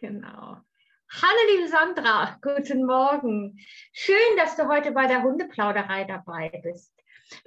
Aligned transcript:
Genau. 0.00 0.56
Hallo 1.12 1.38
liebe 1.54 1.68
Sandra, 1.68 2.38
guten 2.40 2.86
Morgen. 2.86 3.58
Schön, 3.92 4.36
dass 4.36 4.56
du 4.56 4.68
heute 4.68 4.92
bei 4.92 5.06
der 5.06 5.22
Hundeplauderei 5.22 6.04
dabei 6.04 6.48
bist. 6.62 6.94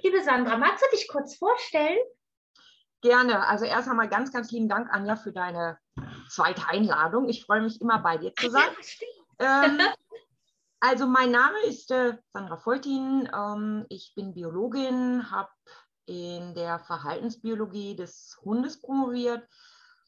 Liebe 0.02 0.22
Sandra, 0.22 0.56
magst 0.56 0.84
du 0.84 0.96
dich 0.96 1.08
kurz 1.08 1.36
vorstellen? 1.36 1.98
Gerne. 3.00 3.46
Also 3.46 3.64
erst 3.64 3.88
einmal 3.88 4.08
ganz, 4.08 4.32
ganz 4.32 4.50
lieben 4.50 4.68
Dank, 4.68 4.88
Anja, 4.90 5.16
für 5.16 5.32
deine 5.32 5.78
zweite 6.28 6.68
Einladung. 6.68 7.28
Ich 7.28 7.44
freue 7.44 7.62
mich 7.62 7.80
immer 7.80 7.98
bei 7.98 8.18
dir 8.18 8.34
zu 8.34 8.50
sein. 8.50 8.68
Ja, 9.40 9.64
ähm, 9.64 9.78
also 10.80 11.06
mein 11.06 11.30
Name 11.30 11.58
ist 11.66 11.90
äh, 11.90 12.16
Sandra 12.32 12.56
Foltin. 12.56 13.28
Ähm, 13.34 13.86
ich 13.88 14.12
bin 14.14 14.34
Biologin, 14.34 15.30
habe 15.30 15.50
in 16.06 16.54
der 16.54 16.78
Verhaltensbiologie 16.80 17.96
des 17.96 18.38
Hundes 18.42 18.80
promoviert. 18.80 19.46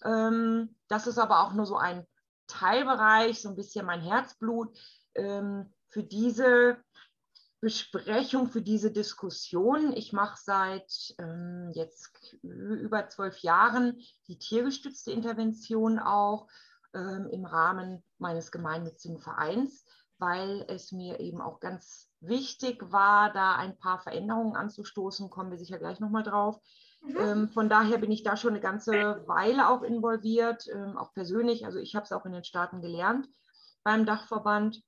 Ähm, 0.05 0.77
das 0.89 1.07
ist 1.07 1.19
aber 1.19 1.41
auch 1.41 1.53
nur 1.53 1.67
so 1.67 1.77
ein 1.77 2.07
Teilbereich, 2.47 3.41
so 3.41 3.49
ein 3.49 3.57
bisschen 3.57 3.87
mein 3.87 4.01
Herzblut. 4.01 4.77
Ähm, 5.15 5.73
für 5.89 6.03
diese 6.03 6.79
Besprechung, 7.61 8.49
für 8.49 8.63
diese 8.63 8.93
Diskussion. 8.93 9.93
Ich 9.97 10.13
mache 10.13 10.39
seit 10.41 11.15
ähm, 11.19 11.71
jetzt 11.73 12.37
über 12.43 13.09
zwölf 13.09 13.39
Jahren 13.39 14.01
die 14.29 14.39
tiergestützte 14.39 15.11
Intervention 15.11 15.99
auch 15.99 16.49
ähm, 16.95 17.29
im 17.33 17.45
Rahmen 17.45 18.05
meines 18.19 18.53
gemeinnützigen 18.53 19.19
Vereins, 19.19 19.87
weil 20.19 20.65
es 20.69 20.93
mir 20.93 21.19
eben 21.19 21.41
auch 21.41 21.59
ganz 21.61 22.11
wichtig 22.21 22.93
war, 22.93 23.33
da 23.33 23.57
ein 23.57 23.79
paar 23.79 24.01
Veränderungen 24.01 24.55
anzustoßen. 24.55 25.31
Kommen 25.31 25.51
wir 25.51 25.59
sicher 25.59 25.79
gleich 25.79 25.99
nochmal 25.99 26.23
drauf. 26.23 26.61
Mhm. 27.03 27.17
Ähm, 27.19 27.49
von 27.49 27.69
daher 27.69 27.99
bin 27.99 28.11
ich 28.11 28.23
da 28.23 28.37
schon 28.37 28.51
eine 28.51 28.61
ganze 28.61 28.93
Weile 29.27 29.69
auch 29.69 29.83
involviert, 29.83 30.67
ähm, 30.73 30.97
auch 30.97 31.13
persönlich. 31.13 31.65
Also 31.65 31.79
ich 31.79 31.95
habe 31.95 32.05
es 32.05 32.13
auch 32.13 32.27
in 32.27 32.33
den 32.33 32.45
Staaten 32.45 32.81
gelernt 32.81 33.29
beim 33.85 34.07
Dachverband 34.07 34.83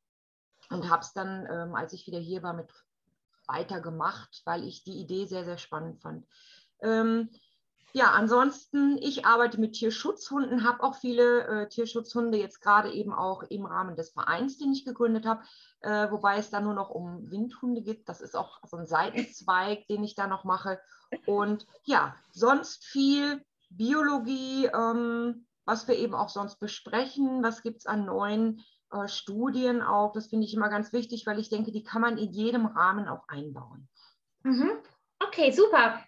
und 0.71 0.91
habe 0.91 1.03
es 1.03 1.13
dann, 1.13 1.47
ähm, 1.51 1.75
als 1.75 1.93
ich 1.93 2.07
wieder 2.07 2.19
hier 2.19 2.43
war, 2.43 2.53
mit 2.53 2.73
weitergemacht, 3.47 4.43
weil 4.45 4.65
ich 4.65 4.85
die 4.85 5.01
Idee 5.01 5.27
sehr, 5.27 5.45
sehr 5.45 5.59
spannend 5.59 6.01
fand. 6.01 6.27
Ja, 7.93 8.11
ansonsten, 8.13 8.99
ich 8.99 9.25
arbeite 9.25 9.59
mit 9.59 9.73
Tierschutzhunden, 9.73 10.65
habe 10.65 10.83
auch 10.83 10.95
viele 10.95 11.47
äh, 11.47 11.69
Tierschutzhunde, 11.69 12.39
jetzt 12.39 12.61
gerade 12.61 12.93
eben 12.93 13.13
auch 13.13 13.43
im 13.45 13.65
Rahmen 13.65 13.97
des 13.97 14.11
Vereins, 14.11 14.59
den 14.59 14.73
ich 14.73 14.85
gegründet 14.85 15.27
habe, 15.27 15.43
äh, 15.81 16.11
wobei 16.11 16.39
es 16.39 16.51
da 16.51 16.61
nur 16.61 16.75
noch 16.75 16.91
um 16.91 17.31
Windhunde 17.31 17.81
geht. 17.81 18.09
Das 18.09 18.21
ist 18.21 18.37
auch 18.37 18.61
so 18.65 18.77
ein 18.77 18.87
Seitenzweig, 18.87 19.87
den 19.89 20.05
ich 20.05 20.15
da 20.15 20.27
noch 20.27 20.45
mache. 20.45 20.81
Und 21.27 21.67
ja, 21.85 22.15
sonst 22.33 22.85
viel 22.85 23.43
Biologie, 23.71 24.67
ähm, 24.67 25.47
was 25.65 25.89
wir 25.89 25.97
eben 25.97 26.15
auch 26.15 26.29
sonst 26.29 26.61
besprechen, 26.61 27.43
was 27.43 27.63
gibt 27.63 27.79
es 27.79 27.87
an 27.87 28.05
neuen 28.05 28.65
äh, 28.91 29.09
Studien 29.09 29.83
auch. 29.83 30.13
Das 30.13 30.29
finde 30.29 30.47
ich 30.47 30.55
immer 30.55 30.69
ganz 30.69 30.93
wichtig, 30.93 31.27
weil 31.27 31.39
ich 31.39 31.49
denke, 31.49 31.73
die 31.73 31.83
kann 31.83 32.03
man 32.03 32.19
in 32.19 32.33
jedem 32.33 32.67
Rahmen 32.67 33.09
auch 33.09 33.27
einbauen. 33.29 33.89
Mhm. 34.43 34.71
Okay, 35.21 35.53
super. 35.53 36.01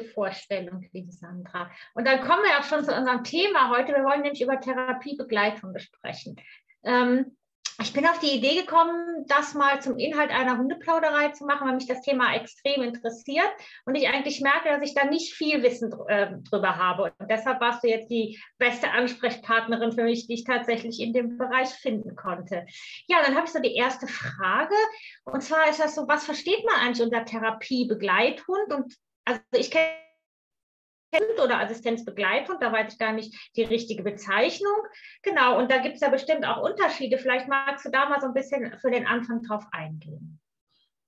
Vorstellung, 0.00 0.88
liebe 0.92 1.12
Sandra. 1.12 1.70
Und 1.94 2.06
dann 2.06 2.20
kommen 2.20 2.42
wir 2.42 2.58
auch 2.58 2.64
schon 2.64 2.84
zu 2.84 2.94
unserem 2.94 3.24
Thema 3.24 3.70
heute. 3.70 3.92
Wir 3.92 4.04
wollen 4.04 4.22
nämlich 4.22 4.42
über 4.42 4.60
Therapiebegleitung 4.60 5.72
besprechen. 5.72 6.36
Ähm, 6.84 7.36
ich 7.80 7.92
bin 7.92 8.06
auf 8.06 8.18
die 8.20 8.36
Idee 8.36 8.60
gekommen, 8.60 9.24
das 9.26 9.54
mal 9.54 9.80
zum 9.80 9.98
Inhalt 9.98 10.30
einer 10.30 10.58
Hundeplauderei 10.58 11.30
zu 11.30 11.44
machen, 11.46 11.66
weil 11.66 11.74
mich 11.74 11.86
das 11.86 12.02
Thema 12.02 12.34
extrem 12.34 12.82
interessiert 12.82 13.48
und 13.86 13.94
ich 13.94 14.08
eigentlich 14.08 14.40
merke, 14.40 14.68
dass 14.68 14.82
ich 14.82 14.94
da 14.94 15.04
nicht 15.04 15.34
viel 15.34 15.62
Wissen 15.62 15.92
äh, 16.08 16.34
drüber 16.48 16.76
habe. 16.76 17.12
Und 17.18 17.30
deshalb 17.30 17.60
warst 17.60 17.82
du 17.82 17.88
jetzt 17.88 18.10
die 18.10 18.38
beste 18.58 18.90
Ansprechpartnerin 18.90 19.92
für 19.92 20.04
mich, 20.04 20.26
die 20.26 20.34
ich 20.34 20.44
tatsächlich 20.44 21.00
in 21.00 21.12
dem 21.12 21.38
Bereich 21.38 21.70
finden 21.70 22.14
konnte. 22.14 22.66
Ja, 23.08 23.22
dann 23.24 23.34
habe 23.34 23.46
ich 23.46 23.52
so 23.52 23.60
die 23.60 23.74
erste 23.74 24.06
Frage. 24.06 24.74
Und 25.24 25.42
zwar 25.42 25.68
ist 25.68 25.80
das 25.80 25.94
so, 25.94 26.06
was 26.06 26.24
versteht 26.24 26.64
man 26.64 26.76
eigentlich 26.76 27.02
unter 27.02 27.24
Therapiebegleithund? 27.24 28.72
Und 28.72 28.94
also 29.24 29.40
ich 29.52 29.70
kenne 29.70 29.92
oder 31.42 31.60
Assistenzbegleitung, 31.60 32.56
da 32.60 32.72
weiß 32.72 32.92
ich 32.92 32.98
gar 32.98 33.12
nicht 33.12 33.34
die 33.56 33.64
richtige 33.64 34.02
Bezeichnung. 34.02 34.76
Genau, 35.22 35.58
und 35.58 35.70
da 35.70 35.78
gibt 35.78 35.96
es 35.96 36.00
ja 36.00 36.08
bestimmt 36.08 36.46
auch 36.46 36.62
Unterschiede. 36.62 37.18
Vielleicht 37.18 37.48
magst 37.48 37.84
du 37.84 37.90
da 37.90 38.08
mal 38.08 38.20
so 38.20 38.28
ein 38.28 38.34
bisschen 38.34 38.78
für 38.78 38.90
den 38.90 39.06
Anfang 39.06 39.42
drauf 39.42 39.64
eingehen. 39.72 40.40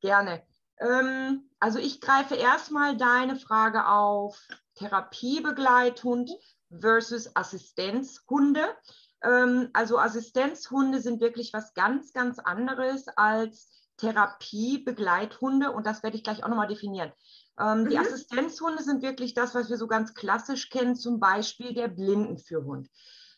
Gerne. 0.00 0.42
Ähm, 0.78 1.48
also 1.60 1.78
ich 1.78 2.00
greife 2.00 2.34
erstmal 2.34 2.97
deine 2.97 3.36
Frage 3.36 3.86
auf 3.88 4.38
Therapiebegleithund 4.75 6.31
versus 6.70 7.34
Assistenzhunde. 7.34 8.76
Ähm, 9.22 9.70
also 9.72 9.98
Assistenzhunde 9.98 11.00
sind 11.00 11.20
wirklich 11.20 11.52
was 11.52 11.72
ganz, 11.75 12.12
ganz 12.12 12.38
anderes 12.38 13.08
als 13.16 13.70
Therapiebegleithunde 13.98 15.70
und 15.70 15.86
das 15.86 16.02
werde 16.02 16.16
ich 16.16 16.25
gleich 16.25 16.42
auch 16.42 16.48
nochmal 16.48 16.69
definieren. 16.69 17.12
Ähm, 17.59 17.84
mhm. 17.84 17.91
Die 17.91 17.98
Assistenzhunde 17.98 18.82
sind 18.82 19.03
wirklich 19.03 19.34
das, 19.34 19.54
was 19.54 19.70
wir 19.70 19.76
so 19.76 19.87
ganz 19.87 20.15
klassisch 20.15 20.70
kennen, 20.70 20.97
zum 20.97 21.20
Beispiel 21.20 21.75
der 21.75 21.88
Blindenführhund. 21.88 22.88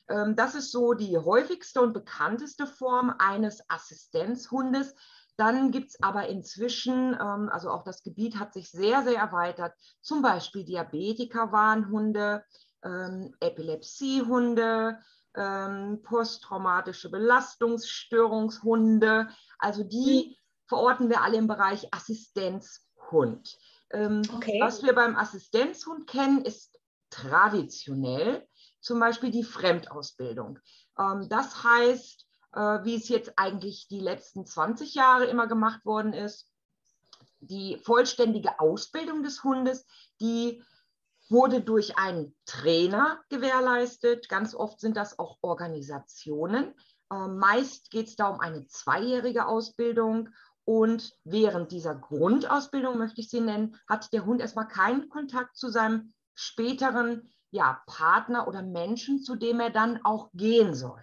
Ähm, 0.09 0.37
das 0.37 0.55
ist 0.55 0.71
so 0.73 0.95
die 0.95 1.19
häufigste 1.19 1.81
und 1.81 1.93
bekannteste 1.93 2.67
Form 2.67 3.15
eines 3.19 3.63
Assistenzhundes. 3.69 4.95
Dann 5.37 5.71
gibt 5.71 5.91
es 5.91 6.03
aber 6.03 6.29
inzwischen, 6.29 7.15
ähm, 7.15 7.51
also 7.53 7.71
auch 7.71 7.85
das 7.85 8.03
Gebiet 8.03 8.39
hat 8.39 8.55
sich 8.55 8.71
sehr, 8.71 9.03
sehr 9.03 9.19
erweitert, 9.19 9.75
zum 10.01 10.23
Beispiel 10.23 10.65
Diabetiker-Warnhunde, 10.65 12.43
ähm, 12.83 13.35
Epilepsiehunde, 13.41 14.99
ähm, 15.35 16.01
posttraumatische 16.03 17.11
Belastungsstörungshunde. 17.11 19.29
Also 19.59 19.85
die 19.85 20.31
mhm. 20.31 20.37
verorten 20.67 21.11
wir 21.11 21.21
alle 21.23 21.37
im 21.37 21.49
Bereich 21.49 21.87
Assistenzhund. 21.93 23.59
Ähm, 23.91 24.23
okay. 24.35 24.59
Was 24.61 24.83
wir 24.83 24.95
beim 24.95 25.17
Assistenzhund 25.17 26.07
kennen, 26.07 26.45
ist 26.45 26.79
traditionell 27.11 28.47
zum 28.81 29.01
Beispiel 29.01 29.31
die 29.31 29.45
Fremdausbildung. 29.45 30.59
Ähm, 30.99 31.29
das 31.29 31.63
heißt, 31.63 32.27
äh, 32.53 32.85
wie 32.85 32.97
es 32.97 33.09
jetzt 33.09 33.33
eigentlich 33.37 33.89
die 33.89 34.01
letzten 34.01 34.47
20 34.47 34.95
Jahre 34.95 35.27
immer 35.27 35.47
gemacht 35.47 35.85
worden 35.85 36.13
ist, 36.13 36.51
die 37.41 37.79
vollständige 37.85 38.61
Ausbildung 38.61 39.23
des 39.23 39.45
Hundes, 39.45 39.87
die 40.21 40.63
wurde 41.29 41.61
durch 41.61 41.99
einen 41.99 42.35
Trainer 42.45 43.21
gewährleistet. 43.29 44.29
Ganz 44.29 44.55
oft 44.55 44.81
sind 44.81 44.97
das 44.97 45.19
auch 45.19 45.39
Organisationen. 45.43 46.75
Ähm, 47.13 47.39
meist 47.39 47.91
geht 47.91 48.09
es 48.09 48.17
da 48.17 48.29
um 48.29 48.41
eine 48.41 48.67
zweijährige 48.67 49.47
Ausbildung 49.47 50.29
und 50.67 51.17
während 51.23 51.71
dieser 51.71 51.95
Grundausbildung, 51.95 52.99
möchte 52.99 53.21
ich 53.21 53.31
sie 53.31 53.41
nennen, 53.41 53.77
hat 53.89 54.13
der 54.13 54.27
Hund 54.27 54.41
erstmal 54.41 54.67
keinen 54.67 55.09
Kontakt 55.09 55.57
zu 55.57 55.69
seinem 55.71 56.13
späteren 56.35 57.31
ja, 57.53 57.81
Partner 57.87 58.49
oder 58.49 58.63
Menschen, 58.63 59.23
zu 59.23 59.37
dem 59.37 59.61
er 59.61 59.71
dann 59.71 60.05
auch 60.05 60.29
gehen 60.35 60.75
soll. 60.75 61.01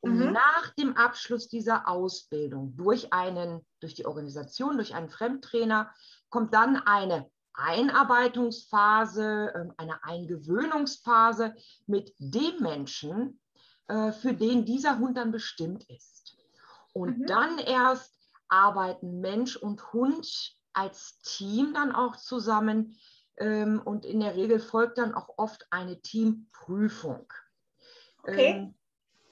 Und 0.00 0.18
mhm. 0.18 0.32
nach 0.32 0.74
dem 0.76 0.96
Abschluss 0.96 1.48
dieser 1.48 1.86
Ausbildung 1.86 2.76
durch 2.76 3.12
einen, 3.12 3.64
durch 3.78 3.94
die 3.94 4.04
Organisation, 4.04 4.76
durch 4.76 4.96
einen 4.96 5.10
Fremdtrainer, 5.10 5.94
kommt 6.28 6.52
dann 6.52 6.76
eine 6.76 7.30
Einarbeitungsphase, 7.54 9.52
ähm, 9.54 9.72
eine 9.76 10.02
Eingewöhnungsphase 10.02 11.54
mit 11.86 12.12
dem 12.18 12.60
Menschen, 12.60 13.40
äh, 13.86 14.10
für 14.10 14.34
den 14.34 14.64
dieser 14.64 14.98
Hund 14.98 15.16
dann 15.16 15.30
bestimmt 15.30 15.84
ist. 15.88 16.36
Und 16.92 17.20
mhm. 17.20 17.26
dann 17.26 17.58
erst 17.58 18.17
arbeiten 18.48 19.20
Mensch 19.20 19.56
und 19.56 19.92
Hund 19.92 20.56
als 20.72 21.20
Team 21.22 21.74
dann 21.74 21.92
auch 21.92 22.16
zusammen. 22.16 22.96
Ähm, 23.36 23.80
und 23.84 24.04
in 24.04 24.20
der 24.20 24.36
Regel 24.36 24.58
folgt 24.58 24.98
dann 24.98 25.14
auch 25.14 25.30
oft 25.36 25.66
eine 25.70 26.00
Teamprüfung. 26.00 27.32
Okay. 28.22 28.50
Ähm, 28.50 28.74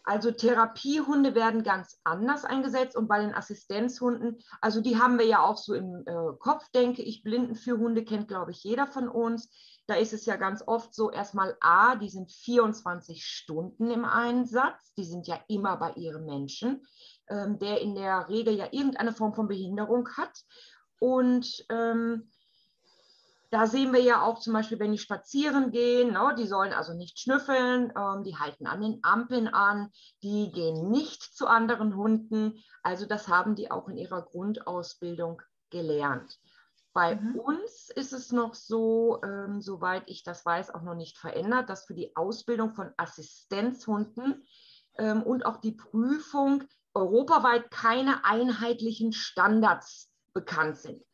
also 0.07 0.31
Therapiehunde 0.31 1.35
werden 1.35 1.65
ganz 1.65 1.99
anders 2.05 2.45
eingesetzt 2.45 2.97
und 2.97 3.09
bei 3.09 3.21
den 3.21 3.35
Assistenzhunden, 3.35 4.39
also 4.61 4.81
die 4.81 5.01
haben 5.01 5.19
wir 5.19 5.27
ja 5.27 5.43
auch 5.43 5.57
so 5.57 5.75
im 5.75 6.05
äh, 6.07 6.37
Kopf, 6.39 6.69
denke 6.71 7.03
ich. 7.03 7.25
Blindenführhunde 7.25 8.05
kennt, 8.05 8.29
glaube 8.29 8.53
ich, 8.53 8.63
jeder 8.63 8.87
von 8.87 9.09
uns. 9.09 9.51
Da 9.89 9.95
ist 9.95 10.13
es 10.13 10.25
ja 10.25 10.37
ganz 10.37 10.63
oft 10.65 10.95
so, 10.95 11.11
erstmal 11.11 11.57
A, 11.61 11.97
die 11.97 12.09
sind 12.09 12.31
24 12.31 13.27
Stunden 13.27 13.91
im 13.91 14.05
Einsatz, 14.05 14.95
die 14.95 15.05
sind 15.05 15.27
ja 15.27 15.41
immer 15.49 15.77
bei 15.77 15.93
ihren 15.95 16.25
Menschen 16.25 16.87
ähm, 17.29 17.59
der 17.59 17.81
in 17.81 17.95
der 17.95 18.29
Regel 18.29 18.55
ja 18.55 18.67
irgendeine 18.71 19.13
Form 19.13 19.35
von 19.35 19.49
Behinderung 19.49 20.09
hat. 20.17 20.33
Und 20.99 21.65
ähm, 21.69 22.31
da 23.51 23.67
sehen 23.67 23.93
wir 23.93 24.03
ja 24.03 24.23
auch 24.23 24.41
zum 24.41 24.53
Beispiel, 24.53 24.79
wenn 24.79 24.93
die 24.93 24.99
spazieren 24.99 25.71
gehen, 25.71 26.13
ne, 26.13 26.35
die 26.39 26.47
sollen 26.47 26.73
also 26.73 26.95
nicht 26.95 27.19
schnüffeln, 27.19 27.93
ähm, 27.97 28.25
die 28.25 28.37
halten 28.37 28.67
an 28.67 28.81
den 28.81 28.99
Ampeln 29.03 29.49
an, 29.49 29.91
die 30.23 30.51
gehen 30.51 30.91
nicht 30.91 31.23
zu 31.23 31.47
anderen 31.47 31.97
Hunden. 31.97 32.63
Also 32.83 33.07
das 33.07 33.29
haben 33.29 33.55
die 33.55 33.71
auch 33.71 33.89
in 33.89 33.97
ihrer 33.97 34.23
Grundausbildung 34.23 35.43
gelernt. 35.71 36.39
Bei 36.93 37.17
mhm. 37.17 37.37
uns 37.37 37.91
ist 37.95 38.13
es 38.13 38.33
noch 38.33 38.55
so, 38.55 39.21
ähm, 39.23 39.61
soweit 39.61 40.05
ich 40.07 40.23
das 40.23 40.47
weiß, 40.47 40.75
auch 40.75 40.83
noch 40.83 40.95
nicht 40.95 41.19
verändert, 41.19 41.69
dass 41.69 41.85
für 41.85 41.95
die 41.95 42.17
Ausbildung 42.17 42.75
von 42.75 42.93
Assistenzhunden 42.97 44.43
ähm, 44.99 45.23
und 45.23 45.45
auch 45.45 45.59
die 45.59 45.73
Prüfung 45.73 46.65
europaweit 46.97 47.71
keine 47.71 48.25
einheitlichen 48.25 49.13
Standards 49.13 50.11
bekannt 50.33 50.79
sind. 50.79 51.05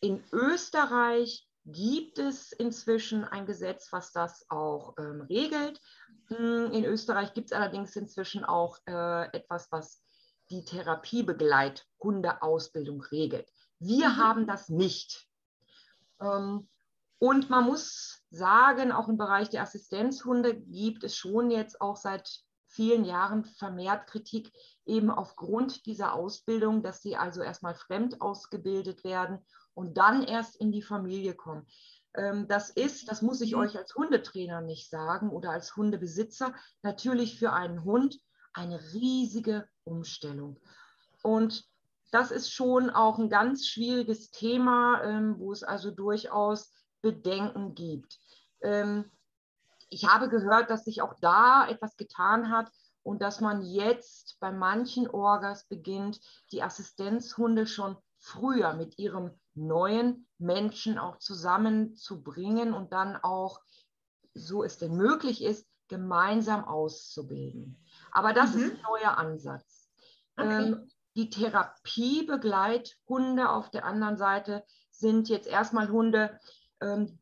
In 0.00 0.24
Österreich 0.32 1.46
gibt 1.64 2.18
es 2.18 2.52
inzwischen 2.52 3.24
ein 3.24 3.46
Gesetz, 3.46 3.90
was 3.92 4.12
das 4.12 4.44
auch 4.48 4.94
ähm, 4.98 5.22
regelt. 5.22 5.80
Hm, 6.28 6.70
in 6.72 6.84
Österreich 6.84 7.34
gibt 7.34 7.52
es 7.52 7.52
allerdings 7.52 7.96
inzwischen 7.96 8.44
auch 8.44 8.78
äh, 8.86 9.26
etwas, 9.36 9.66
was 9.70 10.02
die 10.50 10.64
Therapiebegleithundeausbildung 10.64 13.02
regelt. 13.02 13.48
Wir 13.78 14.08
mhm. 14.10 14.16
haben 14.16 14.44
das 14.46 14.68
nicht. 14.68 15.26
Ähm, 16.20 16.68
und 17.18 17.50
man 17.50 17.66
muss 17.66 18.24
sagen, 18.30 18.90
auch 18.90 19.08
im 19.08 19.16
Bereich 19.16 19.48
der 19.48 19.62
Assistenzhunde 19.62 20.56
gibt 20.56 21.04
es 21.04 21.16
schon 21.16 21.52
jetzt 21.52 21.80
auch 21.80 21.96
seit 21.96 22.28
vielen 22.72 23.04
Jahren 23.04 23.44
vermehrt 23.44 24.06
Kritik 24.06 24.50
eben 24.84 25.10
aufgrund 25.10 25.86
dieser 25.86 26.14
Ausbildung, 26.14 26.82
dass 26.82 27.02
sie 27.02 27.16
also 27.16 27.42
erstmal 27.42 27.74
fremd 27.74 28.20
ausgebildet 28.20 29.04
werden 29.04 29.44
und 29.74 29.96
dann 29.98 30.22
erst 30.22 30.56
in 30.56 30.72
die 30.72 30.82
Familie 30.82 31.34
kommen. 31.34 31.66
Ähm, 32.14 32.48
das 32.48 32.70
ist, 32.70 33.10
das 33.10 33.22
muss 33.22 33.40
ich 33.40 33.56
euch 33.56 33.76
als 33.76 33.94
Hundetrainer 33.94 34.60
nicht 34.60 34.90
sagen 34.90 35.30
oder 35.30 35.50
als 35.50 35.76
Hundebesitzer, 35.76 36.54
natürlich 36.82 37.38
für 37.38 37.52
einen 37.52 37.84
Hund 37.84 38.18
eine 38.52 38.80
riesige 38.92 39.68
Umstellung. 39.84 40.60
Und 41.22 41.64
das 42.10 42.30
ist 42.30 42.52
schon 42.52 42.90
auch 42.90 43.18
ein 43.18 43.30
ganz 43.30 43.66
schwieriges 43.66 44.30
Thema, 44.30 45.02
ähm, 45.02 45.38
wo 45.38 45.52
es 45.52 45.62
also 45.62 45.90
durchaus 45.90 46.70
Bedenken 47.00 47.74
gibt. 47.74 48.18
Ich 49.92 50.08
habe 50.08 50.30
gehört, 50.30 50.70
dass 50.70 50.84
sich 50.84 51.02
auch 51.02 51.14
da 51.20 51.68
etwas 51.68 51.96
getan 51.96 52.50
hat 52.50 52.72
und 53.02 53.20
dass 53.20 53.40
man 53.40 53.62
jetzt 53.62 54.38
bei 54.40 54.50
manchen 54.50 55.08
Orgas 55.08 55.68
beginnt, 55.68 56.20
die 56.50 56.62
Assistenzhunde 56.62 57.66
schon 57.66 57.98
früher 58.18 58.72
mit 58.72 58.98
ihrem 58.98 59.38
neuen 59.54 60.26
Menschen 60.38 60.98
auch 60.98 61.18
zusammenzubringen 61.18 62.72
und 62.72 62.92
dann 62.92 63.16
auch, 63.16 63.60
so 64.34 64.64
es 64.64 64.78
denn 64.78 64.96
möglich 64.96 65.44
ist, 65.44 65.68
gemeinsam 65.88 66.64
auszubilden. 66.64 67.76
Aber 68.12 68.32
das 68.32 68.54
mhm. 68.54 68.62
ist 68.62 68.76
ein 68.76 68.82
neuer 68.82 69.18
Ansatz. 69.18 69.90
Okay. 70.36 70.68
Ähm, 70.68 70.88
die 71.16 71.28
Therapiebegleithunde 71.28 73.50
auf 73.50 73.70
der 73.70 73.84
anderen 73.84 74.16
Seite 74.16 74.64
sind 74.90 75.28
jetzt 75.28 75.46
erstmal 75.46 75.90
Hunde, 75.90 76.40
ähm, 76.80 77.18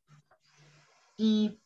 die 1.19 1.60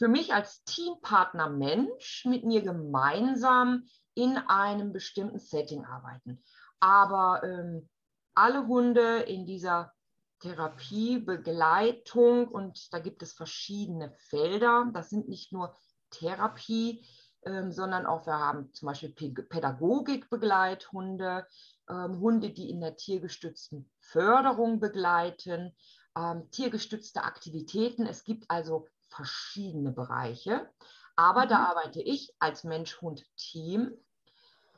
für 0.00 0.08
mich 0.08 0.32
als 0.32 0.64
Teampartner 0.64 1.50
Mensch 1.50 2.24
mit 2.24 2.42
mir 2.42 2.62
gemeinsam 2.62 3.84
in 4.14 4.38
einem 4.38 4.94
bestimmten 4.94 5.38
Setting 5.38 5.84
arbeiten. 5.84 6.42
Aber 6.80 7.42
ähm, 7.44 7.86
alle 8.34 8.66
Hunde 8.66 9.18
in 9.18 9.44
dieser 9.44 9.92
Therapiebegleitung 10.38 12.48
und 12.48 12.90
da 12.94 12.98
gibt 12.98 13.22
es 13.22 13.34
verschiedene 13.34 14.14
Felder. 14.16 14.88
Das 14.94 15.10
sind 15.10 15.28
nicht 15.28 15.52
nur 15.52 15.76
Therapie, 16.08 17.06
ähm, 17.42 17.70
sondern 17.70 18.06
auch 18.06 18.24
wir 18.24 18.38
haben 18.38 18.72
zum 18.72 18.86
Beispiel 18.86 19.10
Pädagogikbegleithunde, 19.10 21.46
ähm, 21.90 22.20
Hunde, 22.20 22.48
die 22.48 22.70
in 22.70 22.80
der 22.80 22.96
tiergestützten 22.96 23.90
Förderung 23.98 24.80
begleiten, 24.80 25.76
ähm, 26.16 26.50
tiergestützte 26.50 27.22
Aktivitäten. 27.22 28.06
Es 28.06 28.24
gibt 28.24 28.50
also 28.50 28.88
verschiedene 29.10 29.92
Bereiche. 29.92 30.68
Aber 31.16 31.44
mhm. 31.44 31.48
da 31.48 31.58
arbeite 31.66 32.00
ich 32.00 32.32
als 32.38 32.64
Mensch-Hund-Team 32.64 33.92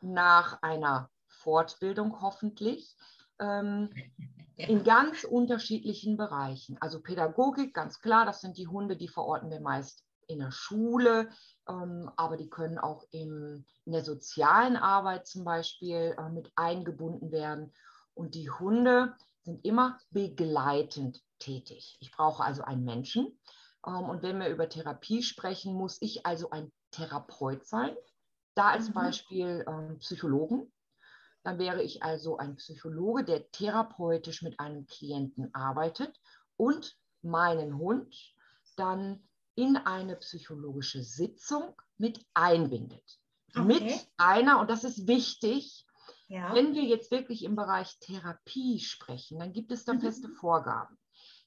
nach 0.00 0.60
einer 0.62 1.10
Fortbildung 1.28 2.20
hoffentlich 2.20 2.96
ähm, 3.38 3.90
in 4.56 4.84
ganz 4.84 5.24
unterschiedlichen 5.24 6.16
Bereichen. 6.16 6.76
Also 6.80 7.00
Pädagogik, 7.00 7.74
ganz 7.74 8.00
klar, 8.00 8.26
das 8.26 8.40
sind 8.40 8.58
die 8.58 8.68
Hunde, 8.68 8.96
die 8.96 9.08
verorten 9.08 9.50
wir 9.50 9.60
meist 9.60 10.04
in 10.26 10.38
der 10.38 10.50
Schule, 10.50 11.30
ähm, 11.68 12.10
aber 12.16 12.36
die 12.36 12.48
können 12.48 12.78
auch 12.78 13.04
im, 13.10 13.64
in 13.84 13.92
der 13.92 14.04
sozialen 14.04 14.76
Arbeit 14.76 15.26
zum 15.26 15.44
Beispiel 15.44 16.14
äh, 16.16 16.28
mit 16.30 16.52
eingebunden 16.56 17.32
werden. 17.32 17.72
Und 18.14 18.34
die 18.34 18.50
Hunde 18.50 19.14
sind 19.42 19.64
immer 19.64 19.98
begleitend 20.10 21.22
tätig. 21.38 21.96
Ich 22.00 22.12
brauche 22.12 22.44
also 22.44 22.62
einen 22.62 22.84
Menschen. 22.84 23.36
Ähm, 23.86 24.04
und 24.08 24.22
wenn 24.22 24.38
wir 24.38 24.48
über 24.48 24.68
Therapie 24.68 25.22
sprechen, 25.22 25.74
muss 25.74 25.98
ich 26.00 26.26
also 26.26 26.50
ein 26.50 26.72
Therapeut 26.90 27.66
sein. 27.66 27.94
Da 28.54 28.70
als 28.70 28.88
mhm. 28.88 28.94
Beispiel 28.94 29.64
ähm, 29.66 29.98
Psychologen. 29.98 30.72
Dann 31.44 31.58
wäre 31.58 31.82
ich 31.82 32.04
also 32.04 32.36
ein 32.36 32.56
Psychologe, 32.56 33.24
der 33.24 33.50
therapeutisch 33.50 34.42
mit 34.42 34.60
einem 34.60 34.86
Klienten 34.86 35.52
arbeitet 35.54 36.16
und 36.56 36.96
meinen 37.22 37.78
Hund 37.78 38.14
dann 38.76 39.26
in 39.54 39.76
eine 39.76 40.16
psychologische 40.16 41.02
Sitzung 41.02 41.74
mit 41.98 42.24
einbindet. 42.34 43.18
Okay. 43.54 43.64
Mit 43.64 44.08
einer, 44.16 44.60
und 44.60 44.70
das 44.70 44.84
ist 44.84 45.08
wichtig, 45.08 45.84
ja. 46.28 46.54
wenn 46.54 46.74
wir 46.74 46.84
jetzt 46.84 47.10
wirklich 47.10 47.44
im 47.44 47.56
Bereich 47.56 47.98
Therapie 47.98 48.78
sprechen, 48.78 49.40
dann 49.40 49.52
gibt 49.52 49.72
es 49.72 49.84
da 49.84 49.94
mhm. 49.94 50.00
feste 50.00 50.28
Vorgaben. 50.28 50.96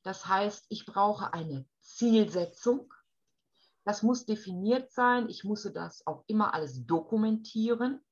Das 0.04 0.28
heißt, 0.28 0.66
ich 0.70 0.86
brauche 0.86 1.34
eine 1.34 1.66
Zielsetzung. 1.86 2.94
Das 3.84 4.02
muss 4.04 4.26
definiert 4.26 4.92
sein. 4.92 5.30
Ich 5.30 5.44
muss 5.44 5.64
das 5.74 6.06
auch 6.08 6.24
immer 6.28 6.54
alles 6.54 6.86
dokumentieren. 6.86 8.04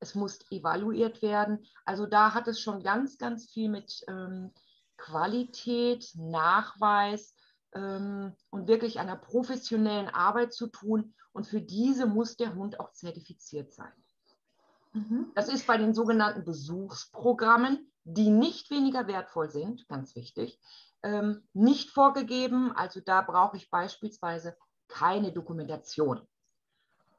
Es 0.00 0.14
muss 0.14 0.38
evaluiert 0.50 1.22
werden. 1.22 1.64
Also 1.84 2.06
da 2.06 2.34
hat 2.34 2.48
es 2.48 2.60
schon 2.60 2.82
ganz, 2.82 3.18
ganz 3.18 3.50
viel 3.50 3.68
mit 3.68 4.04
ähm, 4.08 4.52
Qualität, 4.96 6.10
Nachweis, 6.14 7.34
ähm, 7.74 8.34
und 8.50 8.68
wirklich 8.68 8.98
einer 8.98 9.16
professionellen 9.16 10.08
Arbeit 10.08 10.52
zu 10.52 10.68
tun. 10.68 11.14
Und 11.32 11.46
für 11.46 11.60
diese 11.60 12.06
muss 12.06 12.36
der 12.36 12.54
Hund 12.54 12.80
auch 12.80 12.92
zertifiziert 12.92 13.72
sein. 13.72 13.92
Mhm. 14.92 15.32
Das 15.34 15.48
ist 15.48 15.66
bei 15.66 15.76
den 15.76 15.94
sogenannten 15.94 16.44
Besuchsprogrammen, 16.44 17.92
die 18.10 18.30
nicht 18.30 18.70
weniger 18.70 19.06
wertvoll 19.06 19.50
sind, 19.50 19.86
ganz 19.88 20.16
wichtig, 20.16 20.58
ähm, 21.02 21.46
nicht 21.52 21.90
vorgegeben. 21.90 22.72
Also 22.74 23.00
da 23.00 23.20
brauche 23.20 23.58
ich 23.58 23.70
beispielsweise 23.70 24.56
keine 24.88 25.30
Dokumentation. 25.30 26.26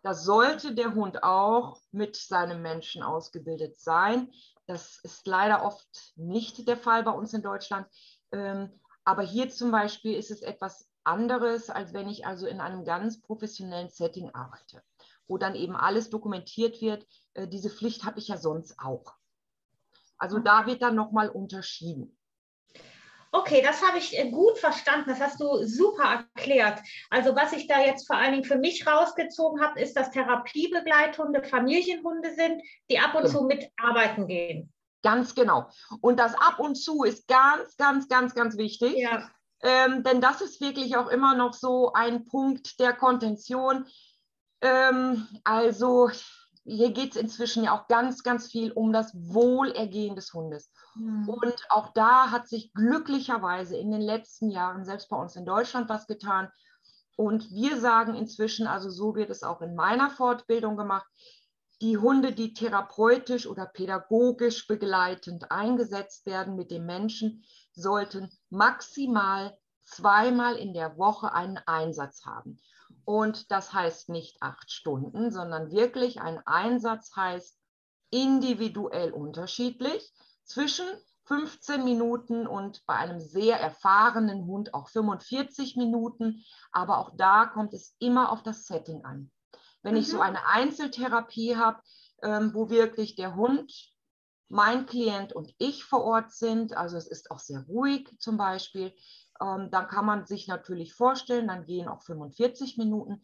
Da 0.01 0.13
sollte 0.13 0.73
der 0.73 0.95
Hund 0.95 1.23
auch 1.23 1.79
mit 1.91 2.15
seinem 2.15 2.61
Menschen 2.61 3.03
ausgebildet 3.03 3.79
sein. 3.79 4.31
Das 4.65 4.99
ist 5.03 5.27
leider 5.27 5.63
oft 5.63 5.87
nicht 6.15 6.67
der 6.67 6.77
Fall 6.77 7.03
bei 7.03 7.11
uns 7.11 7.33
in 7.33 7.43
Deutschland. 7.43 7.85
Ähm, 8.31 8.79
aber 9.03 9.21
hier 9.21 9.49
zum 9.49 9.71
Beispiel 9.71 10.15
ist 10.15 10.31
es 10.31 10.41
etwas 10.41 10.89
anderes, 11.03 11.69
als 11.69 11.93
wenn 11.93 12.09
ich 12.09 12.25
also 12.25 12.47
in 12.47 12.61
einem 12.61 12.83
ganz 12.83 13.21
professionellen 13.21 13.89
Setting 13.89 14.33
arbeite, 14.33 14.81
wo 15.27 15.37
dann 15.37 15.55
eben 15.55 15.75
alles 15.75 16.09
dokumentiert 16.09 16.81
wird. 16.81 17.05
Äh, 17.35 17.47
diese 17.47 17.69
Pflicht 17.69 18.05
habe 18.05 18.19
ich 18.19 18.29
ja 18.29 18.37
sonst 18.37 18.79
auch. 18.79 19.18
Also 20.19 20.39
da 20.39 20.65
wird 20.65 20.81
dann 20.81 20.95
nochmal 20.95 21.29
unterschieden. 21.29 22.15
Okay, 23.31 23.61
das 23.63 23.85
habe 23.85 23.99
ich 23.99 24.17
äh, 24.17 24.31
gut 24.31 24.57
verstanden. 24.57 25.09
Das 25.09 25.19
hast 25.19 25.39
du 25.39 25.63
super 25.63 26.25
erklärt. 26.35 26.79
Also 27.09 27.35
was 27.35 27.53
ich 27.53 27.67
da 27.67 27.79
jetzt 27.79 28.07
vor 28.07 28.17
allen 28.17 28.31
Dingen 28.31 28.43
für 28.43 28.57
mich 28.57 28.87
rausgezogen 28.87 29.61
habe, 29.61 29.79
ist, 29.79 29.95
dass 29.95 30.11
Therapiebegleithunde 30.11 31.43
Familienhunde 31.43 32.33
sind, 32.33 32.63
die 32.89 32.99
ab 32.99 33.13
und 33.13 33.23
ja. 33.23 33.29
zu 33.29 33.43
mitarbeiten 33.43 34.27
gehen. 34.27 34.73
Ganz 35.03 35.35
genau. 35.35 35.69
Und 36.01 36.19
das 36.19 36.33
ab 36.33 36.59
und 36.59 36.75
zu 36.75 37.03
ist 37.03 37.27
ganz, 37.27 37.77
ganz, 37.77 38.07
ganz, 38.07 38.33
ganz 38.33 38.57
wichtig. 38.57 38.97
Ja. 38.97 39.29
Ähm, 39.61 40.03
denn 40.03 40.21
das 40.21 40.41
ist 40.41 40.59
wirklich 40.59 40.97
auch 40.97 41.07
immer 41.07 41.35
noch 41.35 41.53
so 41.53 41.93
ein 41.93 42.25
Punkt 42.25 42.79
der 42.79 42.93
Kontention. 42.93 43.85
Ähm, 44.61 45.27
also 45.43 46.09
hier 46.65 46.91
geht 46.91 47.15
es 47.15 47.21
inzwischen 47.21 47.63
ja 47.63 47.77
auch 47.77 47.87
ganz, 47.87 48.23
ganz 48.23 48.47
viel 48.47 48.71
um 48.71 48.93
das 48.93 49.13
Wohlergehen 49.15 50.15
des 50.15 50.33
Hundes. 50.33 50.71
Mhm. 50.95 51.29
Und 51.29 51.65
auch 51.69 51.93
da 51.93 52.31
hat 52.31 52.47
sich 52.47 52.73
glücklicherweise 52.73 53.77
in 53.77 53.91
den 53.91 54.01
letzten 54.01 54.49
Jahren, 54.49 54.85
selbst 54.85 55.09
bei 55.09 55.17
uns 55.17 55.35
in 55.35 55.45
Deutschland, 55.45 55.89
was 55.89 56.07
getan. 56.07 56.49
Und 57.15 57.51
wir 57.51 57.79
sagen 57.79 58.15
inzwischen, 58.15 58.67
also 58.67 58.89
so 58.89 59.15
wird 59.15 59.29
es 59.29 59.43
auch 59.43 59.61
in 59.61 59.75
meiner 59.75 60.09
Fortbildung 60.09 60.77
gemacht, 60.77 61.07
die 61.81 61.97
Hunde, 61.97 62.33
die 62.33 62.53
therapeutisch 62.53 63.47
oder 63.47 63.65
pädagogisch 63.65 64.67
begleitend 64.67 65.49
eingesetzt 65.51 66.25
werden 66.25 66.55
mit 66.55 66.71
dem 66.71 66.85
Menschen, 66.85 67.43
sollten 67.73 68.29
maximal 68.49 69.57
zweimal 69.83 70.55
in 70.55 70.73
der 70.73 70.97
Woche 70.97 71.33
einen 71.33 71.57
Einsatz 71.65 72.25
haben. 72.25 72.59
Und 73.09 73.49
das 73.49 73.73
heißt 73.73 74.09
nicht 74.09 74.39
acht 74.39 74.69
Stunden, 74.69 75.31
sondern 75.31 75.71
wirklich 75.71 76.21
ein 76.21 76.45
Einsatz 76.45 77.15
heißt 77.15 77.57
individuell 78.11 79.11
unterschiedlich 79.11 80.13
zwischen 80.43 80.85
15 81.23 81.83
Minuten 81.83 82.45
und 82.45 82.85
bei 82.85 82.93
einem 82.93 83.19
sehr 83.19 83.59
erfahrenen 83.59 84.45
Hund 84.45 84.75
auch 84.75 84.89
45 84.89 85.75
Minuten. 85.75 86.45
Aber 86.71 86.99
auch 86.99 87.15
da 87.17 87.47
kommt 87.47 87.73
es 87.73 87.95
immer 87.97 88.31
auf 88.31 88.43
das 88.43 88.67
Setting 88.67 89.03
an. 89.03 89.31
Wenn 89.81 89.95
mhm. 89.95 90.01
ich 90.01 90.07
so 90.07 90.17
mhm. 90.17 90.21
eine 90.21 90.45
Einzeltherapie 90.45 91.55
habe, 91.55 91.81
ähm, 92.21 92.53
wo 92.53 92.69
wirklich 92.69 93.15
der 93.15 93.33
Hund, 93.35 93.73
mein 94.49 94.85
Klient 94.85 95.33
und 95.33 95.51
ich 95.57 95.83
vor 95.83 96.03
Ort 96.03 96.31
sind, 96.31 96.77
also 96.77 96.95
es 96.95 97.07
ist 97.07 97.31
auch 97.31 97.39
sehr 97.39 97.61
ruhig 97.61 98.07
zum 98.19 98.37
Beispiel, 98.37 98.93
ähm, 99.41 99.69
dann 99.71 99.87
kann 99.87 100.05
man 100.05 100.25
sich 100.25 100.47
natürlich 100.47 100.93
vorstellen, 100.93 101.47
dann 101.47 101.65
gehen 101.65 101.87
auch 101.87 102.01
45 102.01 102.77
Minuten. 102.77 103.21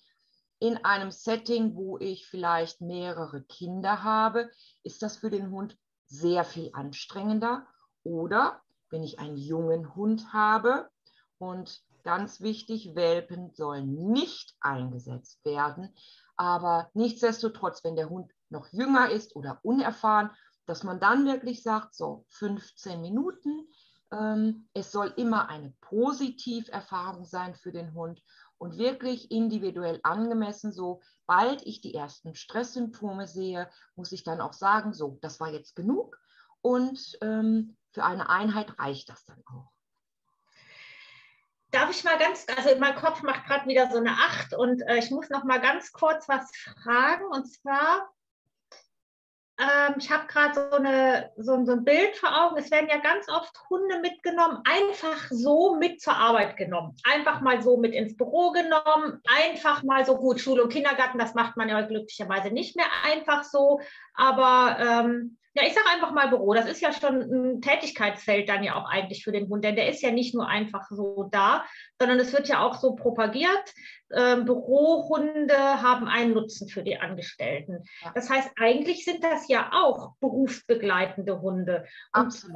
In 0.60 0.84
einem 0.86 1.12
Setting, 1.12 1.75
wo 1.75 1.98
ich 1.98 2.27
vielleicht 2.27 2.81
mehrere 2.81 3.43
Kinder 3.43 4.03
habe, 4.03 4.50
ist 4.84 5.01
das 5.01 5.17
für 5.17 5.29
den 5.29 5.51
Hund 5.51 5.77
sehr 6.07 6.45
viel 6.45 6.69
anstrengender 6.74 7.67
oder 8.03 8.62
wenn 8.89 9.03
ich 9.03 9.19
einen 9.19 9.38
jungen 9.38 9.95
Hund 9.95 10.31
habe 10.31 10.89
und 11.38 11.81
ganz 12.03 12.39
wichtig, 12.39 12.95
Welpen 12.95 13.51
sollen 13.51 14.12
nicht 14.12 14.55
eingesetzt 14.62 15.43
werden. 15.43 15.93
Aber 16.38 16.89
nichtsdestotrotz, 16.93 17.84
wenn 17.84 17.95
der 17.95 18.10
Hund 18.10 18.31
noch 18.50 18.67
jünger 18.72 19.10
ist 19.10 19.36
oder 19.36 19.60
unerfahren, 19.63 20.29
dass 20.65 20.84
man 20.84 21.00
dann 21.00 21.25
wirklich 21.25 21.63
sagt, 21.63 21.95
so 21.95 22.25
15 22.29 23.01
Minuten, 23.01 23.67
es 24.74 24.91
soll 24.91 25.13
immer 25.17 25.50
eine 25.50 25.74
Positiverfahrung 25.81 27.25
sein 27.25 27.55
für 27.55 27.72
den 27.72 27.93
Hund 27.93 28.22
und 28.57 28.77
wirklich 28.77 29.31
individuell 29.31 30.00
angemessen. 30.03 30.72
Sobald 30.72 31.62
ich 31.65 31.81
die 31.81 31.93
ersten 31.93 32.36
Stresssymptome 32.36 33.27
sehe, 33.27 33.69
muss 33.95 34.12
ich 34.12 34.24
dann 34.24 34.41
auch 34.41 34.53
sagen, 34.53 34.93
so, 34.93 35.17
das 35.22 35.39
war 35.39 35.50
jetzt 35.50 35.75
genug 35.75 36.17
und 36.62 37.17
ähm, 37.22 37.77
für 37.91 38.03
eine 38.03 38.29
Einheit 38.29 38.79
reicht 38.79 39.10
das 39.10 39.24
dann 39.25 39.43
auch. 39.45 39.72
Darf 41.72 41.91
ich 41.91 42.03
mal 42.03 42.17
ganz, 42.17 42.45
also 42.55 42.79
mein 42.79 42.95
Kopf 42.95 43.22
macht 43.22 43.45
gerade 43.45 43.67
wieder 43.67 43.91
so 43.91 43.98
eine 43.98 44.12
Acht 44.12 44.53
und 44.53 44.81
äh, 44.81 44.98
ich 44.98 45.12
muss 45.12 45.29
noch 45.29 45.43
mal 45.43 45.60
ganz 45.60 45.91
kurz 45.91 46.27
was 46.29 46.50
fragen 46.84 47.25
und 47.25 47.51
zwar, 47.51 48.10
ähm, 49.58 49.96
ich 49.98 50.12
habe 50.12 50.28
gerade 50.28 50.54
so, 50.54 51.44
so, 51.44 51.66
so 51.66 51.72
ein 51.72 51.86
Bild 51.86 52.16
vor 52.18 52.30
Augen. 52.30 52.58
Es 52.58 52.72
werden 52.72 52.90
ja 52.90 52.98
ganz 52.98 53.30
oft 53.30 53.58
Hunde 53.70 54.00
mitgenommen, 54.00 54.60
einfach 54.66 55.28
so 55.30 55.76
mit 55.76 56.02
zur 56.02 56.16
Arbeit 56.16 56.58
genommen. 56.58 56.96
Einfach 57.04 57.40
mal 57.42 57.62
so 57.62 57.78
mit 57.78 57.94
ins 57.94 58.18
Büro 58.18 58.52
genommen, 58.52 59.22
einfach 59.26 59.84
mal 59.84 60.06
so 60.06 60.18
gut. 60.18 60.42
Schule 60.42 60.64
und 60.64 60.74
Kindergarten, 60.74 61.20
das 61.20 61.36
macht 61.36 61.56
man 61.56 61.70
ja 61.70 61.80
glücklicherweise 61.82 62.50
nicht 62.50 62.76
mehr 62.76 62.88
einfach 63.06 63.44
so. 63.44 63.80
Aber 64.14 64.78
ähm, 64.80 65.38
ja, 65.58 65.64
ich 65.66 65.74
sage 65.74 65.88
einfach 65.90 66.12
mal 66.12 66.28
Büro. 66.28 66.54
Das 66.54 66.68
ist 66.68 66.82
ja 66.82 66.92
schon 66.92 67.22
ein 67.22 67.62
Tätigkeitsfeld 67.62 68.50
dann 68.50 68.62
ja 68.62 68.76
auch 68.76 68.90
eigentlich 68.90 69.24
für 69.24 69.32
den 69.32 69.48
Hund, 69.48 69.64
denn 69.64 69.78
der 69.78 69.88
ist 69.88 70.02
ja 70.02 70.12
nicht 70.12 70.36
nur 70.36 70.50
einfach 70.50 70.90
so 70.90 71.30
da, 71.32 71.64
sondern 71.98 72.20
es 72.20 72.34
wird 72.34 72.50
ja 72.50 72.62
auch 72.62 72.76
so 72.76 72.94
propagiert. 72.96 73.74
Ähm, 74.14 74.46
Bürohunde 74.46 75.82
haben 75.82 76.08
einen 76.08 76.34
Nutzen 76.34 76.68
für 76.68 76.84
die 76.84 76.98
Angestellten. 76.98 77.84
Das 78.14 78.30
heißt, 78.30 78.52
eigentlich 78.58 79.04
sind 79.04 79.24
das 79.24 79.48
ja 79.48 79.72
auch 79.74 80.14
berufsbegleitende 80.20 81.42
Hunde. 81.42 81.86
Absolut. 82.12 82.56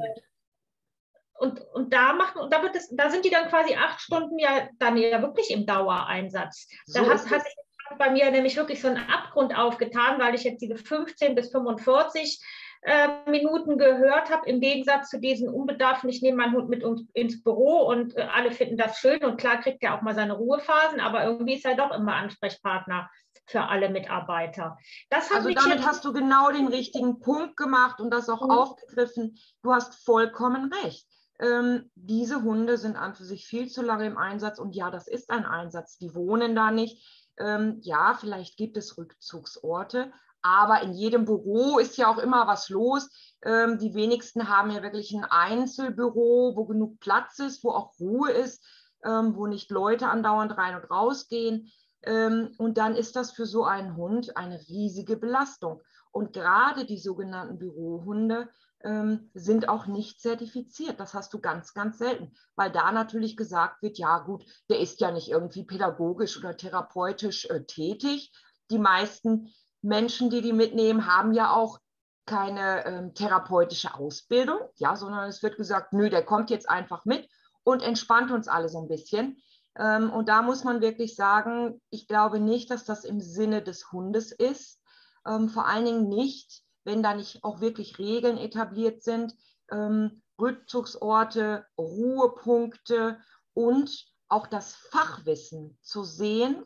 Und, 1.34 1.60
und, 1.60 1.74
und 1.74 1.92
da 1.92 2.12
machen, 2.12 2.50
da 2.50 2.62
wird 2.62 2.76
es, 2.76 2.88
da 2.94 3.10
sind 3.10 3.24
die 3.24 3.30
dann 3.30 3.48
quasi 3.48 3.74
acht 3.74 4.00
Stunden 4.00 4.38
ja 4.38 4.68
dann 4.78 4.96
ja 4.96 5.22
wirklich 5.22 5.50
im 5.50 5.66
Dauereinsatz. 5.66 6.68
So 6.86 7.02
da 7.02 7.10
hat, 7.10 7.30
hat 7.30 7.42
sich 7.42 7.54
bei 7.98 8.10
mir 8.10 8.30
nämlich 8.30 8.56
wirklich 8.56 8.80
so 8.80 8.88
ein 8.88 9.08
Abgrund 9.08 9.56
aufgetan, 9.56 10.20
weil 10.20 10.34
ich 10.34 10.44
jetzt 10.44 10.60
diese 10.60 10.76
15 10.76 11.34
bis 11.34 11.50
45 11.50 12.40
äh, 12.82 13.30
Minuten 13.30 13.76
gehört 13.76 14.30
habe, 14.30 14.48
im 14.48 14.60
Gegensatz 14.60 15.10
zu 15.10 15.20
diesen 15.20 15.48
Unbedarfen, 15.48 16.08
ich 16.08 16.22
nehme 16.22 16.38
meinen 16.38 16.54
Hund 16.54 16.68
mit 16.68 16.82
uns 16.82 17.02
ins 17.12 17.42
Büro 17.42 17.86
und 17.88 18.16
äh, 18.16 18.22
alle 18.22 18.52
finden 18.52 18.76
das 18.76 18.98
schön 18.98 19.22
und 19.22 19.38
klar 19.38 19.60
kriegt 19.60 19.82
er 19.82 19.96
auch 19.96 20.02
mal 20.02 20.14
seine 20.14 20.34
Ruhephasen, 20.34 21.00
aber 21.00 21.24
irgendwie 21.24 21.54
ist 21.54 21.66
er 21.66 21.76
doch 21.76 21.90
immer 21.90 22.14
Ansprechpartner 22.14 23.10
für 23.46 23.62
alle 23.62 23.90
Mitarbeiter. 23.90 24.78
also 25.10 25.50
damit 25.50 25.86
hast 25.86 26.04
du 26.04 26.12
genau 26.12 26.50
den 26.52 26.68
richtigen 26.68 27.20
Punkt 27.20 27.56
gemacht 27.56 28.00
und 28.00 28.10
das 28.10 28.28
auch 28.28 28.42
mhm. 28.42 28.50
aufgegriffen. 28.50 29.36
Du 29.62 29.72
hast 29.72 30.04
vollkommen 30.04 30.72
recht. 30.84 31.06
Ähm, 31.40 31.90
diese 31.94 32.42
Hunde 32.42 32.76
sind 32.76 32.96
an 32.96 33.14
für 33.14 33.24
sich 33.24 33.46
viel 33.46 33.68
zu 33.68 33.82
lange 33.82 34.06
im 34.06 34.18
Einsatz 34.18 34.58
und 34.58 34.74
ja, 34.74 34.90
das 34.90 35.08
ist 35.08 35.30
ein 35.30 35.44
Einsatz. 35.44 35.98
Die 35.98 36.14
wohnen 36.14 36.54
da 36.54 36.70
nicht. 36.70 37.30
Ähm, 37.38 37.78
ja, 37.82 38.14
vielleicht 38.14 38.56
gibt 38.56 38.76
es 38.76 38.98
Rückzugsorte, 38.98 40.12
aber 40.42 40.82
in 40.82 40.92
jedem 40.92 41.24
Büro 41.24 41.78
ist 41.78 41.96
ja 41.96 42.10
auch 42.10 42.18
immer 42.18 42.46
was 42.46 42.68
los. 42.68 43.08
Ähm, 43.42 43.78
die 43.78 43.94
wenigsten 43.94 44.48
haben 44.48 44.70
ja 44.70 44.82
wirklich 44.82 45.12
ein 45.12 45.24
Einzelbüro, 45.24 46.54
wo 46.56 46.64
genug 46.66 47.00
Platz 47.00 47.38
ist, 47.38 47.64
wo 47.64 47.70
auch 47.70 47.98
Ruhe 47.98 48.30
ist, 48.30 48.64
ähm, 49.04 49.34
wo 49.36 49.46
nicht 49.46 49.70
Leute 49.70 50.08
andauernd 50.08 50.56
rein 50.56 50.74
und 50.76 50.90
raus 50.90 51.28
gehen. 51.28 51.70
Ähm, 52.02 52.54
und 52.58 52.78
dann 52.78 52.94
ist 52.94 53.16
das 53.16 53.32
für 53.32 53.46
so 53.46 53.64
einen 53.64 53.96
Hund 53.96 54.36
eine 54.36 54.58
riesige 54.68 55.16
Belastung. 55.16 55.82
Und 56.12 56.32
gerade 56.32 56.84
die 56.84 56.98
sogenannten 56.98 57.58
Bürohunde 57.58 58.48
ähm, 58.82 59.30
sind 59.34 59.68
auch 59.68 59.86
nicht 59.86 60.20
zertifiziert. 60.20 60.98
Das 60.98 61.14
hast 61.14 61.32
du 61.34 61.40
ganz, 61.40 61.74
ganz 61.74 61.98
selten, 61.98 62.32
weil 62.56 62.72
da 62.72 62.90
natürlich 62.92 63.36
gesagt 63.36 63.82
wird, 63.82 63.98
ja 63.98 64.18
gut, 64.18 64.44
der 64.68 64.80
ist 64.80 65.00
ja 65.00 65.10
nicht 65.10 65.28
irgendwie 65.28 65.64
pädagogisch 65.64 66.38
oder 66.38 66.56
therapeutisch 66.56 67.46
äh, 67.46 67.64
tätig. 67.64 68.32
Die 68.70 68.78
meisten 68.78 69.52
Menschen, 69.82 70.30
die 70.30 70.42
die 70.42 70.52
mitnehmen, 70.52 71.06
haben 71.06 71.32
ja 71.32 71.52
auch 71.52 71.78
keine 72.26 72.86
ähm, 72.86 73.14
therapeutische 73.14 73.94
Ausbildung, 73.94 74.58
ja, 74.76 74.94
sondern 74.94 75.28
es 75.28 75.42
wird 75.42 75.56
gesagt, 75.56 75.92
nö, 75.92 76.10
der 76.10 76.24
kommt 76.24 76.50
jetzt 76.50 76.68
einfach 76.68 77.04
mit 77.04 77.28
und 77.64 77.82
entspannt 77.82 78.30
uns 78.30 78.46
alle 78.46 78.68
so 78.68 78.80
ein 78.80 78.88
bisschen. 78.88 79.42
Ähm, 79.76 80.10
und 80.10 80.28
da 80.28 80.42
muss 80.42 80.64
man 80.64 80.80
wirklich 80.80 81.14
sagen, 81.14 81.80
ich 81.90 82.06
glaube 82.06 82.40
nicht, 82.40 82.70
dass 82.70 82.84
das 82.84 83.04
im 83.04 83.20
Sinne 83.20 83.62
des 83.62 83.90
Hundes 83.90 84.32
ist. 84.32 84.80
Ähm, 85.26 85.48
vor 85.48 85.66
allen 85.66 85.84
Dingen 85.84 86.08
nicht, 86.08 86.62
wenn 86.84 87.02
da 87.02 87.14
nicht 87.14 87.42
auch 87.44 87.60
wirklich 87.60 87.98
Regeln 87.98 88.38
etabliert 88.38 89.02
sind, 89.02 89.34
ähm, 89.70 90.22
Rückzugsorte, 90.40 91.66
Ruhepunkte 91.78 93.18
und 93.54 94.06
auch 94.28 94.46
das 94.46 94.74
Fachwissen 94.74 95.78
zu 95.82 96.04
sehen 96.04 96.64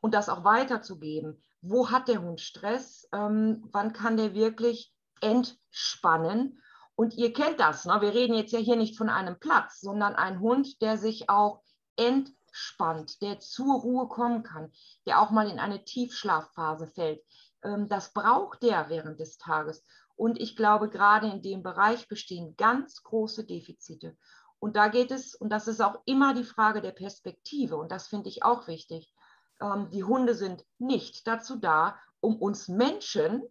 und 0.00 0.14
das 0.14 0.28
auch 0.28 0.44
weiterzugeben 0.44 1.42
wo 1.68 1.90
hat 1.90 2.08
der 2.08 2.22
Hund 2.22 2.40
Stress, 2.40 3.08
ähm, 3.12 3.68
wann 3.72 3.92
kann 3.92 4.16
der 4.16 4.34
wirklich 4.34 4.92
entspannen. 5.20 6.62
Und 6.94 7.14
ihr 7.14 7.32
kennt 7.32 7.60
das, 7.60 7.84
ne? 7.84 8.00
wir 8.00 8.14
reden 8.14 8.34
jetzt 8.34 8.52
ja 8.52 8.58
hier 8.58 8.76
nicht 8.76 8.96
von 8.96 9.10
einem 9.10 9.38
Platz, 9.38 9.80
sondern 9.80 10.14
ein 10.14 10.40
Hund, 10.40 10.80
der 10.80 10.96
sich 10.96 11.28
auch 11.28 11.62
entspannt, 11.96 13.20
der 13.20 13.40
zur 13.40 13.80
Ruhe 13.80 14.08
kommen 14.08 14.42
kann, 14.42 14.72
der 15.06 15.20
auch 15.20 15.30
mal 15.30 15.50
in 15.50 15.58
eine 15.58 15.84
Tiefschlafphase 15.84 16.86
fällt. 16.86 17.22
Ähm, 17.62 17.88
das 17.88 18.12
braucht 18.12 18.62
der 18.62 18.88
während 18.88 19.20
des 19.20 19.36
Tages. 19.36 19.84
Und 20.14 20.40
ich 20.40 20.56
glaube, 20.56 20.88
gerade 20.88 21.28
in 21.28 21.42
dem 21.42 21.62
Bereich 21.62 22.08
bestehen 22.08 22.56
ganz 22.56 23.02
große 23.02 23.44
Defizite. 23.44 24.16
Und 24.58 24.76
da 24.76 24.88
geht 24.88 25.10
es, 25.10 25.34
und 25.34 25.50
das 25.50 25.68
ist 25.68 25.82
auch 25.82 26.00
immer 26.06 26.32
die 26.32 26.44
Frage 26.44 26.80
der 26.80 26.92
Perspektive, 26.92 27.76
und 27.76 27.92
das 27.92 28.08
finde 28.08 28.30
ich 28.30 28.42
auch 28.42 28.66
wichtig 28.68 29.12
ähm, 29.60 29.90
die 29.90 30.04
Hunde 30.04 30.34
sind 30.34 30.64
nicht 30.78 31.26
dazu 31.26 31.56
da, 31.56 31.98
um 32.20 32.36
uns 32.36 32.68
Menschen 32.68 33.42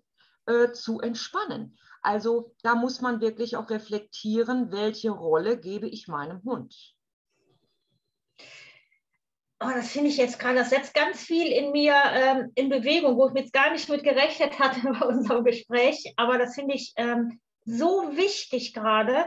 äh, 0.46 0.72
zu 0.72 1.00
entspannen. 1.00 1.78
Also 2.02 2.54
da 2.62 2.76
muss 2.76 3.02
man 3.02 3.22
wirklich 3.22 3.58
auch 3.58 3.70
reflektieren, 3.70 4.72
welche 4.72 5.10
Rolle 5.10 5.60
gebe 5.60 5.88
ich 5.88 6.08
meinem 6.08 6.44
Hund. 6.44 6.96
Oh, 9.62 9.72
das 9.74 9.90
finde 9.90 10.10
ich 10.10 10.18
jetzt 10.18 10.38
gerade, 10.38 10.56
das 10.56 10.70
setzt 10.70 10.94
ganz 10.94 11.22
viel 11.22 11.48
in 11.48 11.72
mir 11.72 11.96
ähm, 11.96 12.52
in 12.56 12.70
Bewegung, 12.70 13.18
wo 13.18 13.30
ich 13.30 13.36
jetzt 13.36 13.54
gar 13.54 13.72
nicht 13.72 13.90
mit 13.90 14.04
gerechnet 14.04 14.60
hatte 14.60 14.82
bei 15.00 15.06
unserem 15.08 15.44
Gespräch. 15.44 16.14
Aber 16.18 16.38
das 16.38 16.56
finde 16.56 16.76
ich 16.76 16.94
ähm, 16.98 17.40
so 17.64 18.16
wichtig 18.16 18.74
gerade, 18.74 19.26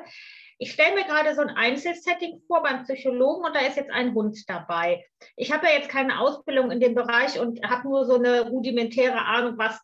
ich 0.58 0.72
stelle 0.72 0.94
mir 0.94 1.04
gerade 1.04 1.34
so 1.34 1.40
ein 1.40 1.50
Einzelsetting 1.50 2.42
vor 2.46 2.62
beim 2.62 2.82
Psychologen 2.82 3.44
und 3.44 3.54
da 3.54 3.60
ist 3.60 3.76
jetzt 3.76 3.90
ein 3.90 4.12
Hund 4.14 4.48
dabei. 4.48 5.06
Ich 5.36 5.52
habe 5.52 5.66
ja 5.66 5.72
jetzt 5.74 5.88
keine 5.88 6.18
Ausbildung 6.20 6.72
in 6.72 6.80
dem 6.80 6.96
Bereich 6.96 7.38
und 7.38 7.62
habe 7.64 7.88
nur 7.88 8.04
so 8.04 8.16
eine 8.16 8.48
rudimentäre 8.48 9.24
Ahnung, 9.24 9.56
was 9.56 9.80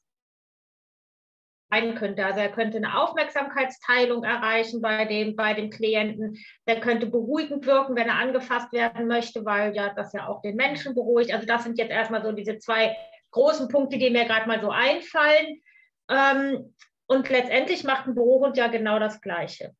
sein 1.70 1.94
könnte. 1.94 2.26
Also 2.26 2.40
er 2.40 2.50
könnte 2.50 2.78
eine 2.78 2.98
Aufmerksamkeitsteilung 2.98 4.24
erreichen 4.24 4.80
bei 4.80 5.04
dem, 5.04 5.36
bei 5.36 5.54
dem 5.54 5.70
Klienten. 5.70 6.38
Der 6.66 6.80
könnte 6.80 7.06
beruhigend 7.06 7.66
wirken, 7.66 7.94
wenn 7.94 8.08
er 8.08 8.18
angefasst 8.18 8.72
werden 8.72 9.06
möchte, 9.06 9.44
weil 9.44 9.74
ja 9.76 9.94
das 9.94 10.12
ja 10.12 10.26
auch 10.26 10.42
den 10.42 10.56
Menschen 10.56 10.94
beruhigt. 10.94 11.32
Also 11.32 11.46
das 11.46 11.62
sind 11.62 11.78
jetzt 11.78 11.90
erstmal 11.90 12.22
so 12.22 12.32
diese 12.32 12.58
zwei 12.58 12.96
großen 13.30 13.68
Punkte, 13.68 13.98
die 13.98 14.10
mir 14.10 14.24
gerade 14.24 14.48
mal 14.48 14.60
so 14.60 14.70
einfallen. 14.70 15.60
Ähm, 16.08 16.74
und 17.06 17.28
letztendlich 17.28 17.84
macht 17.84 18.06
ein 18.06 18.14
Bürohund 18.14 18.56
ja 18.56 18.66
genau 18.68 18.98
das 18.98 19.20
Gleiche. 19.20 19.74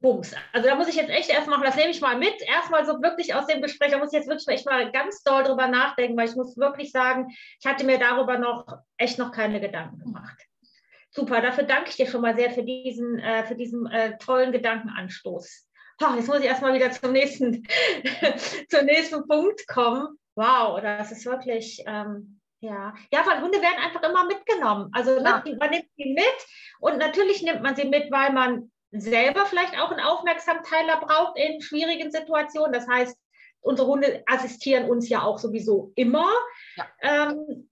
Bums. 0.00 0.34
Also 0.52 0.68
da 0.68 0.74
muss 0.74 0.88
ich 0.88 0.96
jetzt 0.96 1.10
echt 1.10 1.30
erstmal, 1.30 1.60
das 1.60 1.76
nehme 1.76 1.90
ich 1.90 2.00
mal 2.00 2.16
mit, 2.16 2.40
erstmal 2.42 2.86
so 2.86 3.02
wirklich 3.02 3.34
aus 3.34 3.46
dem 3.46 3.60
Gespräch, 3.60 3.90
da 3.90 3.98
muss 3.98 4.12
ich 4.12 4.18
jetzt 4.18 4.28
wirklich 4.28 4.48
echt 4.48 4.66
mal 4.66 4.90
ganz 4.92 5.22
doll 5.22 5.44
drüber 5.44 5.68
nachdenken, 5.68 6.16
weil 6.16 6.28
ich 6.28 6.36
muss 6.36 6.56
wirklich 6.56 6.90
sagen, 6.90 7.28
ich 7.60 7.66
hatte 7.66 7.84
mir 7.84 7.98
darüber 7.98 8.38
noch 8.38 8.66
echt 8.96 9.18
noch 9.18 9.30
keine 9.30 9.60
Gedanken 9.60 9.98
gemacht. 9.98 10.38
Super, 11.10 11.42
dafür 11.42 11.64
danke 11.64 11.90
ich 11.90 11.96
dir 11.96 12.06
schon 12.06 12.22
mal 12.22 12.36
sehr 12.36 12.50
für 12.50 12.62
diesen, 12.62 13.18
äh, 13.18 13.44
für 13.44 13.56
diesen 13.56 13.86
äh, 13.86 14.16
tollen 14.18 14.52
Gedankenanstoß. 14.52 15.68
Oh, 16.02 16.14
jetzt 16.16 16.28
muss 16.28 16.38
ich 16.38 16.46
erstmal 16.46 16.72
wieder 16.72 16.90
zum 16.92 17.12
nächsten, 17.12 17.62
zum 18.70 18.86
nächsten 18.86 19.26
Punkt 19.28 19.66
kommen. 19.66 20.18
Wow, 20.34 20.80
das 20.80 21.12
ist 21.12 21.26
wirklich, 21.26 21.82
ähm, 21.86 22.40
ja. 22.60 22.94
Ja, 23.12 23.26
weil 23.26 23.42
Hunde 23.42 23.60
werden 23.60 23.84
einfach 23.84 24.02
immer 24.02 24.24
mitgenommen. 24.24 24.88
Also 24.92 25.20
ne, 25.20 25.42
man 25.58 25.70
nimmt 25.70 25.88
sie 25.96 26.12
mit 26.14 26.46
und 26.78 26.98
natürlich 26.98 27.42
nimmt 27.42 27.62
man 27.62 27.76
sie 27.76 27.84
mit, 27.84 28.10
weil 28.10 28.32
man 28.32 28.70
selber 28.92 29.46
vielleicht 29.46 29.78
auch 29.78 29.90
einen 29.90 30.00
Aufmerksamteiler 30.00 31.00
braucht 31.00 31.38
in 31.38 31.60
schwierigen 31.60 32.10
Situationen. 32.10 32.72
Das 32.72 32.88
heißt, 32.88 33.16
unsere 33.60 33.88
Hunde 33.88 34.22
assistieren 34.26 34.90
uns 34.90 35.08
ja 35.08 35.22
auch 35.22 35.38
sowieso 35.38 35.92
immer. 35.94 36.28
Ja. 36.76 36.86
Ähm, 37.02 37.68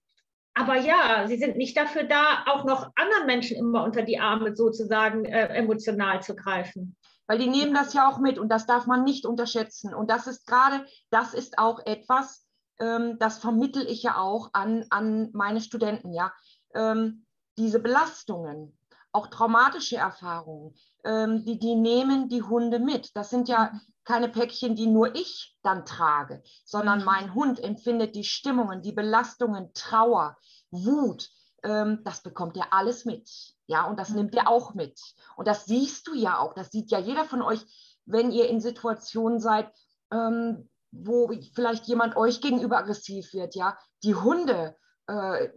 aber 0.53 0.75
ja, 0.75 1.25
sie 1.27 1.37
sind 1.37 1.57
nicht 1.57 1.77
dafür 1.77 2.03
da, 2.03 2.43
auch 2.47 2.65
noch 2.65 2.91
anderen 2.95 3.25
Menschen 3.25 3.57
immer 3.57 3.83
unter 3.83 4.01
die 4.01 4.19
Arme 4.19 4.55
sozusagen 4.55 5.25
äh, 5.25 5.47
emotional 5.55 6.21
zu 6.21 6.35
greifen. 6.35 6.97
Weil 7.27 7.37
die 7.37 7.47
nehmen 7.47 7.73
das 7.73 7.93
ja 7.93 8.09
auch 8.09 8.19
mit 8.19 8.39
und 8.39 8.49
das 8.49 8.65
darf 8.65 8.87
man 8.87 9.03
nicht 9.03 9.25
unterschätzen. 9.25 9.93
Und 9.93 10.09
das 10.09 10.27
ist 10.27 10.47
gerade, 10.47 10.85
das 11.11 11.33
ist 11.33 11.59
auch 11.59 11.85
etwas, 11.85 12.45
ähm, 12.79 13.17
das 13.19 13.39
vermittel 13.39 13.85
ich 13.87 14.03
ja 14.03 14.17
auch 14.17 14.49
an, 14.53 14.85
an 14.89 15.29
meine 15.33 15.61
Studenten, 15.61 16.13
ja. 16.13 16.33
Ähm, 16.73 17.25
diese 17.57 17.79
Belastungen, 17.79 18.77
auch 19.11 19.27
traumatische 19.27 19.97
Erfahrungen, 19.97 20.75
ähm, 21.03 21.45
die, 21.45 21.59
die 21.59 21.75
nehmen 21.75 22.29
die 22.29 22.41
Hunde 22.41 22.79
mit. 22.79 23.15
Das 23.15 23.29
sind 23.29 23.47
ja 23.47 23.71
keine 24.03 24.29
Päckchen, 24.29 24.75
die 24.75 24.87
nur 24.87 25.15
ich 25.15 25.55
dann 25.61 25.85
trage, 25.85 26.41
sondern 26.65 26.99
mhm. 26.99 27.05
mein 27.05 27.33
Hund 27.35 27.59
empfindet 27.59 28.15
die 28.15 28.23
Stimmungen, 28.23 28.81
die 28.81 28.91
Belastungen, 28.91 29.71
Trauer, 29.73 30.37
Wut. 30.71 31.29
Ähm, 31.63 32.01
das 32.03 32.21
bekommt 32.21 32.57
er 32.57 32.73
alles 32.73 33.05
mit. 33.05 33.29
Ja, 33.67 33.85
und 33.85 33.99
das 33.99 34.09
nimmt 34.09 34.35
er 34.35 34.47
auch 34.47 34.73
mit. 34.73 34.99
Und 35.35 35.47
das 35.47 35.65
siehst 35.65 36.07
du 36.07 36.15
ja 36.15 36.39
auch. 36.39 36.53
Das 36.53 36.71
sieht 36.71 36.89
ja 36.89 36.99
jeder 36.99 37.25
von 37.25 37.41
euch, 37.41 37.63
wenn 38.05 38.31
ihr 38.31 38.49
in 38.49 38.61
Situationen 38.61 39.39
seid, 39.39 39.71
ähm, 40.11 40.69
wo 40.91 41.31
vielleicht 41.53 41.85
jemand 41.85 42.15
euch 42.15 42.41
gegenüber 42.41 42.77
aggressiv 42.77 43.33
wird. 43.33 43.53
Ja, 43.53 43.77
die 44.03 44.15
Hunde 44.15 44.75
äh, 45.05 45.49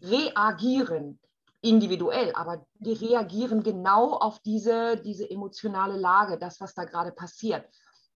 reagieren 0.00 1.20
individuell, 1.62 2.32
aber 2.34 2.66
die 2.74 2.92
reagieren 2.92 3.62
genau 3.62 4.14
auf 4.14 4.40
diese, 4.40 4.96
diese 4.98 5.30
emotionale 5.30 5.96
Lage, 5.96 6.36
das, 6.36 6.60
was 6.60 6.74
da 6.74 6.84
gerade 6.84 7.12
passiert. 7.12 7.64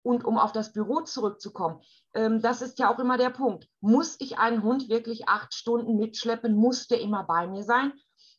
Und 0.02 0.24
um 0.24 0.38
auf 0.38 0.52
das 0.52 0.72
Büro 0.72 1.02
zurückzukommen, 1.02 1.80
ähm, 2.14 2.42
das 2.42 2.62
ist 2.62 2.78
ja 2.78 2.92
auch 2.92 2.98
immer 2.98 3.16
der 3.16 3.30
Punkt. 3.30 3.68
Muss 3.80 4.16
ich 4.18 4.38
einen 4.38 4.62
Hund 4.62 4.88
wirklich 4.88 5.28
acht 5.28 5.54
Stunden 5.54 5.96
mitschleppen? 5.96 6.56
Muss 6.56 6.88
der 6.88 7.00
immer 7.00 7.24
bei 7.24 7.46
mir 7.46 7.62
sein? 7.62 7.92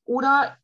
Oder 0.06 0.56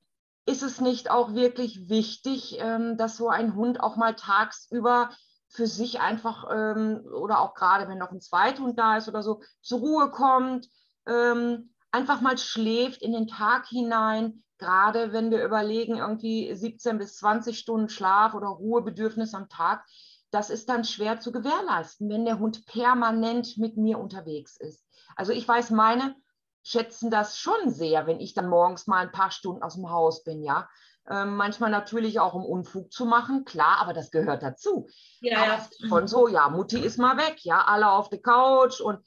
ist 0.46 0.64
es 0.64 0.82
nicht 0.82 1.10
auch 1.10 1.34
wirklich 1.34 1.90
wichtig, 1.90 2.58
ähm, 2.60 2.98
dass 2.98 3.18
so 3.18 3.30
ein 3.30 3.56
Hund 3.56 3.80
auch 3.80 3.96
mal 3.96 4.16
tagsüber 4.16 5.12
für 5.48 5.68
sich 5.68 6.00
einfach 6.00 6.48
ähm, 6.52 7.04
oder 7.14 7.40
auch 7.40 7.54
gerade 7.54 7.88
wenn 7.88 7.98
noch 7.98 8.12
ein 8.12 8.22
Zweithund 8.22 8.80
da 8.80 8.98
ist 8.98 9.08
oder 9.08 9.22
so, 9.22 9.42
zur 9.62 9.80
Ruhe 9.80 10.12
kommt, 10.12 10.68
ähm, 11.06 11.71
einfach 11.92 12.22
mal 12.22 12.38
schläft 12.38 13.02
in 13.02 13.14
den 13.14 13.28
Tag 13.28 13.68
hinein, 13.68 14.44
gerade 14.58 15.12
wenn 15.12 15.32
wir 15.32 15.44
überlegen, 15.44 15.98
irgendwie 15.98 16.54
17 16.54 16.98
bis 16.98 17.18
20 17.18 17.58
Stunden 17.58 17.90
Schlaf 17.90 18.34
oder 18.34 18.48
Ruhebedürfnis 18.48 19.34
am 19.34 19.50
Tag, 19.50 19.86
das 20.32 20.50
ist 20.50 20.70
dann 20.70 20.86
schwer 20.86 21.20
zu 21.20 21.32
gewährleisten, 21.32 22.10
wenn 22.10 22.26
der 22.26 22.40
Hund 22.40 22.66
permanent 22.66 23.58
mit 23.58 23.76
mir 23.76 24.00
unterwegs 24.00 24.56
ist. 24.58 24.86
Also 25.16 25.34
ich 25.34 25.46
weiß, 25.48 25.72
meine 25.72 26.16
schätzen 26.64 27.10
das 27.10 27.38
schon 27.38 27.72
sehr, 27.72 28.08
wenn 28.08 28.20
ich 28.20 28.34
dann 28.34 28.48
morgens 28.48 28.88
mal 28.88 29.00
ein 29.00 29.12
paar 29.12 29.32
Stunden 29.32 29.64
aus 29.64 29.76
dem 29.76 29.90
Haus 29.90 30.24
bin, 30.24 30.44
ja. 30.44 30.70
Ähm, 31.10 31.36
manchmal 31.36 31.72
natürlich 31.72 32.20
auch, 32.20 32.36
um 32.36 32.46
Unfug 32.46 32.94
zu 32.94 33.06
machen, 33.06 33.44
klar, 33.44 33.80
aber 33.80 33.94
das 33.94 34.12
gehört 34.12 34.44
dazu. 34.44 34.88
Ja, 35.20 35.46
ja. 35.46 35.68
Von 35.90 36.08
so, 36.08 36.28
ja, 36.28 36.48
Mutti 36.50 36.80
ist 36.80 37.00
mal 37.00 37.18
weg, 37.18 37.44
ja, 37.44 37.66
alle 37.66 37.90
auf 37.90 38.10
der 38.10 38.22
Couch 38.22 38.80
und 38.80 39.00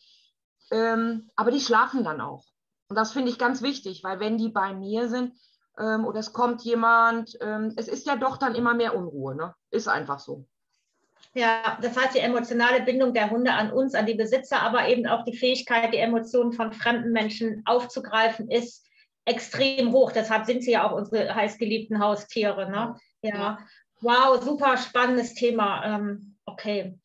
ähm, 0.73 1.31
aber 1.37 1.53
die 1.53 1.61
schlafen 1.61 2.03
dann 2.03 2.21
auch. 2.21 2.45
Und 2.95 2.99
das 2.99 3.11
finde 3.11 3.29
ich 3.29 3.39
ganz 3.39 3.61
wichtig, 3.61 4.05
weil 4.05 4.21
wenn 4.21 4.39
die 4.39 4.51
bei 4.51 4.73
mir 4.73 5.09
sind 5.09 5.33
ähm, 5.80 6.04
oder 6.07 6.21
es 6.21 6.33
kommt 6.33 6.63
jemand, 6.63 7.37
ähm, 7.41 7.73
es 7.75 7.89
ist 7.89 8.07
ja 8.07 8.15
doch 8.15 8.37
dann 8.37 8.54
immer 8.54 8.73
mehr 8.73 8.97
Unruhe, 8.97 9.35
ne? 9.35 9.52
Ist 9.73 9.89
einfach 9.89 10.21
so. 10.21 10.47
Ja, 11.35 11.76
das 11.83 11.97
heißt, 11.97 12.15
die 12.15 12.21
emotionale 12.21 12.85
Bindung 12.85 13.13
der 13.13 13.30
Hunde 13.30 13.52
an 13.52 13.73
uns, 13.73 13.97
an 13.97 14.07
die 14.07 14.15
Besitzer, 14.15 14.63
aber 14.63 14.87
eben 14.87 15.09
auch 15.09 15.25
die 15.25 15.37
Fähigkeit, 15.37 15.93
die 15.93 15.99
Emotionen 15.99 16.52
von 16.52 16.73
fremden 16.73 17.11
Menschen 17.11 17.63
aufzugreifen, 17.67 18.49
ist 18.49 18.87
extrem 19.25 19.91
hoch. 19.91 20.13
Deshalb 20.13 20.47
sind 20.47 20.63
sie 20.63 20.71
ja 20.71 20.89
auch 20.89 20.93
unsere 20.93 21.35
heißgeliebten 21.35 21.99
Haustiere. 21.99 22.71
Ne? 22.71 22.97
Ja. 23.23 23.59
Wow, 24.02 24.41
super 24.41 24.76
spannendes 24.76 25.35
Thema. 25.35 25.85
Ähm, 25.85 26.37
okay. 26.45 26.97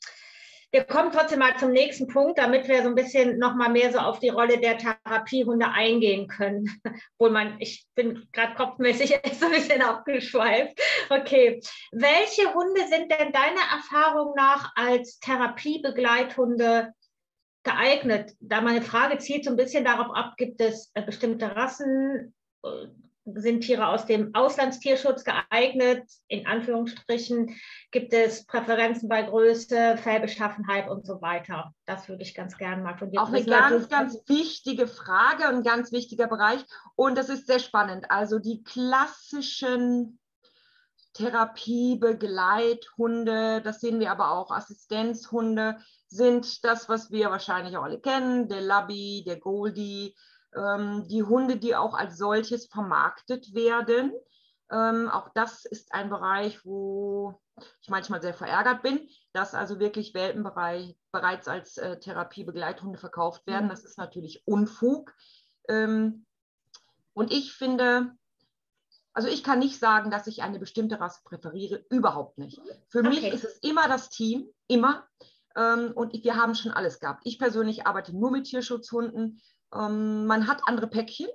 Wir 0.72 0.84
kommen 0.84 1.12
trotzdem 1.12 1.40
mal 1.40 1.58
zum 1.58 1.72
nächsten 1.72 2.08
Punkt, 2.08 2.38
damit 2.38 2.68
wir 2.68 2.84
so 2.84 2.90
ein 2.90 2.96
bisschen 2.96 3.40
noch 3.40 3.56
mal 3.56 3.70
mehr 3.70 3.92
so 3.92 3.98
auf 3.98 4.20
die 4.20 4.30
Rolle 4.30 4.60
der 4.60 4.78
Therapiehunde 4.78 5.68
eingehen 5.68 6.28
können. 6.28 6.70
Obwohl 7.18 7.32
man, 7.32 7.60
ich 7.60 7.88
bin 7.96 8.28
gerade 8.32 8.54
kopfmäßig 8.54 9.20
so 9.40 9.46
ein 9.48 9.52
bisschen 9.52 9.82
abgeschweift. 9.82 10.80
Okay. 11.10 11.60
Welche 11.92 12.54
Hunde 12.54 12.82
sind 12.88 13.12
denn 13.12 13.32
deiner 13.32 13.66
Erfahrung 13.74 14.34
nach 14.36 14.72
als 14.76 15.20
Therapiebegleithunde 15.20 16.94
geeignet? 17.64 18.36
Da 18.40 18.62
meine 18.62 18.84
Frage 18.84 19.18
zielt 19.18 19.46
so 19.46 19.50
ein 19.50 19.58
bisschen 19.58 19.84
darauf 19.84 20.16
ab, 20.16 20.36
gibt 20.38 20.62
es 20.62 20.92
äh, 20.94 21.02
bestimmte 21.02 21.56
Rassen, 21.56 22.36
äh, 22.64 22.88
sind 23.26 23.62
Tiere 23.62 23.88
aus 23.88 24.06
dem 24.06 24.34
Auslandstierschutz 24.34 25.24
geeignet? 25.24 26.04
In 26.28 26.48
Anführungsstrichen 26.48 27.56
gibt 27.92 28.14
es 28.14 28.46
Präferenzen 28.46 29.10
bei 29.10 29.24
Größe, 29.24 29.98
Fellbeschaffenheit 29.98 30.90
und 30.90 31.06
so 31.06 31.22
weiter. 31.22 31.74
Das 31.86 32.10
würde 32.10 32.24
ich 32.24 32.34
ganz 32.34 32.58
gerne 32.58 32.82
mal 32.82 32.98
von 32.98 33.12
dir 33.12 33.22
Auch 33.22 33.30
eine 33.30 33.44
ganz, 33.44 33.90
ganz 33.90 34.18
wichtige 34.28 34.88
Frage 34.88 35.48
und 35.50 35.56
ein 35.56 35.64
ganz 35.64 35.92
wichtiger 35.92 36.28
Bereich. 36.28 36.64
Und 36.96 37.18
das 37.18 37.30
ist 37.30 37.48
sehr 37.48 37.60
spannend. 37.60 38.10
Also 38.10 38.40
die 38.40 38.64
klassischen 38.64 40.20
Therapie, 41.14 41.98
Begleithunde, 41.98 43.62
das 43.62 43.82
sehen 43.82 44.00
wir 44.00 44.12
aber 44.12 44.32
auch, 44.32 44.52
Assistenzhunde, 44.52 45.78
sind 46.08 46.64
das, 46.64 46.88
was 46.88 47.12
wir 47.12 47.30
wahrscheinlich 47.30 47.78
auch 47.78 47.84
alle 47.84 48.00
kennen, 48.00 48.48
der 48.48 48.62
Labby, 48.62 49.24
der 49.26 49.38
Goldie, 49.38 50.16
die 50.52 51.24
Hunde, 51.24 51.58
die 51.58 51.76
auch 51.76 51.94
als 51.94 52.18
solches 52.18 52.66
vermarktet 52.68 53.54
werden. 53.54 54.14
Ähm, 54.72 55.10
auch 55.10 55.30
das 55.34 55.66
ist 55.66 55.94
ein 55.94 56.10
Bereich, 56.10 56.66
wo 56.66 57.40
ich 57.82 57.90
manchmal 57.90 58.22
sehr 58.22 58.34
verärgert 58.34 58.82
bin, 58.82 59.08
dass 59.34 59.54
also 59.54 59.80
wirklich 59.80 60.14
Welpenbereich 60.14 60.98
bereits 61.12 61.48
als 61.48 61.78
äh, 61.78 62.00
Therapiebegleithunde 62.00 62.98
verkauft 62.98 63.46
werden. 63.48 63.66
Mhm. 63.66 63.70
Das 63.70 63.84
ist 63.84 63.98
natürlich 63.98 64.44
Unfug. 64.46 65.14
Ähm, 65.68 66.26
und 67.14 67.32
ich 67.32 67.54
finde, 67.54 68.16
also 69.14 69.28
ich 69.28 69.44
kann 69.44 69.60
nicht 69.60 69.80
sagen, 69.80 70.12
dass 70.12 70.28
ich 70.28 70.44
eine 70.44 70.60
bestimmte 70.60 71.00
Rasse 71.00 71.22
präferiere, 71.24 71.84
überhaupt 71.90 72.38
nicht. 72.38 72.62
Für 72.88 73.00
okay. 73.00 73.10
mich 73.10 73.24
ist 73.24 73.44
es 73.44 73.58
immer 73.60 73.88
das 73.88 74.10
Team, 74.10 74.48
immer. 74.68 75.08
Ähm, 75.56 75.92
und 75.96 76.14
wir 76.14 76.36
haben 76.36 76.56
schon 76.56 76.72
alles 76.72 77.00
gehabt. 77.00 77.24
Ich 77.26 77.40
persönlich 77.40 77.88
arbeite 77.88 78.16
nur 78.16 78.32
mit 78.32 78.46
Tierschutzhunden. 78.46 79.42
Ähm, 79.74 80.26
man 80.26 80.48
hat 80.48 80.62
andere 80.66 80.88
Päckchen, 80.88 81.30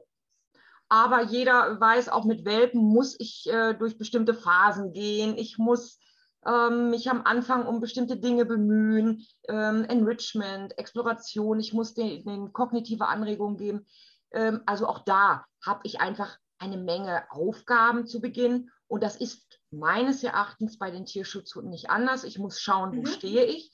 aber 0.88 1.23
jeder 1.23 1.81
weiß, 1.81 2.09
auch 2.09 2.25
mit 2.25 2.44
Welpen 2.44 2.81
muss 2.81 3.16
ich 3.18 3.49
äh, 3.51 3.75
durch 3.75 3.99
bestimmte 3.99 4.35
Phasen 4.35 4.92
gehen. 4.92 5.37
Ich 5.37 5.59
muss 5.59 5.99
ähm, 6.47 6.90
mich 6.90 7.11
am 7.11 7.23
Anfang 7.25 7.66
um 7.66 7.81
bestimmte 7.81 8.16
Dinge 8.16 8.44
bemühen, 8.44 9.27
ähm, 9.49 9.85
Enrichment, 9.85 10.77
Exploration. 10.79 11.59
Ich 11.61 11.73
muss 11.73 11.94
den, 11.94 12.25
den 12.25 12.53
kognitive 12.53 13.07
Anregungen 13.07 13.57
geben. 13.57 13.87
Ähm, 14.33 14.62
also 14.66 14.87
auch 14.87 15.01
da 15.01 15.44
habe 15.64 15.81
ich 15.85 16.01
einfach 16.01 16.38
eine 16.59 16.77
Menge 16.77 17.25
Aufgaben 17.31 18.07
zu 18.07 18.20
Beginn. 18.20 18.70
Und 18.87 19.03
das 19.03 19.16
ist 19.16 19.59
meines 19.70 20.23
Erachtens 20.23 20.79
bei 20.79 20.90
den 20.90 21.07
Tierschutzhunden 21.07 21.70
nicht 21.70 21.90
anders. 21.90 22.25
Ich 22.25 22.38
muss 22.38 22.61
schauen, 22.61 22.97
wo 22.97 23.01
mhm. 23.01 23.07
stehe 23.07 23.44
ich. 23.44 23.73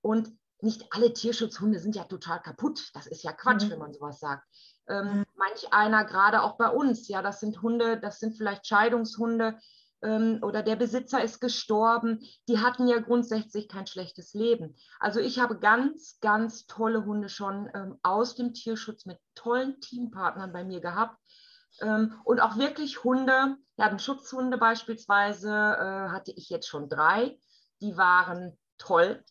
Und 0.00 0.30
nicht 0.60 0.86
alle 0.90 1.12
Tierschutzhunde 1.12 1.78
sind 1.78 1.94
ja 1.94 2.04
total 2.04 2.40
kaputt. 2.40 2.90
Das 2.94 3.06
ist 3.06 3.22
ja 3.22 3.32
Quatsch, 3.32 3.64
mhm. 3.64 3.70
wenn 3.70 3.78
man 3.78 3.92
sowas 3.92 4.18
sagt. 4.20 4.46
Ähm, 4.88 5.18
mhm. 5.18 5.24
Manch 5.36 5.72
einer, 5.72 6.04
gerade 6.04 6.42
auch 6.42 6.56
bei 6.56 6.68
uns, 6.68 7.08
ja, 7.08 7.22
das 7.22 7.40
sind 7.40 7.62
Hunde, 7.62 7.98
das 8.00 8.18
sind 8.18 8.36
vielleicht 8.36 8.66
Scheidungshunde 8.66 9.58
ähm, 10.02 10.38
oder 10.42 10.62
der 10.62 10.76
Besitzer 10.76 11.22
ist 11.22 11.40
gestorben. 11.40 12.20
Die 12.48 12.58
hatten 12.58 12.88
ja 12.88 12.98
grundsätzlich 12.98 13.68
kein 13.68 13.86
schlechtes 13.86 14.34
Leben. 14.34 14.76
Also 15.00 15.20
ich 15.20 15.38
habe 15.38 15.58
ganz, 15.58 16.18
ganz 16.20 16.66
tolle 16.66 17.04
Hunde 17.04 17.28
schon 17.28 17.70
ähm, 17.74 17.98
aus 18.02 18.34
dem 18.34 18.54
Tierschutz 18.54 19.06
mit 19.06 19.18
tollen 19.34 19.80
Teampartnern 19.80 20.52
bei 20.52 20.64
mir 20.64 20.80
gehabt. 20.80 21.18
Ähm, 21.80 22.14
und 22.24 22.40
auch 22.40 22.56
wirklich 22.56 23.04
Hunde, 23.04 23.56
ja, 23.76 23.98
Schutzhunde 23.98 24.58
beispielsweise 24.58 25.50
äh, 25.50 26.08
hatte 26.10 26.32
ich 26.32 26.48
jetzt 26.48 26.68
schon 26.68 26.88
drei. 26.88 27.38
Die 27.80 27.96
waren 27.96 28.58
toll. 28.78 29.24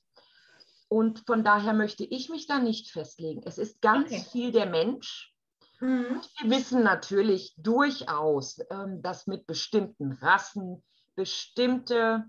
Und 0.90 1.24
von 1.26 1.44
daher 1.44 1.74
möchte 1.74 2.04
ich 2.04 2.30
mich 2.30 2.48
da 2.48 2.60
nicht 2.60 2.92
festlegen. 2.92 3.42
Es 3.46 3.58
ist 3.58 3.82
ganz 3.82 4.12
okay. 4.12 4.26
viel 4.32 4.52
der 4.52 4.68
Mensch. 4.68 5.34
Mhm. 5.80 6.22
Wir 6.40 6.50
wissen 6.50 6.84
natürlich 6.84 7.54
durchaus, 7.58 8.60
ähm, 8.70 9.02
dass 9.02 9.28
mit 9.28 9.46
bestimmten 9.48 10.14
Rassen 10.14 10.84
bestimmte 11.16 12.26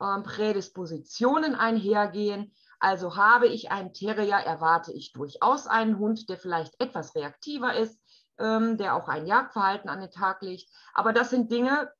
ähm, 0.00 0.22
Prädispositionen 0.22 1.54
einhergehen. 1.54 2.54
Also 2.78 3.16
habe 3.16 3.48
ich 3.48 3.70
einen 3.70 3.92
Terrier, 3.92 4.36
erwarte 4.36 4.92
ich 4.92 5.12
durchaus 5.12 5.66
einen 5.66 5.98
Hund, 5.98 6.28
der 6.28 6.36
vielleicht 6.36 6.80
etwas 6.80 7.14
reaktiver 7.14 7.74
ist, 7.74 7.98
ähm, 8.38 8.76
der 8.76 8.94
auch 8.94 9.08
ein 9.08 9.26
Jagdverhalten 9.26 9.88
an 9.88 10.00
den 10.00 10.10
Tag 10.10 10.42
legt. 10.42 10.70
Aber 10.94 11.12
das 11.12 11.30
sind 11.30 11.50
Dinge, 11.50 11.90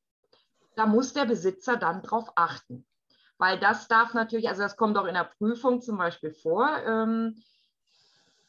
da 0.77 0.87
muss 0.87 1.15
der 1.15 1.25
Besitzer 1.25 1.77
dann 1.77 2.03
drauf 2.03 2.31
achten. 2.37 2.87
Weil 3.39 3.59
das 3.59 3.89
darf 3.89 4.15
natürlich, 4.15 4.49
also 4.49 4.63
das 4.63 4.77
kommt 4.77 4.97
auch 4.97 5.05
in 5.05 5.15
der 5.15 5.31
Prüfung 5.39 5.81
zum 5.81 5.99
Beispiel 5.99 6.33
vor, 6.33 6.69
ähm, 6.87 7.43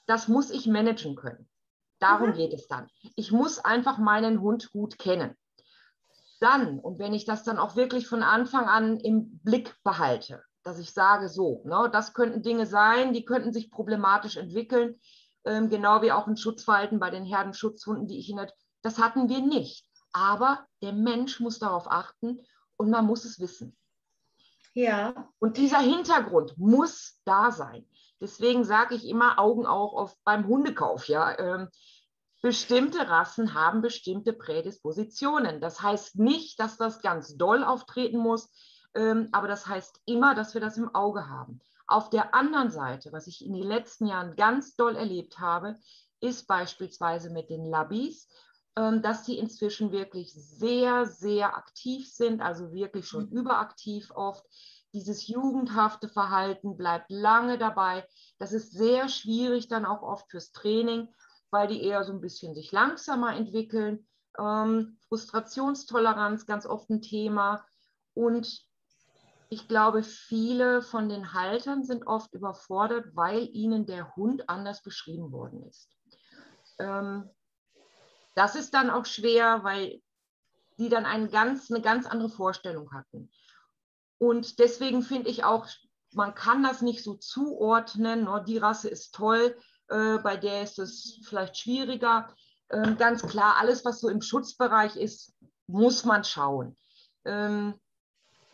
das 0.05 0.27
muss 0.27 0.49
ich 0.49 0.67
managen 0.67 1.15
können. 1.15 1.49
Darum 1.99 2.29
mhm. 2.29 2.33
geht 2.35 2.53
es 2.53 2.67
dann. 2.67 2.87
Ich 3.15 3.31
muss 3.31 3.59
einfach 3.59 3.97
meinen 3.97 4.41
Hund 4.41 4.71
gut 4.71 4.97
kennen. 4.97 5.35
Dann, 6.39 6.79
und 6.79 6.99
wenn 6.99 7.13
ich 7.13 7.25
das 7.25 7.43
dann 7.43 7.57
auch 7.57 7.75
wirklich 7.75 8.07
von 8.07 8.23
Anfang 8.23 8.65
an 8.65 8.99
im 8.99 9.39
Blick 9.39 9.75
behalte, 9.83 10.43
dass 10.63 10.79
ich 10.79 10.93
sage, 10.93 11.29
so, 11.29 11.63
ne, 11.65 11.89
das 11.91 12.13
könnten 12.13 12.43
Dinge 12.43 12.65
sein, 12.65 13.13
die 13.13 13.25
könnten 13.25 13.53
sich 13.53 13.71
problematisch 13.71 14.37
entwickeln, 14.37 14.99
ähm, 15.45 15.69
genau 15.69 16.01
wie 16.01 16.11
auch 16.11 16.27
ein 16.27 16.37
Schutzverhalten 16.37 16.99
bei 16.99 17.09
den 17.09 17.25
Herdenschutzhunden, 17.25 18.07
die 18.07 18.19
ich 18.19 18.29
in 18.29 18.39
das 18.83 18.99
hatten 18.99 19.27
wir 19.29 19.41
nicht. 19.41 19.85
Aber 20.13 20.65
der 20.81 20.93
Mensch 20.93 21.39
muss 21.39 21.59
darauf 21.59 21.89
achten 21.89 22.39
und 22.77 22.89
man 22.89 23.05
muss 23.05 23.25
es 23.25 23.39
wissen. 23.39 23.75
Ja. 24.77 25.27
Und 25.39 25.57
dieser 25.57 25.79
Hintergrund 25.79 26.55
muss 26.59 27.19
da 27.25 27.49
sein. 27.51 27.83
Deswegen 28.21 28.63
sage 28.63 28.93
ich 28.93 29.07
immer 29.07 29.39
Augen 29.39 29.65
auch 29.65 29.93
auf 29.95 30.15
beim 30.23 30.45
Hundekauf. 30.45 31.07
Ja, 31.07 31.35
ähm, 31.39 31.69
bestimmte 32.43 33.09
Rassen 33.09 33.55
haben 33.55 33.81
bestimmte 33.81 34.33
Prädispositionen. 34.33 35.61
Das 35.61 35.81
heißt 35.81 36.19
nicht, 36.19 36.59
dass 36.59 36.77
das 36.77 37.01
ganz 37.01 37.37
doll 37.37 37.63
auftreten 37.63 38.19
muss, 38.19 38.51
ähm, 38.93 39.29
aber 39.31 39.47
das 39.47 39.65
heißt 39.65 39.99
immer, 40.05 40.35
dass 40.35 40.53
wir 40.53 40.61
das 40.61 40.77
im 40.77 40.93
Auge 40.93 41.27
haben. 41.27 41.59
Auf 41.87 42.11
der 42.11 42.35
anderen 42.35 42.69
Seite, 42.69 43.11
was 43.11 43.25
ich 43.25 43.43
in 43.43 43.53
den 43.53 43.67
letzten 43.67 44.05
Jahren 44.05 44.35
ganz 44.35 44.75
doll 44.75 44.95
erlebt 44.95 45.39
habe, 45.39 45.79
ist 46.19 46.45
beispielsweise 46.45 47.31
mit 47.31 47.49
den 47.49 47.65
Labis, 47.65 48.27
dass 48.77 49.23
die 49.23 49.39
inzwischen 49.39 49.91
wirklich 49.91 50.33
sehr, 50.33 51.07
sehr 51.07 51.57
aktiv 51.57 52.07
sind, 52.11 52.41
also 52.41 52.73
wirklich 52.73 53.07
schon 53.07 53.29
mhm. 53.29 53.37
überaktiv 53.37 54.11
oft. 54.11 54.45
Dieses 54.93 55.27
jugendhafte 55.27 56.07
Verhalten 56.07 56.77
bleibt 56.77 57.09
lange 57.09 57.57
dabei. 57.57 58.07
Das 58.37 58.53
ist 58.53 58.71
sehr 58.71 59.09
schwierig 59.09 59.67
dann 59.67 59.85
auch 59.85 60.03
oft 60.03 60.29
fürs 60.29 60.51
Training, 60.51 61.07
weil 61.49 61.67
die 61.67 61.83
eher 61.83 62.03
so 62.03 62.13
ein 62.13 62.21
bisschen 62.21 62.53
sich 62.53 62.71
langsamer 62.71 63.35
entwickeln. 63.35 64.07
Ähm, 64.37 64.99
Frustrationstoleranz, 65.07 66.45
ganz 66.45 66.65
oft 66.65 66.89
ein 66.89 67.01
Thema. 67.01 67.65
Und 68.13 68.63
ich 69.49 69.67
glaube, 69.67 70.03
viele 70.03 70.81
von 70.83 71.09
den 71.09 71.33
Haltern 71.33 71.83
sind 71.83 72.05
oft 72.05 72.33
überfordert, 72.33 73.15
weil 73.15 73.49
ihnen 73.53 73.85
der 73.85 74.15
Hund 74.15 74.49
anders 74.49 74.83
beschrieben 74.83 75.31
worden 75.31 75.63
ist. 75.63 75.89
Ähm, 76.79 77.29
das 78.37 78.55
ist 78.55 78.75
dann 78.75 78.91
auch 78.91 79.07
schwer, 79.07 79.63
weil 79.63 79.99
die 80.77 80.89
dann 80.89 81.07
eine 81.07 81.27
ganz, 81.27 81.71
eine 81.71 81.81
ganz 81.81 82.05
andere 82.05 82.29
Vorstellung 82.29 82.91
hatten. 82.93 83.31
Und 84.19 84.59
deswegen 84.59 85.01
finde 85.01 85.29
ich 85.29 85.43
auch, 85.43 85.67
man 86.13 86.35
kann 86.35 86.61
das 86.61 86.83
nicht 86.83 87.03
so 87.03 87.15
zuordnen, 87.15 88.27
oh, 88.27 88.37
die 88.37 88.59
Rasse 88.59 88.89
ist 88.89 89.15
toll, 89.15 89.57
äh, 89.89 90.19
bei 90.19 90.37
der 90.37 90.61
ist 90.61 90.77
es 90.77 91.19
vielleicht 91.23 91.57
schwieriger. 91.57 92.31
Ähm, 92.69 92.97
ganz 92.97 93.23
klar, 93.23 93.55
alles, 93.57 93.83
was 93.85 94.01
so 94.01 94.07
im 94.07 94.21
Schutzbereich 94.21 94.97
ist, 94.97 95.33
muss 95.65 96.05
man 96.05 96.23
schauen. 96.23 96.77
Ähm, 97.25 97.73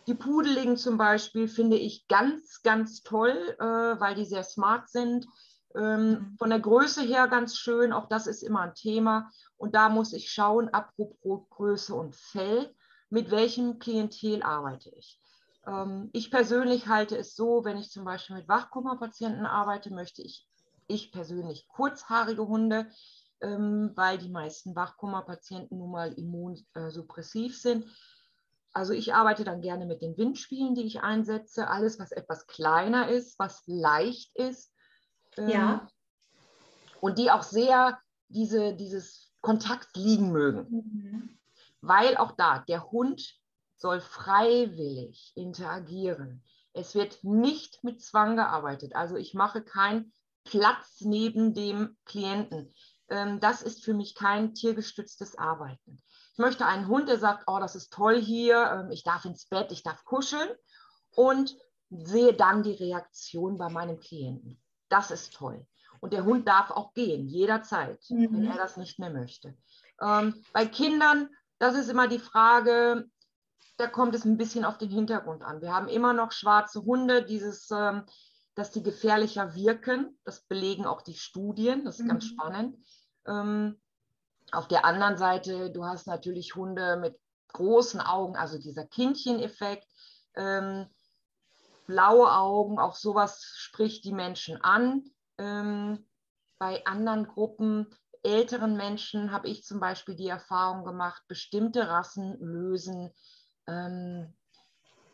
die 0.08 0.16
Pudeligen 0.16 0.78
zum 0.78 0.98
Beispiel 0.98 1.50
finde 1.50 1.78
ich 1.78 2.08
ganz, 2.08 2.62
ganz 2.62 3.04
toll, 3.04 3.56
äh, 3.60 3.66
weil 4.00 4.16
die 4.16 4.26
sehr 4.26 4.44
smart 4.44 4.90
sind. 4.90 5.28
Ähm, 5.76 6.10
mhm. 6.10 6.36
von 6.38 6.50
der 6.50 6.60
Größe 6.60 7.02
her 7.02 7.28
ganz 7.28 7.58
schön, 7.58 7.94
auch 7.94 8.08
das 8.08 8.28
ist 8.28 8.44
immer 8.44 8.62
ein 8.62 8.76
Thema. 8.76 9.32
Und 9.58 9.76
da 9.76 9.90
muss 9.90 10.14
ich 10.14 10.32
schauen, 10.32 10.70
apropos 10.70 11.50
Größe 11.50 11.96
und 11.96 12.16
Fell, 12.16 12.74
mit 13.10 13.32
welchem 13.32 13.80
Klientel 13.80 14.44
arbeite 14.44 14.90
ich. 14.92 15.20
Ähm, 15.66 16.10
ich 16.14 16.30
persönlich 16.30 16.88
halte 16.88 17.18
es 17.18 17.36
so, 17.36 17.64
wenn 17.66 17.78
ich 17.78 17.90
zum 17.90 18.06
Beispiel 18.06 18.36
mit 18.36 18.48
Wachkummerpatienten 18.48 19.46
arbeite, 19.46 19.92
möchte 19.92 20.22
ich, 20.22 20.48
ich 20.88 21.12
persönlich 21.12 21.68
kurzhaarige 21.68 22.48
Hunde, 22.48 22.88
ähm, 23.42 23.92
weil 23.96 24.18
die 24.18 24.30
meisten 24.30 24.76
Wachkummerpatienten 24.76 25.78
nun 25.78 25.92
mal 25.92 26.14
immunsuppressiv 26.14 27.60
sind. 27.60 27.86
Also 28.74 28.94
ich 28.94 29.14
arbeite 29.14 29.44
dann 29.44 29.62
gerne 29.62 29.86
mit 29.86 30.02
den 30.02 30.18
Windspielen, 30.18 30.76
die 30.76 30.86
ich 30.86 31.02
einsetze. 31.02 31.68
Alles, 31.68 32.00
was 32.00 32.12
etwas 32.12 32.48
kleiner 32.48 33.10
ist, 33.10 33.38
was 33.38 33.64
leicht 33.68 34.36
ist, 34.36 34.73
ja. 35.38 35.74
Ähm, 35.74 35.82
und 37.02 37.18
die 37.18 37.32
auch 37.32 37.44
sehr 37.44 38.00
diese, 38.30 38.74
dieses 38.76 39.32
Kontakt 39.42 39.96
liegen 39.98 40.32
mögen. 40.32 40.68
Mhm. 40.70 41.40
Weil 41.82 42.16
auch 42.18 42.32
da, 42.32 42.60
der 42.60 42.92
Hund 42.92 43.38
soll 43.76 44.00
freiwillig 44.00 45.34
interagieren. 45.36 46.44
Es 46.72 46.96
wird 46.96 47.24
nicht 47.24 47.84
mit 47.84 48.02
Zwang 48.02 48.38
gearbeitet. 48.38 48.96
Also 48.96 49.18
ich 49.18 49.34
mache 49.34 49.62
keinen 49.62 50.14
Platz 50.46 51.02
neben 51.02 51.54
dem 51.54 51.98
Klienten. 52.06 52.74
Ähm, 53.10 53.40
das 53.42 53.62
ist 53.62 53.84
für 53.84 53.94
mich 53.94 54.16
kein 54.16 54.54
tiergestütztes 54.54 55.38
Arbeiten. 55.38 56.02
Ich 56.32 56.40
möchte 56.40 56.66
einen 56.66 56.88
Hund, 56.88 57.10
der 57.10 57.20
sagt, 57.20 57.44
oh, 57.48 57.60
das 57.60 57.76
ist 57.76 57.92
toll 57.92 58.20
hier, 58.20 58.72
ähm, 58.72 58.92
ich 58.92 59.04
darf 59.04 59.26
ins 59.26 59.46
Bett, 59.46 59.72
ich 59.72 59.84
darf 59.84 60.06
kuscheln 60.06 60.50
und 61.16 61.56
sehe 61.90 62.34
dann 62.34 62.64
die 62.64 62.74
Reaktion 62.74 63.58
bei 63.58 63.70
meinem 63.70 64.00
Klienten. 64.00 64.63
Das 64.94 65.10
ist 65.10 65.34
toll. 65.34 65.66
Und 66.02 66.14
der 66.14 66.24
Hund 66.24 66.48
darf 66.48 66.70
auch 66.70 66.94
gehen, 66.94 67.28
jederzeit, 67.28 68.00
mhm. 68.10 68.30
wenn 68.32 68.46
er 68.46 68.58
das 68.58 68.78
nicht 68.78 69.00
mehr 69.00 69.10
möchte. 69.10 69.58
Ähm, 70.00 70.36
bei 70.54 70.68
Kindern, 70.68 71.30
das 71.58 71.76
ist 71.76 71.90
immer 71.90 72.08
die 72.08 72.20
Frage, 72.20 73.10
da 73.78 73.88
kommt 73.88 74.14
es 74.14 74.24
ein 74.24 74.38
bisschen 74.38 74.66
auf 74.66 74.78
den 74.78 74.92
Hintergrund 74.92 75.42
an. 75.42 75.64
Wir 75.64 75.74
haben 75.74 75.88
immer 75.88 76.14
noch 76.14 76.32
schwarze 76.32 76.84
Hunde, 76.84 77.26
dieses, 77.26 77.72
ähm, 77.72 78.04
dass 78.54 78.70
die 78.70 78.84
gefährlicher 78.84 79.56
wirken. 79.56 80.16
Das 80.26 80.42
belegen 80.42 80.86
auch 80.86 81.02
die 81.02 81.16
Studien, 81.16 81.86
das 81.86 81.98
ist 81.98 82.06
mhm. 82.06 82.10
ganz 82.10 82.26
spannend. 82.26 82.78
Ähm, 83.26 83.82
auf 84.52 84.68
der 84.68 84.86
anderen 84.86 85.18
Seite, 85.18 85.72
du 85.72 85.86
hast 85.86 86.06
natürlich 86.06 86.54
Hunde 86.54 86.98
mit 86.98 87.20
großen 87.54 88.00
Augen, 88.00 88.36
also 88.36 88.60
dieser 88.60 88.86
Kindcheneffekt. 88.86 89.88
Ähm, 90.36 90.86
blaue 91.86 92.32
Augen, 92.32 92.80
auch 92.80 92.96
sowas 92.96 93.44
spricht 93.56 94.06
die 94.06 94.14
Menschen 94.14 94.62
an. 94.62 95.04
Ähm, 95.38 96.06
bei 96.58 96.86
anderen 96.86 97.28
Gruppen, 97.28 97.94
älteren 98.24 98.78
Menschen, 98.78 99.32
habe 99.32 99.50
ich 99.50 99.64
zum 99.66 99.80
Beispiel 99.80 100.16
die 100.16 100.28
Erfahrung 100.28 100.86
gemacht, 100.86 101.24
bestimmte 101.28 101.90
Rassen 101.90 102.38
lösen 102.40 103.12
ähm, 103.68 104.34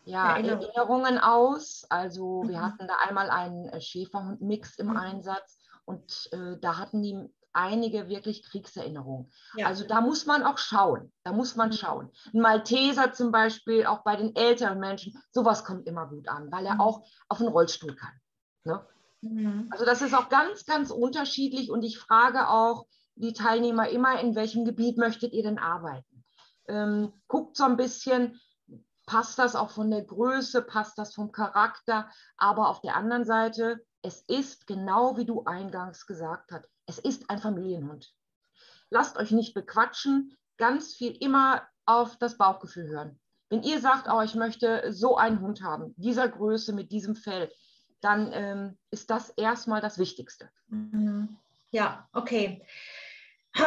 ja, 0.05 0.31
Erinnerung. 0.35 0.61
Erinnerungen 0.63 1.17
aus. 1.17 1.85
Also 1.89 2.43
mhm. 2.43 2.49
wir 2.49 2.61
hatten 2.61 2.87
da 2.87 2.95
einmal 3.07 3.29
einen 3.29 3.67
äh, 3.69 3.81
Schäferhund-Mix 3.81 4.77
im 4.77 4.87
mhm. 4.87 4.97
Einsatz 4.97 5.57
und 5.85 6.29
äh, 6.31 6.57
da 6.59 6.77
hatten 6.77 7.01
die 7.01 7.29
einige 7.53 8.09
wirklich 8.09 8.43
Kriegserinnerungen. 8.43 9.31
Ja. 9.55 9.67
Also 9.67 9.87
da 9.87 10.01
muss 10.01 10.25
man 10.25 10.43
auch 10.43 10.57
schauen. 10.57 11.11
Da 11.23 11.31
muss 11.31 11.55
man 11.55 11.69
mhm. 11.69 11.73
schauen. 11.73 12.11
Ein 12.33 12.41
Malteser 12.41 13.11
zum 13.13 13.31
Beispiel, 13.31 13.85
auch 13.85 14.03
bei 14.03 14.15
den 14.15 14.35
älteren 14.35 14.79
Menschen, 14.79 15.13
sowas 15.31 15.63
kommt 15.63 15.87
immer 15.87 16.07
gut 16.07 16.27
an, 16.27 16.51
weil 16.51 16.65
er 16.65 16.75
mhm. 16.75 16.81
auch 16.81 17.05
auf 17.27 17.39
einen 17.39 17.49
Rollstuhl 17.49 17.95
kann. 17.95 18.13
Ne? 18.63 18.85
Mhm. 19.21 19.67
Also 19.71 19.85
das 19.85 20.01
ist 20.01 20.13
auch 20.13 20.29
ganz, 20.29 20.65
ganz 20.65 20.91
unterschiedlich 20.91 21.71
und 21.71 21.83
ich 21.83 21.97
frage 21.97 22.49
auch 22.49 22.85
die 23.15 23.33
Teilnehmer 23.33 23.89
immer, 23.89 24.19
in 24.19 24.35
welchem 24.35 24.63
Gebiet 24.63 24.97
möchtet 24.97 25.33
ihr 25.33 25.43
denn 25.43 25.59
arbeiten? 25.59 26.23
Ähm, 26.67 27.11
guckt 27.27 27.57
so 27.57 27.65
ein 27.65 27.75
bisschen, 27.75 28.39
passt 29.05 29.39
das 29.39 29.55
auch 29.55 29.71
von 29.71 29.91
der 29.91 30.03
Größe, 30.03 30.61
passt 30.61 30.97
das 30.97 31.13
vom 31.15 31.31
Charakter, 31.31 32.09
aber 32.37 32.69
auf 32.69 32.79
der 32.81 32.95
anderen 32.95 33.25
Seite, 33.25 33.83
es 34.01 34.21
ist 34.27 34.67
genau 34.67 35.17
wie 35.17 35.25
du 35.25 35.43
eingangs 35.43 36.05
gesagt 36.05 36.51
hast, 36.51 36.65
es 36.89 36.97
ist 36.97 37.29
ein 37.29 37.39
Familienhund. 37.39 38.11
Lasst 38.89 39.17
euch 39.17 39.31
nicht 39.31 39.53
bequatschen, 39.53 40.35
ganz 40.57 40.95
viel 40.95 41.15
immer 41.19 41.67
auf 41.85 42.17
das 42.17 42.37
Bauchgefühl 42.37 42.87
hören. 42.87 43.19
Wenn 43.49 43.63
ihr 43.63 43.79
sagt, 43.79 44.07
oh, 44.11 44.21
ich 44.21 44.35
möchte 44.35 44.91
so 44.91 45.15
einen 45.15 45.39
Hund 45.39 45.61
haben, 45.61 45.93
dieser 45.97 46.27
Größe, 46.27 46.73
mit 46.73 46.91
diesem 46.91 47.15
Fell, 47.15 47.51
dann 48.01 48.31
ähm, 48.33 48.77
ist 48.91 49.09
das 49.09 49.29
erstmal 49.31 49.81
das 49.81 49.97
Wichtigste. 49.97 50.49
Mhm. 50.67 51.37
Ja, 51.71 52.07
okay. 52.13 52.65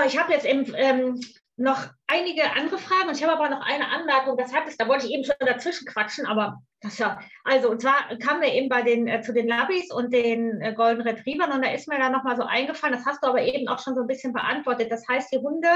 Ich 0.06 0.18
habe 0.18 0.32
jetzt 0.32 0.46
im, 0.46 0.72
ähm, 0.74 1.20
noch 1.62 1.86
einige 2.08 2.42
andere 2.56 2.76
Fragen 2.78 3.08
und 3.08 3.16
ich 3.16 3.22
habe 3.22 3.34
aber 3.34 3.48
noch 3.48 3.64
eine 3.64 3.88
Anmerkung. 3.88 4.36
Das 4.36 4.52
hat 4.52 4.64
es, 4.66 4.76
da 4.76 4.88
wollte 4.88 5.06
ich 5.06 5.12
eben 5.12 5.24
schon 5.24 5.36
dazwischen 5.38 5.86
quatschen, 5.86 6.26
aber 6.26 6.60
das 6.80 6.98
ja, 6.98 7.20
also 7.44 7.70
und 7.70 7.80
zwar 7.80 7.94
kamen 8.18 8.42
wir 8.42 8.52
eben 8.52 8.68
bei 8.68 8.82
den 8.82 9.06
äh, 9.06 9.22
zu 9.22 9.32
den 9.32 9.46
Labis 9.46 9.92
und 9.92 10.12
den 10.12 10.60
äh, 10.60 10.74
Golden 10.74 11.02
Retrievern 11.02 11.52
und 11.52 11.64
da 11.64 11.70
ist 11.70 11.86
mir 11.86 11.98
dann 11.98 12.12
nochmal 12.12 12.36
so 12.36 12.42
eingefallen, 12.42 12.96
das 12.96 13.06
hast 13.06 13.22
du 13.22 13.28
aber 13.28 13.42
eben 13.42 13.68
auch 13.68 13.78
schon 13.78 13.94
so 13.94 14.00
ein 14.00 14.08
bisschen 14.08 14.32
beantwortet. 14.32 14.90
Das 14.90 15.06
heißt, 15.08 15.32
die 15.32 15.38
Hunde 15.38 15.68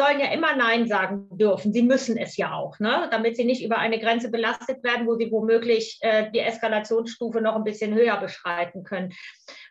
sollen 0.00 0.18
ja 0.18 0.32
immer 0.32 0.56
Nein 0.56 0.86
sagen 0.88 1.28
dürfen. 1.30 1.74
Sie 1.74 1.82
müssen 1.82 2.16
es 2.16 2.38
ja 2.38 2.54
auch, 2.54 2.78
ne? 2.78 3.08
damit 3.10 3.36
sie 3.36 3.44
nicht 3.44 3.62
über 3.62 3.76
eine 3.76 3.98
Grenze 3.98 4.30
belastet 4.30 4.82
werden, 4.82 5.06
wo 5.06 5.16
sie 5.16 5.30
womöglich 5.30 5.98
äh, 6.00 6.30
die 6.30 6.38
Eskalationsstufe 6.38 7.42
noch 7.42 7.54
ein 7.54 7.64
bisschen 7.64 7.94
höher 7.94 8.16
beschreiten 8.16 8.82
können. 8.82 9.12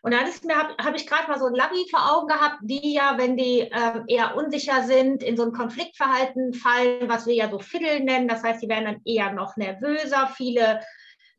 Und 0.02 0.14
dann 0.14 0.26
habe 0.56 0.74
hab 0.82 0.94
ich 0.94 1.08
gerade 1.08 1.28
mal 1.28 1.40
so 1.40 1.46
ein 1.46 1.54
Labby 1.54 1.84
vor 1.90 2.14
Augen 2.14 2.28
gehabt, 2.28 2.58
die 2.62 2.94
ja, 2.94 3.14
wenn 3.16 3.36
die 3.36 3.62
äh, 3.62 4.02
eher 4.06 4.36
unsicher 4.36 4.84
sind, 4.84 5.24
in 5.24 5.36
so 5.36 5.42
ein 5.42 5.52
Konfliktverhalten 5.52 6.54
fallen, 6.54 7.08
was 7.08 7.26
wir 7.26 7.34
ja 7.34 7.50
so 7.50 7.58
Fiddle 7.58 7.98
nennen. 7.98 8.28
Das 8.28 8.44
heißt, 8.44 8.60
sie 8.60 8.68
werden 8.68 8.84
dann 8.84 9.00
eher 9.04 9.32
noch 9.32 9.56
nervöser. 9.56 10.30
Viele 10.36 10.80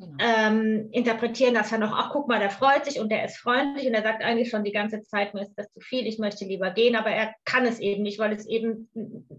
Genau. 0.01 0.17
Ähm, 0.17 0.89
interpretieren 0.91 1.53
das 1.53 1.69
ja 1.69 1.77
noch, 1.77 1.91
ach 1.93 2.09
guck 2.11 2.27
mal, 2.27 2.39
der 2.39 2.49
freut 2.49 2.85
sich 2.85 2.99
und 2.99 3.11
der 3.11 3.23
ist 3.23 3.37
freundlich 3.37 3.85
und 3.85 3.93
er 3.93 4.01
sagt 4.01 4.23
eigentlich 4.23 4.49
schon 4.49 4.63
die 4.63 4.71
ganze 4.71 5.03
Zeit, 5.03 5.35
mir 5.35 5.43
ist 5.43 5.53
das 5.55 5.71
zu 5.71 5.79
viel, 5.79 6.07
ich 6.07 6.17
möchte 6.17 6.43
lieber 6.43 6.71
gehen, 6.71 6.95
aber 6.95 7.11
er 7.11 7.35
kann 7.45 7.67
es 7.67 7.79
eben 7.79 8.01
nicht, 8.01 8.17
weil 8.17 8.33
es 8.33 8.47
eben 8.47 8.89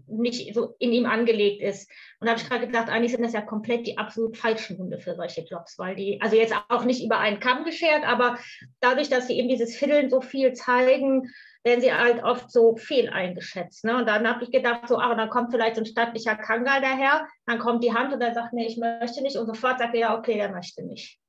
nicht 0.07 0.53
so 0.55 0.73
in 0.79 0.93
ihm 0.93 1.05
angelegt 1.05 1.61
ist. 1.61 1.91
Und 2.21 2.27
da 2.27 2.31
habe 2.31 2.41
ich 2.41 2.49
gerade 2.49 2.65
gedacht, 2.65 2.87
eigentlich 2.87 3.11
sind 3.11 3.23
das 3.23 3.33
ja 3.33 3.41
komplett 3.41 3.85
die 3.87 3.97
absolut 3.97 4.37
falschen 4.37 4.77
Hunde 4.77 4.99
für 4.99 5.15
solche 5.15 5.41
Jobs, 5.41 5.77
weil 5.77 5.97
die, 5.97 6.21
also 6.21 6.37
jetzt 6.37 6.55
auch 6.69 6.85
nicht 6.85 7.03
über 7.03 7.19
einen 7.19 7.41
Kamm 7.41 7.65
geschert, 7.65 8.05
aber 8.05 8.37
dadurch, 8.79 9.09
dass 9.09 9.27
sie 9.27 9.37
eben 9.37 9.49
dieses 9.49 9.75
Fiddeln 9.75 10.09
so 10.09 10.21
viel 10.21 10.53
zeigen, 10.53 11.29
werden 11.63 11.81
sie 11.81 11.93
halt 11.93 12.23
oft 12.23 12.51
so 12.51 12.75
fehl 12.75 13.09
eingeschätzt. 13.09 13.85
Ne? 13.85 13.95
Und 13.95 14.05
dann 14.05 14.27
habe 14.27 14.43
ich 14.43 14.51
gedacht, 14.51 14.87
so, 14.87 14.97
ach, 14.97 15.15
dann 15.15 15.29
kommt 15.29 15.51
vielleicht 15.51 15.75
so 15.75 15.81
ein 15.81 15.85
stattlicher 15.85 16.35
Kangal 16.35 16.81
daher, 16.81 17.27
dann 17.45 17.59
kommt 17.59 17.83
die 17.83 17.93
Hand 17.93 18.13
und 18.13 18.21
er 18.21 18.33
sagt, 18.33 18.53
nee, 18.53 18.67
ich 18.67 18.77
möchte 18.77 19.21
nicht. 19.21 19.37
Und 19.37 19.47
sofort 19.47 19.79
sagt 19.79 19.95
er, 19.95 19.99
ja, 19.99 20.17
okay, 20.17 20.35
der 20.35 20.51
möchte 20.51 20.83
nicht. 20.83 21.19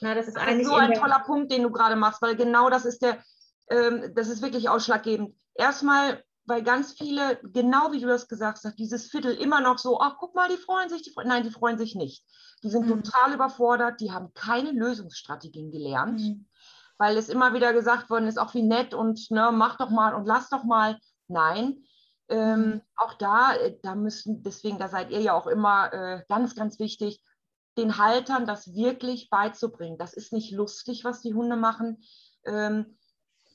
Na, 0.00 0.14
das 0.14 0.28
ist 0.28 0.36
das 0.36 0.42
eigentlich 0.42 0.66
so 0.66 0.74
ein 0.74 0.94
toller 0.94 1.22
Punkt, 1.26 1.50
den 1.52 1.62
du 1.62 1.70
gerade 1.70 1.96
machst, 1.96 2.22
weil 2.22 2.36
genau 2.36 2.70
das 2.70 2.84
ist 2.84 3.02
der, 3.02 3.22
ähm, 3.70 4.12
das 4.14 4.28
ist 4.28 4.42
wirklich 4.42 4.68
ausschlaggebend. 4.68 5.34
Erstmal, 5.54 6.22
weil 6.44 6.62
ganz 6.62 6.92
viele, 6.92 7.40
genau 7.42 7.92
wie 7.92 8.00
du 8.00 8.06
das 8.06 8.28
gesagt 8.28 8.60
hast, 8.64 8.78
dieses 8.78 9.10
Viertel 9.10 9.34
immer 9.34 9.60
noch 9.60 9.78
so, 9.78 10.00
ach, 10.00 10.16
guck 10.18 10.34
mal, 10.34 10.48
die 10.48 10.56
freuen 10.56 10.88
sich, 10.88 11.02
die 11.02 11.10
freuen, 11.10 11.28
nein, 11.28 11.42
die 11.42 11.50
freuen 11.50 11.78
sich 11.78 11.94
nicht. 11.96 12.24
Die 12.62 12.70
sind 12.70 12.86
mhm. 12.86 13.02
total 13.02 13.34
überfordert, 13.34 14.00
die 14.00 14.12
haben 14.12 14.32
keine 14.34 14.70
Lösungsstrategien 14.70 15.72
gelernt. 15.72 16.20
Mhm 16.20 16.46
weil 16.98 17.16
es 17.16 17.28
immer 17.28 17.54
wieder 17.54 17.72
gesagt 17.72 18.10
worden 18.10 18.26
ist, 18.26 18.38
auch 18.38 18.54
wie 18.54 18.62
nett 18.62 18.94
und 18.94 19.30
ne, 19.30 19.50
mach 19.52 19.76
doch 19.76 19.90
mal 19.90 20.14
und 20.14 20.26
lass 20.26 20.48
doch 20.48 20.64
mal. 20.64 20.98
Nein, 21.28 21.84
ähm, 22.28 22.80
auch 22.96 23.14
da, 23.14 23.54
äh, 23.54 23.78
da 23.82 23.94
müssen, 23.94 24.42
deswegen, 24.42 24.78
da 24.78 24.88
seid 24.88 25.10
ihr 25.10 25.20
ja 25.20 25.34
auch 25.34 25.46
immer 25.46 25.92
äh, 25.92 26.22
ganz, 26.28 26.54
ganz 26.54 26.78
wichtig, 26.78 27.22
den 27.76 27.98
Haltern 27.98 28.46
das 28.46 28.74
wirklich 28.74 29.30
beizubringen. 29.30 29.98
Das 29.98 30.14
ist 30.14 30.32
nicht 30.32 30.52
lustig, 30.52 31.04
was 31.04 31.20
die 31.20 31.34
Hunde 31.34 31.56
machen. 31.56 32.02
Ähm, 32.44 32.98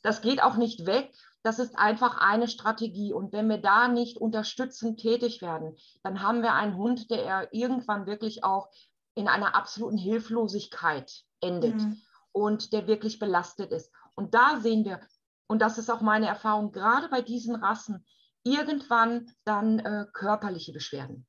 das 0.03 0.21
geht 0.21 0.41
auch 0.41 0.57
nicht 0.57 0.85
weg. 0.85 1.11
Das 1.43 1.59
ist 1.59 1.77
einfach 1.77 2.19
eine 2.19 2.47
Strategie. 2.47 3.13
Und 3.13 3.31
wenn 3.31 3.49
wir 3.49 3.59
da 3.59 3.87
nicht 3.87 4.17
unterstützend 4.17 4.99
tätig 4.99 5.41
werden, 5.41 5.75
dann 6.03 6.21
haben 6.21 6.41
wir 6.41 6.53
einen 6.53 6.77
Hund, 6.77 7.09
der 7.09 7.53
irgendwann 7.53 8.05
wirklich 8.05 8.43
auch 8.43 8.69
in 9.15 9.27
einer 9.27 9.55
absoluten 9.55 9.97
Hilflosigkeit 9.97 11.23
endet. 11.41 11.75
Mhm 11.75 12.01
und 12.37 12.71
der 12.71 12.87
wirklich 12.87 13.17
belastet 13.17 13.71
ist. 13.71 13.91
Und 14.15 14.35
da 14.35 14.59
sehen 14.59 14.85
wir, 14.85 14.99
und 15.47 15.61
das 15.61 15.77
ist 15.77 15.89
auch 15.89 16.01
meine 16.01 16.27
Erfahrung, 16.27 16.71
gerade 16.71 17.09
bei 17.09 17.21
diesen 17.21 17.55
Rassen, 17.55 18.05
irgendwann 18.43 19.31
dann 19.43 19.79
äh, 19.79 20.05
körperliche 20.13 20.71
Beschwerden. 20.71 21.25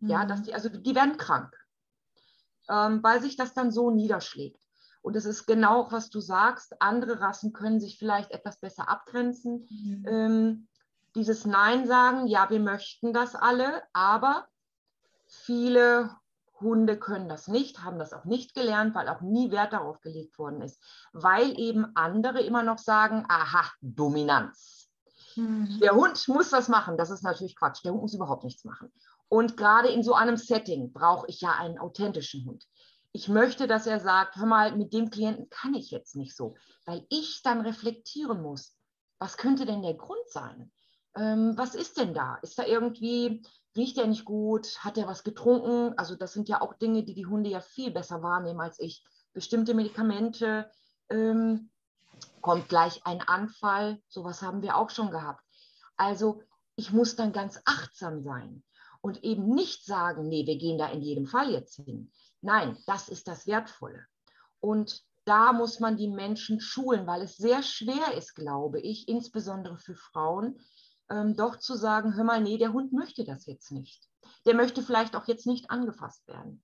Mhm. 0.00 0.10
Ja, 0.10 0.24
dass 0.26 0.42
die, 0.42 0.54
also 0.54 0.68
die 0.68 0.94
werden 0.94 1.16
krank, 1.16 1.56
ähm, 2.68 3.02
weil 3.02 3.22
sich 3.22 3.36
das 3.36 3.54
dann 3.54 3.72
so 3.72 3.90
niederschlägt. 3.90 4.60
Und 5.02 5.16
es 5.16 5.24
ist 5.24 5.46
genau, 5.46 5.90
was 5.90 6.10
du 6.10 6.20
sagst, 6.20 6.80
andere 6.82 7.20
Rassen 7.20 7.54
können 7.54 7.80
sich 7.80 7.98
vielleicht 7.98 8.30
etwas 8.32 8.60
besser 8.60 8.88
abgrenzen. 8.88 9.66
Mhm. 9.70 10.04
Ähm, 10.06 10.68
dieses 11.14 11.46
Nein 11.46 11.86
sagen, 11.86 12.26
ja, 12.26 12.50
wir 12.50 12.60
möchten 12.60 13.14
das 13.14 13.34
alle, 13.34 13.82
aber 13.94 14.46
viele 15.26 16.10
Hunde 16.60 16.98
können 16.98 17.28
das 17.28 17.48
nicht, 17.48 17.82
haben 17.82 17.98
das 17.98 18.12
auch 18.12 18.24
nicht 18.24 18.54
gelernt, 18.54 18.94
weil 18.94 19.08
auch 19.08 19.20
nie 19.20 19.50
Wert 19.50 19.72
darauf 19.72 20.00
gelegt 20.00 20.38
worden 20.38 20.62
ist, 20.62 20.82
weil 21.12 21.58
eben 21.58 21.86
andere 21.94 22.40
immer 22.40 22.62
noch 22.62 22.78
sagen, 22.78 23.24
aha, 23.28 23.70
Dominanz. 23.80 24.90
Mhm. 25.36 25.78
Der 25.80 25.94
Hund 25.94 26.26
muss 26.28 26.50
das 26.50 26.68
machen, 26.68 26.96
das 26.96 27.10
ist 27.10 27.22
natürlich 27.22 27.56
Quatsch, 27.56 27.84
der 27.84 27.92
Hund 27.92 28.02
muss 28.02 28.14
überhaupt 28.14 28.44
nichts 28.44 28.64
machen. 28.64 28.92
Und 29.28 29.56
gerade 29.56 29.88
in 29.88 30.02
so 30.02 30.14
einem 30.14 30.36
Setting 30.36 30.92
brauche 30.92 31.26
ich 31.28 31.40
ja 31.40 31.52
einen 31.52 31.78
authentischen 31.78 32.44
Hund. 32.46 32.66
Ich 33.12 33.28
möchte, 33.28 33.66
dass 33.66 33.86
er 33.86 34.00
sagt, 34.00 34.36
hör 34.36 34.46
mal, 34.46 34.76
mit 34.76 34.92
dem 34.92 35.10
Klienten 35.10 35.48
kann 35.50 35.74
ich 35.74 35.90
jetzt 35.90 36.16
nicht 36.16 36.36
so, 36.36 36.56
weil 36.84 37.06
ich 37.08 37.42
dann 37.42 37.60
reflektieren 37.60 38.42
muss, 38.42 38.76
was 39.18 39.36
könnte 39.36 39.66
denn 39.66 39.82
der 39.82 39.94
Grund 39.94 40.28
sein? 40.28 40.72
Ähm, 41.16 41.54
was 41.56 41.74
ist 41.74 41.98
denn 41.98 42.14
da? 42.14 42.36
Ist 42.42 42.58
da 42.58 42.64
irgendwie 42.64 43.42
riecht 43.76 43.98
er 43.98 44.06
nicht 44.06 44.24
gut, 44.24 44.78
hat 44.84 44.98
er 44.98 45.06
was 45.06 45.24
getrunken. 45.24 45.96
Also 45.96 46.16
das 46.16 46.32
sind 46.32 46.48
ja 46.48 46.60
auch 46.60 46.74
Dinge, 46.74 47.04
die 47.04 47.14
die 47.14 47.26
Hunde 47.26 47.50
ja 47.50 47.60
viel 47.60 47.90
besser 47.90 48.22
wahrnehmen 48.22 48.60
als 48.60 48.78
ich. 48.80 49.04
Bestimmte 49.32 49.74
Medikamente, 49.74 50.70
ähm, 51.08 51.70
kommt 52.40 52.68
gleich 52.68 53.06
ein 53.06 53.20
Anfall, 53.20 54.02
sowas 54.08 54.42
haben 54.42 54.62
wir 54.62 54.76
auch 54.76 54.90
schon 54.90 55.10
gehabt. 55.10 55.44
Also 55.96 56.42
ich 56.74 56.92
muss 56.92 57.16
dann 57.16 57.32
ganz 57.32 57.60
achtsam 57.64 58.22
sein 58.22 58.64
und 59.00 59.22
eben 59.22 59.54
nicht 59.54 59.84
sagen, 59.84 60.28
nee, 60.28 60.46
wir 60.46 60.56
gehen 60.56 60.78
da 60.78 60.88
in 60.88 61.02
jedem 61.02 61.26
Fall 61.26 61.50
jetzt 61.50 61.76
hin. 61.76 62.10
Nein, 62.40 62.76
das 62.86 63.08
ist 63.08 63.28
das 63.28 63.46
Wertvolle. 63.46 64.04
Und 64.60 65.02
da 65.26 65.52
muss 65.52 65.78
man 65.80 65.96
die 65.96 66.08
Menschen 66.08 66.60
schulen, 66.60 67.06
weil 67.06 67.22
es 67.22 67.36
sehr 67.36 67.62
schwer 67.62 68.14
ist, 68.14 68.34
glaube 68.34 68.80
ich, 68.80 69.08
insbesondere 69.08 69.76
für 69.76 69.94
Frauen, 69.94 70.58
ähm, 71.10 71.36
doch 71.36 71.56
zu 71.56 71.74
sagen, 71.76 72.14
hör 72.14 72.24
mal, 72.24 72.40
nee, 72.40 72.58
der 72.58 72.72
Hund 72.72 72.92
möchte 72.92 73.24
das 73.24 73.46
jetzt 73.46 73.72
nicht. 73.72 74.08
Der 74.46 74.54
möchte 74.54 74.82
vielleicht 74.82 75.16
auch 75.16 75.26
jetzt 75.26 75.46
nicht 75.46 75.70
angefasst 75.70 76.26
werden. 76.28 76.62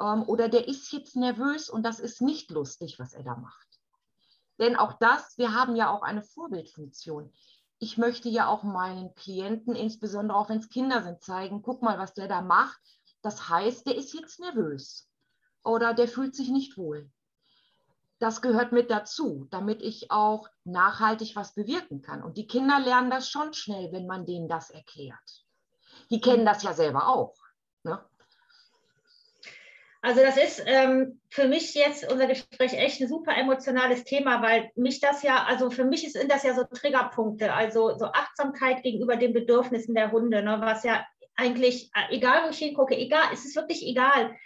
Ähm, 0.00 0.22
oder 0.24 0.48
der 0.48 0.68
ist 0.68 0.92
jetzt 0.92 1.16
nervös 1.16 1.70
und 1.70 1.82
das 1.82 1.98
ist 1.98 2.20
nicht 2.20 2.50
lustig, 2.50 2.98
was 2.98 3.14
er 3.14 3.24
da 3.24 3.36
macht. 3.36 3.66
Denn 4.58 4.76
auch 4.76 4.94
das, 4.94 5.38
wir 5.38 5.54
haben 5.54 5.76
ja 5.76 5.90
auch 5.90 6.02
eine 6.02 6.22
Vorbildfunktion. 6.22 7.32
Ich 7.78 7.96
möchte 7.96 8.28
ja 8.28 8.48
auch 8.48 8.64
meinen 8.64 9.14
Klienten, 9.14 9.74
insbesondere 9.74 10.36
auch 10.36 10.48
wenn 10.48 10.58
es 10.58 10.68
Kinder 10.68 11.02
sind, 11.02 11.22
zeigen, 11.22 11.62
guck 11.62 11.82
mal, 11.82 11.98
was 11.98 12.12
der 12.12 12.28
da 12.28 12.42
macht. 12.42 12.80
Das 13.22 13.48
heißt, 13.48 13.86
der 13.86 13.96
ist 13.96 14.14
jetzt 14.14 14.40
nervös 14.40 15.08
oder 15.62 15.94
der 15.94 16.08
fühlt 16.08 16.34
sich 16.34 16.50
nicht 16.50 16.76
wohl 16.76 17.10
das 18.18 18.42
gehört 18.42 18.72
mit 18.72 18.90
dazu, 18.90 19.46
damit 19.50 19.82
ich 19.82 20.10
auch 20.10 20.48
nachhaltig 20.64 21.36
was 21.36 21.54
bewirken 21.54 22.02
kann. 22.02 22.22
Und 22.22 22.36
die 22.36 22.46
Kinder 22.46 22.80
lernen 22.80 23.10
das 23.10 23.30
schon 23.30 23.52
schnell, 23.54 23.92
wenn 23.92 24.06
man 24.06 24.26
denen 24.26 24.48
das 24.48 24.70
erklärt. 24.70 25.44
Die 26.10 26.20
kennen 26.20 26.44
das 26.44 26.62
ja 26.62 26.72
selber 26.72 27.08
auch. 27.08 27.34
Ne? 27.84 28.04
Also 30.00 30.20
das 30.22 30.36
ist 30.36 30.62
ähm, 30.64 31.20
für 31.28 31.48
mich 31.48 31.74
jetzt 31.74 32.10
unser 32.10 32.26
Gespräch 32.26 32.72
echt 32.72 33.00
ein 33.00 33.08
super 33.08 33.36
emotionales 33.36 34.04
Thema, 34.04 34.42
weil 34.42 34.70
mich 34.76 35.00
das 35.00 35.22
ja, 35.22 35.44
also 35.44 35.70
für 35.70 35.84
mich 35.84 36.12
sind 36.12 36.30
das 36.30 36.44
ja 36.44 36.54
so 36.54 36.64
Triggerpunkte, 36.64 37.52
also 37.52 37.96
so 37.98 38.06
Achtsamkeit 38.06 38.82
gegenüber 38.82 39.16
den 39.16 39.32
Bedürfnissen 39.32 39.94
der 39.94 40.12
Hunde, 40.12 40.42
ne, 40.42 40.58
was 40.60 40.84
ja 40.84 41.04
eigentlich, 41.34 41.90
äh, 41.94 42.14
egal 42.14 42.44
wo 42.44 42.50
ich 42.50 42.58
hingucke, 42.58 42.96
egal, 42.96 43.24
es 43.32 43.44
ist 43.44 43.56
wirklich 43.56 43.84
egal, 43.84 44.36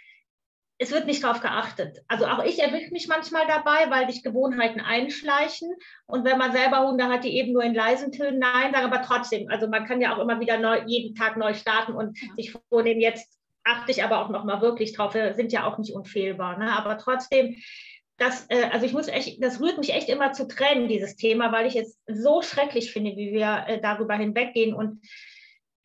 es 0.79 0.91
wird 0.91 1.05
nicht 1.05 1.23
darauf 1.23 1.39
geachtet. 1.39 1.99
Also 2.07 2.25
auch 2.25 2.43
ich 2.43 2.59
erwische 2.59 2.91
mich 2.91 3.07
manchmal 3.07 3.45
dabei, 3.47 3.89
weil 3.89 4.09
sich 4.09 4.23
Gewohnheiten 4.23 4.81
einschleichen. 4.81 5.71
Und 6.07 6.25
wenn 6.25 6.37
man 6.37 6.51
selber 6.51 6.87
Hunde 6.87 7.07
hat, 7.07 7.23
die 7.23 7.37
eben 7.37 7.53
nur 7.53 7.63
in 7.63 7.75
leisen 7.75 8.11
Tönen 8.11 8.39
Nein 8.39 8.73
sagen, 8.73 8.91
aber 8.91 9.01
trotzdem, 9.01 9.49
also 9.49 9.67
man 9.67 9.85
kann 9.85 10.01
ja 10.01 10.15
auch 10.15 10.19
immer 10.19 10.39
wieder 10.39 10.57
neu, 10.57 10.81
jeden 10.85 11.15
Tag 11.15 11.37
neu 11.37 11.53
starten 11.53 11.93
und 11.93 12.19
ja. 12.19 12.27
sich 12.35 12.53
vornehmen, 12.69 13.01
jetzt 13.01 13.39
achte 13.63 13.91
ich 13.91 14.03
aber 14.03 14.19
auch 14.19 14.29
nochmal 14.29 14.61
wirklich 14.61 14.93
drauf. 14.93 15.13
Wir 15.13 15.33
sind 15.35 15.51
ja 15.51 15.65
auch 15.65 15.77
nicht 15.77 15.93
unfehlbar. 15.93 16.57
Ne? 16.57 16.71
Aber 16.75 16.97
trotzdem, 16.97 17.55
das, 18.17 18.47
äh, 18.49 18.69
also 18.71 18.85
ich 18.85 18.93
muss 18.93 19.07
echt, 19.07 19.41
das 19.43 19.61
rührt 19.61 19.77
mich 19.77 19.93
echt 19.93 20.09
immer 20.09 20.33
zu 20.33 20.47
Tränen, 20.47 20.87
dieses 20.87 21.15
Thema, 21.15 21.51
weil 21.51 21.67
ich 21.67 21.75
es 21.75 21.97
so 22.07 22.41
schrecklich 22.41 22.91
finde, 22.91 23.15
wie 23.15 23.31
wir 23.31 23.65
äh, 23.67 23.79
darüber 23.79 24.15
hinweggehen. 24.15 24.73
Und 24.73 25.01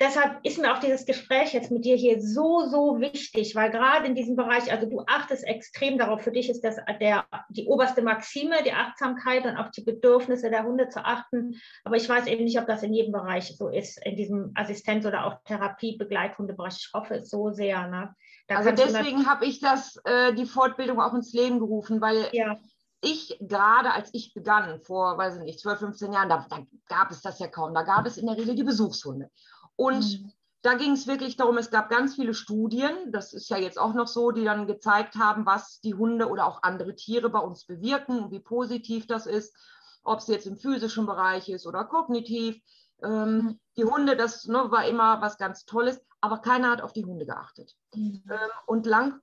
deshalb 0.00 0.44
ist 0.44 0.58
mir 0.58 0.72
auch 0.72 0.78
dieses 0.78 1.04
Gespräch 1.06 1.52
jetzt 1.52 1.70
mit 1.70 1.84
dir 1.84 1.96
hier 1.96 2.20
so, 2.20 2.66
so 2.66 3.00
wichtig, 3.00 3.54
weil 3.54 3.70
gerade 3.70 4.06
in 4.06 4.14
diesem 4.14 4.36
Bereich, 4.36 4.70
also 4.70 4.88
du 4.88 5.02
achtest 5.06 5.44
extrem 5.44 5.98
darauf, 5.98 6.22
für 6.22 6.30
dich 6.30 6.48
ist 6.48 6.62
das 6.62 6.76
der, 7.00 7.26
die 7.48 7.66
oberste 7.66 8.02
Maxime, 8.02 8.62
die 8.64 8.72
Achtsamkeit 8.72 9.44
und 9.44 9.56
auch 9.56 9.70
die 9.70 9.82
Bedürfnisse 9.82 10.50
der 10.50 10.64
Hunde 10.64 10.88
zu 10.88 11.04
achten. 11.04 11.60
Aber 11.84 11.96
ich 11.96 12.08
weiß 12.08 12.26
eben 12.26 12.44
nicht, 12.44 12.58
ob 12.58 12.66
das 12.66 12.82
in 12.82 12.92
jedem 12.92 13.12
Bereich 13.12 13.56
so 13.56 13.68
ist, 13.68 14.04
in 14.04 14.16
diesem 14.16 14.52
Assistenz- 14.54 15.06
oder 15.06 15.26
auch 15.26 15.42
Therapie-Begleithundebereich. 15.44 16.76
Ich 16.78 16.90
hoffe 16.94 17.16
es 17.16 17.30
so 17.30 17.50
sehr. 17.50 17.86
Ne? 17.88 18.14
also 18.48 18.70
deswegen 18.70 19.26
habe 19.26 19.44
ich 19.44 19.60
das, 19.60 20.00
äh, 20.04 20.32
die 20.34 20.46
Fortbildung 20.46 21.00
auch 21.00 21.14
ins 21.14 21.32
Leben 21.32 21.58
gerufen, 21.58 22.00
weil 22.00 22.28
ja 22.32 22.56
ich 23.00 23.38
gerade, 23.40 23.92
als 23.92 24.10
ich 24.12 24.34
begann, 24.34 24.80
vor, 24.80 25.16
weiß 25.16 25.36
ich 25.36 25.42
nicht, 25.42 25.60
12, 25.60 25.78
15 25.78 26.12
Jahren, 26.12 26.28
da, 26.28 26.46
da, 26.50 26.58
gab 26.88 27.10
es 27.10 27.20
das 27.20 27.38
ja 27.38 27.46
kaum. 27.46 27.74
Da 27.74 27.82
gab 27.82 28.06
es 28.06 28.16
in 28.16 28.26
der 28.26 28.36
Regel 28.36 28.54
die 28.54 28.64
Besuchshunde. 28.64 29.30
Und 29.78 30.20
mhm. 30.20 30.32
da 30.62 30.74
ging 30.74 30.92
es 30.92 31.06
wirklich 31.06 31.36
darum, 31.36 31.56
es 31.56 31.70
gab 31.70 31.88
ganz 31.88 32.16
viele 32.16 32.34
Studien, 32.34 33.12
das 33.12 33.32
ist 33.32 33.48
ja 33.48 33.56
jetzt 33.56 33.78
auch 33.78 33.94
noch 33.94 34.08
so, 34.08 34.32
die 34.32 34.44
dann 34.44 34.66
gezeigt 34.66 35.14
haben, 35.14 35.46
was 35.46 35.80
die 35.80 35.94
Hunde 35.94 36.28
oder 36.28 36.46
auch 36.46 36.64
andere 36.64 36.96
Tiere 36.96 37.30
bei 37.30 37.38
uns 37.38 37.64
bewirken 37.64 38.18
und 38.18 38.32
wie 38.32 38.40
positiv 38.40 39.06
das 39.06 39.26
ist, 39.26 39.56
ob 40.02 40.18
es 40.18 40.26
jetzt 40.26 40.48
im 40.48 40.56
physischen 40.56 41.06
Bereich 41.06 41.48
ist 41.48 41.64
oder 41.64 41.84
kognitiv. 41.84 42.60
Ähm, 43.04 43.36
mhm. 43.36 43.60
Die 43.76 43.84
Hunde, 43.84 44.16
das 44.16 44.46
ne, 44.46 44.68
war 44.72 44.84
immer 44.84 45.20
was 45.20 45.38
ganz 45.38 45.64
Tolles, 45.64 46.04
aber 46.20 46.38
keiner 46.38 46.70
hat 46.70 46.82
auf 46.82 46.92
die 46.92 47.04
Hunde 47.04 47.24
geachtet. 47.24 47.76
Mhm. 47.94 48.24
Ähm, 48.28 48.50
und 48.66 48.84
lang, 48.84 49.20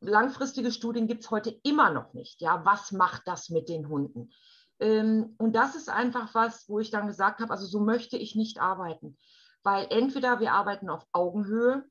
langfristige 0.00 0.72
Studien 0.72 1.06
gibt 1.06 1.22
es 1.22 1.30
heute 1.30 1.56
immer 1.62 1.90
noch 1.90 2.14
nicht. 2.14 2.40
Ja, 2.40 2.64
was 2.64 2.90
macht 2.90 3.22
das 3.26 3.48
mit 3.48 3.68
den 3.68 3.88
Hunden? 3.88 4.32
Ähm, 4.80 5.36
und 5.38 5.54
das 5.54 5.76
ist 5.76 5.88
einfach 5.88 6.34
was, 6.34 6.68
wo 6.68 6.80
ich 6.80 6.90
dann 6.90 7.06
gesagt 7.06 7.40
habe, 7.40 7.52
also 7.52 7.64
so 7.64 7.78
möchte 7.78 8.16
ich 8.16 8.34
nicht 8.34 8.60
arbeiten. 8.60 9.16
Weil 9.64 9.88
entweder 9.90 10.38
wir 10.38 10.52
arbeiten 10.52 10.88
auf 10.88 11.04
Augenhöhe 11.12 11.84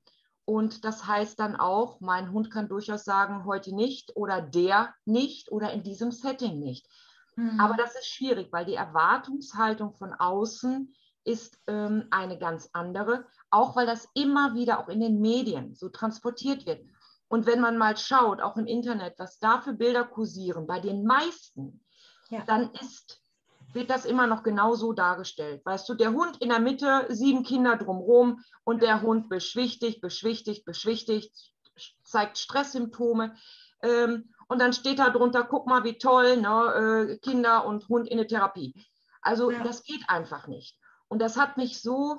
und 0.46 0.86
das 0.86 1.06
heißt 1.08 1.40
dann 1.40 1.56
auch, 1.56 2.00
mein 2.00 2.32
Hund 2.32 2.52
kann 2.52 2.70
durchaus 2.70 3.04
sagen, 3.04 3.46
heute 3.46 3.76
nicht 3.76 4.16
oder 4.16 4.42
der 4.42 4.94
nicht 5.06 5.52
oder 5.52 5.74
in 5.74 5.84
diesem 5.84 6.12
Setting 6.12 6.60
nicht. 6.60 6.88
Mhm. 7.36 7.60
Aber 7.60 7.76
das 7.76 7.96
ist 7.96 8.08
schwierig, 8.08 8.52
weil 8.52 8.66
die 8.66 8.76
Erwartungshaltung 8.76 9.94
von 9.94 10.14
außen 10.14 10.94
ist 11.26 11.58
ähm, 11.68 12.08
eine 12.12 12.38
ganz 12.38 12.70
andere, 12.74 13.26
auch 13.50 13.76
weil 13.76 13.86
das 13.86 14.08
immer 14.14 14.54
wieder 14.56 14.80
auch 14.80 14.90
in 14.90 15.00
den 15.00 15.22
Medien 15.22 15.74
so 15.74 15.90
transportiert 15.90 16.66
wird. 16.66 16.86
Und 17.30 17.46
wenn 17.46 17.62
man 17.62 17.78
mal 17.78 17.98
schaut, 17.98 18.42
auch 18.42 18.58
im 18.58 18.68
Internet, 18.68 19.18
was 19.18 19.40
da 19.40 19.62
für 19.62 19.74
Bilder 19.74 20.04
kursieren, 20.04 20.68
bei 20.68 20.80
den 20.80 21.06
meisten, 21.06 21.84
ja. 22.30 22.44
dann 22.46 22.72
ist, 22.74 23.23
wird 23.74 23.90
das 23.90 24.06
immer 24.06 24.28
noch 24.28 24.44
genau 24.44 24.76
so 24.76 24.94
dargestellt. 24.94 25.66
Weißt 25.66 25.88
du, 25.90 25.94
der 25.94 26.14
Hund 26.14 26.38
in 26.42 26.50
der 26.50 26.60
Mitte, 26.60 27.06
sieben 27.10 27.44
Kinder 27.44 27.78
drumherum 27.78 28.44
und 28.64 28.82
der 28.82 29.02
Hund 29.02 29.30
beschwichtigt, 29.30 30.02
beschwichtigt, 30.02 30.66
beschwichtigt, 30.66 31.32
zeigt 32.04 32.38
Stresssymptome. 32.38 33.36
Ähm, 33.82 34.34
und 34.48 34.60
dann 34.60 34.74
steht 34.74 35.00
da 35.00 35.10
drunter, 35.10 35.44
guck 35.44 35.68
mal, 35.68 35.84
wie 35.84 35.98
toll, 35.98 36.38
ne, 36.38 37.10
äh, 37.10 37.18
Kinder 37.18 37.66
und 37.66 37.88
Hund 37.90 38.08
in 38.08 38.18
der 38.18 38.28
Therapie. 38.28 38.74
Also 39.22 39.52
ja. 39.52 39.64
das 39.64 39.84
geht 39.84 40.04
einfach 40.08 40.48
nicht. 40.48 40.78
Und 41.08 41.20
das 41.20 41.38
hat 41.38 41.58
mich 41.58 41.82
so, 41.82 42.18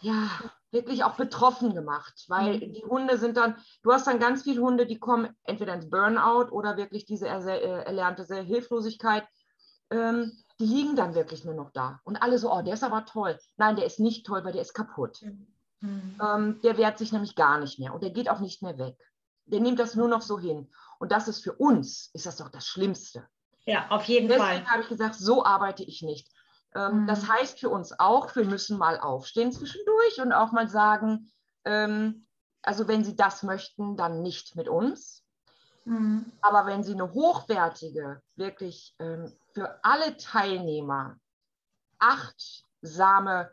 ja, 0.00 0.30
wirklich 0.70 1.04
auch 1.04 1.16
betroffen 1.16 1.74
gemacht, 1.74 2.24
weil 2.28 2.54
mhm. 2.56 2.72
die 2.72 2.84
Hunde 2.84 3.18
sind 3.18 3.36
dann, 3.36 3.56
du 3.82 3.92
hast 3.92 4.06
dann 4.06 4.20
ganz 4.20 4.44
viele 4.44 4.62
Hunde, 4.62 4.86
die 4.86 4.98
kommen 4.98 5.36
entweder 5.44 5.74
ins 5.74 5.90
Burnout 5.90 6.50
oder 6.50 6.76
wirklich 6.76 7.06
diese 7.06 7.26
äh, 7.28 7.82
erlernte 7.82 8.24
Hilflosigkeit. 8.42 9.26
Ähm, 9.90 10.32
die 10.60 10.66
liegen 10.66 10.94
dann 10.94 11.14
wirklich 11.14 11.44
nur 11.44 11.54
noch 11.54 11.70
da. 11.70 12.00
Und 12.04 12.22
alle 12.22 12.38
so, 12.38 12.52
oh, 12.52 12.62
der 12.62 12.74
ist 12.74 12.84
aber 12.84 13.06
toll. 13.06 13.38
Nein, 13.56 13.76
der 13.76 13.86
ist 13.86 13.98
nicht 13.98 14.26
toll, 14.26 14.44
weil 14.44 14.52
der 14.52 14.62
ist 14.62 14.74
kaputt. 14.74 15.22
Mhm. 15.80 16.20
Ähm, 16.22 16.60
der 16.62 16.76
wehrt 16.76 16.98
sich 16.98 17.12
nämlich 17.12 17.34
gar 17.34 17.58
nicht 17.58 17.78
mehr 17.78 17.94
und 17.94 18.02
der 18.02 18.10
geht 18.10 18.28
auch 18.28 18.40
nicht 18.40 18.62
mehr 18.62 18.78
weg. 18.78 18.96
Der 19.46 19.60
nimmt 19.60 19.78
das 19.78 19.94
nur 19.94 20.08
noch 20.08 20.22
so 20.22 20.38
hin. 20.38 20.70
Und 20.98 21.10
das 21.10 21.26
ist 21.26 21.42
für 21.42 21.54
uns, 21.54 22.10
ist 22.12 22.26
das 22.26 22.36
doch 22.36 22.50
das 22.50 22.66
Schlimmste. 22.66 23.26
Ja, 23.64 23.88
auf 23.88 24.04
jeden 24.04 24.28
Deswegen 24.28 24.44
Fall. 24.44 24.54
Deswegen 24.56 24.70
habe 24.70 24.82
ich 24.82 24.88
gesagt, 24.88 25.14
so 25.14 25.44
arbeite 25.44 25.82
ich 25.82 26.02
nicht. 26.02 26.28
Ähm, 26.74 27.02
mhm. 27.02 27.06
Das 27.06 27.28
heißt 27.28 27.58
für 27.58 27.70
uns 27.70 27.98
auch, 27.98 28.36
wir 28.36 28.44
müssen 28.44 28.76
mal 28.76 29.00
aufstehen 29.00 29.52
zwischendurch 29.52 30.20
und 30.20 30.32
auch 30.32 30.52
mal 30.52 30.68
sagen, 30.68 31.32
ähm, 31.64 32.26
also 32.62 32.86
wenn 32.86 33.04
Sie 33.04 33.16
das 33.16 33.42
möchten, 33.42 33.96
dann 33.96 34.20
nicht 34.20 34.54
mit 34.56 34.68
uns. 34.68 35.24
Mhm. 35.84 36.32
Aber 36.42 36.66
wenn 36.66 36.82
Sie 36.82 36.94
eine 36.94 37.12
hochwertige, 37.12 38.22
wirklich 38.36 38.94
ähm, 38.98 39.32
für 39.54 39.82
alle 39.84 40.16
Teilnehmer 40.16 41.16
achtsame 41.98 43.50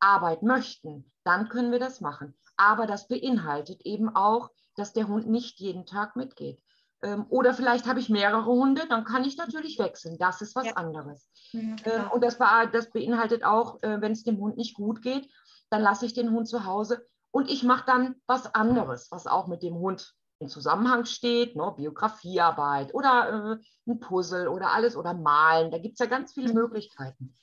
Arbeit 0.00 0.42
möchten, 0.42 1.10
dann 1.24 1.48
können 1.48 1.72
wir 1.72 1.78
das 1.78 2.00
machen. 2.00 2.34
Aber 2.56 2.86
das 2.86 3.08
beinhaltet 3.08 3.82
eben 3.82 4.14
auch, 4.14 4.50
dass 4.76 4.92
der 4.92 5.08
Hund 5.08 5.28
nicht 5.28 5.58
jeden 5.60 5.86
Tag 5.86 6.16
mitgeht. 6.16 6.62
Ähm, 7.02 7.26
oder 7.28 7.54
vielleicht 7.54 7.86
habe 7.86 8.00
ich 8.00 8.08
mehrere 8.08 8.44
Hunde, 8.44 8.86
dann 8.88 9.04
kann 9.04 9.24
ich 9.24 9.36
natürlich 9.36 9.78
wechseln. 9.78 10.18
Das 10.18 10.42
ist 10.42 10.54
was 10.54 10.66
ja. 10.66 10.72
anderes. 10.74 11.28
Ja, 11.52 11.76
ähm, 11.84 12.10
und 12.12 12.22
das, 12.22 12.38
das, 12.72 12.90
beinhaltet 12.90 13.44
auch, 13.44 13.82
äh, 13.82 14.00
wenn 14.00 14.12
es 14.12 14.22
dem 14.22 14.38
Hund 14.38 14.56
nicht 14.56 14.74
gut 14.74 15.02
geht, 15.02 15.30
dann 15.70 15.82
lasse 15.82 16.04
ich 16.04 16.12
den 16.12 16.30
Hund 16.30 16.48
zu 16.48 16.64
Hause 16.64 17.06
und 17.30 17.48
ich 17.50 17.62
mache 17.62 17.86
dann 17.86 18.16
was 18.26 18.54
anderes, 18.54 19.10
was 19.10 19.26
auch 19.26 19.46
mit 19.46 19.62
dem 19.62 19.76
Hund 19.76 20.14
Zusammenhang 20.48 21.04
steht, 21.04 21.56
ne? 21.56 21.72
Biografiearbeit 21.76 22.94
oder 22.94 23.58
äh, 23.58 23.90
ein 23.90 24.00
Puzzle 24.00 24.48
oder 24.48 24.72
alles 24.72 24.96
oder 24.96 25.14
malen. 25.14 25.70
Da 25.70 25.78
gibt 25.78 25.94
es 25.94 25.98
ja 25.98 26.06
ganz 26.06 26.32
viele 26.32 26.48
mhm. 26.48 26.54
Möglichkeiten. 26.54 27.34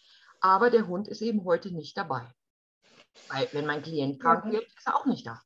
Aber 0.41 0.69
der 0.69 0.87
Hund 0.87 1.07
ist 1.07 1.21
eben 1.21 1.43
heute 1.45 1.71
nicht 1.71 1.97
dabei. 1.97 2.27
Weil 3.29 3.47
wenn 3.51 3.65
mein 3.65 3.81
Klient 3.81 4.19
krank 4.19 4.45
wird, 4.45 4.65
ist 4.65 4.87
er 4.87 4.95
auch 4.95 5.05
nicht 5.05 5.25
da. 5.25 5.41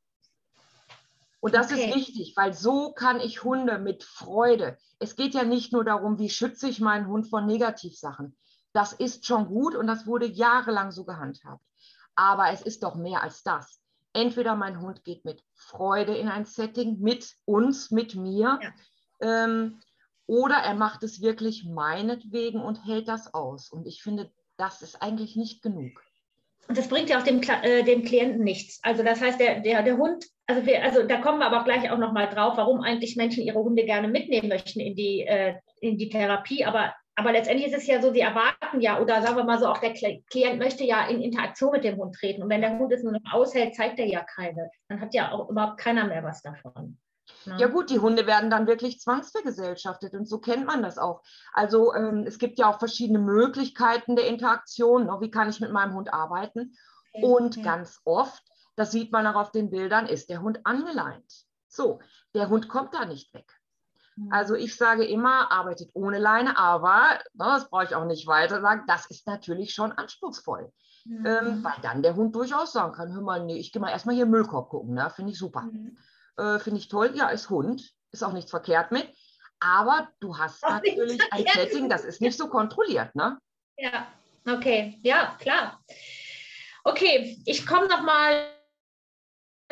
Und 1.39 1.55
das 1.55 1.71
okay. 1.71 1.89
ist 1.89 1.95
wichtig, 1.95 2.33
weil 2.35 2.53
so 2.53 2.93
kann 2.93 3.19
ich 3.19 3.43
Hunde 3.43 3.79
mit 3.79 4.03
Freude. 4.03 4.77
Es 4.99 5.15
geht 5.15 5.33
ja 5.33 5.43
nicht 5.43 5.73
nur 5.73 5.83
darum, 5.83 6.19
wie 6.19 6.29
schütze 6.29 6.69
ich 6.69 6.79
meinen 6.79 7.07
Hund 7.07 7.27
vor 7.27 7.41
Negativsachen. 7.41 8.37
Das 8.73 8.93
ist 8.93 9.25
schon 9.25 9.47
gut 9.47 9.75
und 9.75 9.87
das 9.87 10.05
wurde 10.05 10.27
jahrelang 10.27 10.91
so 10.91 11.03
gehandhabt. 11.03 11.65
Aber 12.15 12.51
es 12.51 12.61
ist 12.61 12.83
doch 12.83 12.95
mehr 12.95 13.23
als 13.23 13.41
das. 13.43 13.81
Entweder 14.13 14.55
mein 14.55 14.81
Hund 14.81 15.03
geht 15.03 15.25
mit 15.25 15.43
Freude 15.53 16.15
in 16.15 16.27
ein 16.27 16.45
Setting, 16.45 16.99
mit 16.99 17.35
uns, 17.45 17.91
mit 17.91 18.15
mir, 18.15 18.59
ja. 18.61 19.45
ähm, 19.45 19.79
oder 20.27 20.55
er 20.55 20.75
macht 20.75 21.03
es 21.03 21.21
wirklich 21.21 21.65
meinetwegen 21.65 22.61
und 22.61 22.85
hält 22.85 23.07
das 23.07 23.33
aus. 23.33 23.69
Und 23.69 23.87
ich 23.87 24.01
finde, 24.01 24.31
das 24.57 24.81
ist 24.81 25.01
eigentlich 25.01 25.35
nicht 25.35 25.61
genug. 25.61 25.91
Und 26.67 26.77
das 26.77 26.87
bringt 26.87 27.09
ja 27.09 27.19
auch 27.19 27.23
dem, 27.23 27.41
äh, 27.41 27.83
dem 27.83 28.03
Klienten 28.03 28.43
nichts. 28.43 28.79
Also 28.83 29.03
das 29.03 29.19
heißt, 29.19 29.39
der, 29.39 29.59
der, 29.59 29.83
der 29.83 29.97
Hund, 29.97 30.25
also, 30.45 30.65
wir, 30.65 30.83
also 30.83 31.03
da 31.03 31.17
kommen 31.17 31.39
wir 31.39 31.47
aber 31.47 31.61
auch 31.61 31.65
gleich 31.65 31.89
auch 31.89 31.97
nochmal 31.97 32.29
drauf, 32.29 32.55
warum 32.55 32.81
eigentlich 32.81 33.15
Menschen 33.15 33.43
ihre 33.43 33.59
Hunde 33.59 33.83
gerne 33.83 34.07
mitnehmen 34.07 34.47
möchten 34.47 34.79
in 34.79 34.95
die, 34.95 35.21
äh, 35.21 35.55
in 35.81 35.97
die 35.97 36.09
Therapie. 36.09 36.63
Aber, 36.63 36.93
aber 37.15 37.31
letztendlich 37.33 37.67
ist 37.67 37.77
es 37.77 37.87
ja 37.87 38.01
so, 38.01 38.13
sie 38.13 38.21
erwarten 38.21 38.79
ja, 38.79 38.99
oder 38.99 39.21
sagen 39.21 39.35
wir 39.35 39.43
mal 39.43 39.59
so, 39.59 39.67
auch 39.67 39.79
der 39.79 39.93
Klient 39.93 40.59
möchte 40.59 40.83
ja 40.83 41.07
in 41.07 41.21
Interaktion 41.21 41.71
mit 41.71 41.83
dem 41.83 41.97
Hund 41.97 42.15
treten. 42.15 42.41
Und 42.41 42.49
wenn 42.49 42.61
der 42.61 42.77
Hund 42.77 42.91
es 42.93 43.03
nur 43.03 43.13
noch 43.13 43.33
aushält, 43.33 43.75
zeigt 43.75 43.99
er 43.99 44.07
ja 44.07 44.23
keine. 44.23 44.71
Dann 44.87 45.01
hat 45.01 45.13
ja 45.13 45.31
auch 45.31 45.49
überhaupt 45.49 45.77
keiner 45.77 46.07
mehr 46.07 46.23
was 46.23 46.41
davon. 46.41 46.97
Ja. 47.45 47.57
ja. 47.57 47.67
gut, 47.67 47.89
die 47.89 47.99
Hunde 47.99 48.27
werden 48.27 48.49
dann 48.49 48.67
wirklich 48.67 48.99
zwangsvergesellschaftet 48.99 50.13
und 50.13 50.27
so 50.27 50.39
kennt 50.39 50.65
man 50.65 50.83
das 50.83 50.97
auch. 50.97 51.21
Also 51.53 51.93
ähm, 51.93 52.25
es 52.25 52.39
gibt 52.39 52.59
ja 52.59 52.69
auch 52.69 52.79
verschiedene 52.79 53.19
Möglichkeiten 53.19 54.15
der 54.15 54.27
Interaktion. 54.27 55.05
Ne? 55.05 55.17
Wie 55.19 55.31
kann 55.31 55.49
ich 55.49 55.59
mit 55.59 55.71
meinem 55.71 55.93
Hund 55.93 56.13
arbeiten? 56.13 56.75
Okay. 57.13 57.25
Und 57.25 57.57
okay. 57.57 57.61
ganz 57.61 57.99
oft, 58.05 58.43
das 58.75 58.91
sieht 58.91 59.11
man 59.11 59.27
auch 59.27 59.35
auf 59.35 59.51
den 59.51 59.69
Bildern, 59.69 60.07
ist 60.07 60.29
der 60.29 60.41
Hund 60.41 60.61
angeleint. 60.63 61.45
So, 61.67 61.99
der 62.33 62.49
Hund 62.49 62.69
kommt 62.69 62.93
da 62.93 63.05
nicht 63.05 63.33
weg. 63.33 63.51
Mhm. 64.25 64.33
Also 64.33 64.55
ich 64.55 64.75
sage 64.75 65.05
immer, 65.05 65.51
arbeitet 65.51 65.89
ohne 65.93 66.19
Leine, 66.19 66.57
aber 66.57 67.19
ne, 67.33 67.45
das 67.45 67.69
brauche 67.69 67.85
ich 67.85 67.95
auch 67.95 68.05
nicht 68.05 68.27
weiter 68.27 68.61
sagen, 68.61 68.83
das 68.87 69.05
ist 69.07 69.27
natürlich 69.27 69.73
schon 69.73 69.91
anspruchsvoll. 69.91 70.71
Mhm. 71.05 71.25
Ähm, 71.25 71.63
weil 71.63 71.81
dann 71.81 72.03
der 72.03 72.15
Hund 72.15 72.35
durchaus 72.35 72.73
sagen 72.73 72.93
kann, 72.93 73.13
hör 73.13 73.21
mal, 73.21 73.43
nee, 73.45 73.57
ich 73.57 73.71
gehe 73.71 73.81
mal 73.81 73.89
erstmal 73.89 74.15
hier 74.15 74.25
im 74.25 74.31
Müllkorb 74.31 74.69
gucken, 74.69 74.93
ne? 74.93 75.09
finde 75.09 75.31
ich 75.31 75.37
super. 75.37 75.61
Mhm 75.61 75.97
äh, 76.37 76.59
finde 76.59 76.79
ich 76.79 76.87
toll. 76.87 77.11
Ja, 77.15 77.29
ist 77.29 77.49
Hund, 77.49 77.93
ist 78.11 78.23
auch 78.23 78.33
nichts 78.33 78.51
verkehrt 78.51 78.91
mit. 78.91 79.07
Aber 79.59 80.09
du 80.19 80.37
hast 80.37 80.63
auch 80.63 80.71
natürlich 80.71 81.21
ein 81.31 81.45
Setting, 81.53 81.87
das 81.87 82.03
ist 82.03 82.21
nicht 82.21 82.37
so 82.37 82.47
kontrolliert, 82.47 83.13
ne? 83.15 83.37
Ja, 83.77 84.07
okay, 84.47 84.99
ja, 85.03 85.37
klar. 85.39 85.83
Okay, 86.83 87.39
ich 87.45 87.65
komme 87.67 87.87
nochmal, 87.87 88.47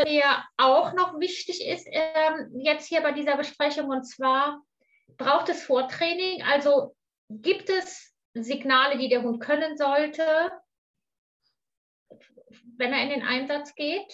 mir 0.04 0.44
auch 0.58 0.94
noch 0.94 1.20
wichtig 1.20 1.66
ist, 1.66 1.88
ähm, 1.92 2.52
jetzt 2.62 2.88
hier 2.88 3.02
bei 3.02 3.12
dieser 3.12 3.38
Besprechung, 3.38 3.90
und 3.90 4.04
zwar 4.04 4.62
braucht 5.18 5.50
es 5.50 5.64
Vortraining, 5.64 6.44
also 6.44 6.96
gibt 7.30 7.70
es 7.70 8.14
Signale, 8.34 8.98
die 8.98 9.10
der 9.10 9.24
Hund 9.24 9.42
können 9.42 9.78
sollte, 9.78 10.52
wenn 12.78 12.94
er 12.94 13.04
in 13.04 13.10
den 13.10 13.24
Einsatz 13.24 13.76
geht? 13.76 14.12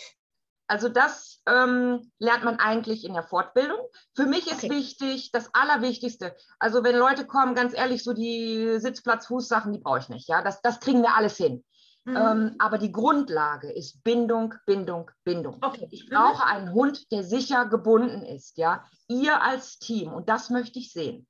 Also 0.67 0.89
das 0.89 1.43
ähm, 1.48 2.12
lernt 2.17 2.43
man 2.43 2.60
eigentlich 2.60 3.06
in 3.06 3.13
der 3.13 3.24
Fortbildung. 3.24 3.78
Für 4.15 4.26
mich 4.26 4.48
ist 4.48 4.63
okay. 4.63 4.71
wichtig, 4.71 5.32
das 5.32 5.54
Allerwichtigste, 5.54 6.36
also 6.58 6.84
wenn 6.84 6.95
Leute 6.95 7.28
kommen, 7.28 7.54
ganz 7.54 7.76
ehrlich, 7.76 8.04
so 8.04 8.13
die 8.13 8.80
Sitzplatz-Fußsachen, 8.80 9.74
die 9.74 9.80
brauche 9.80 10.00
ich 10.00 10.10
nicht. 10.10 10.28
Ja, 10.28 10.41
das, 10.41 10.62
das 10.62 10.80
kriegen 10.80 11.04
wir 11.04 11.15
alles 11.15 11.38
hin. 11.38 11.63
Mhm. 12.06 12.15
Ähm, 12.15 12.56
aber 12.60 12.78
die 12.78 12.91
Grundlage 12.91 13.72
ist 13.72 14.04
Bindung, 14.04 14.54
Bindung, 14.65 15.10
Bindung. 15.24 15.58
Okay. 15.62 15.88
Ich 15.91 16.06
mhm. 16.06 16.15
brauche 16.15 16.46
einen 16.46 16.72
Hund, 16.72 17.12
der 17.12 17.24
sicher 17.24 17.65
gebunden 17.65 18.24
ist. 18.24 18.58
Ja, 18.58 18.86
ihr 19.08 19.41
als 19.41 19.80
Team 19.80 20.14
und 20.14 20.30
das 20.30 20.49
möchte 20.51 20.80
ich 20.80 20.93
sehen. 20.93 21.28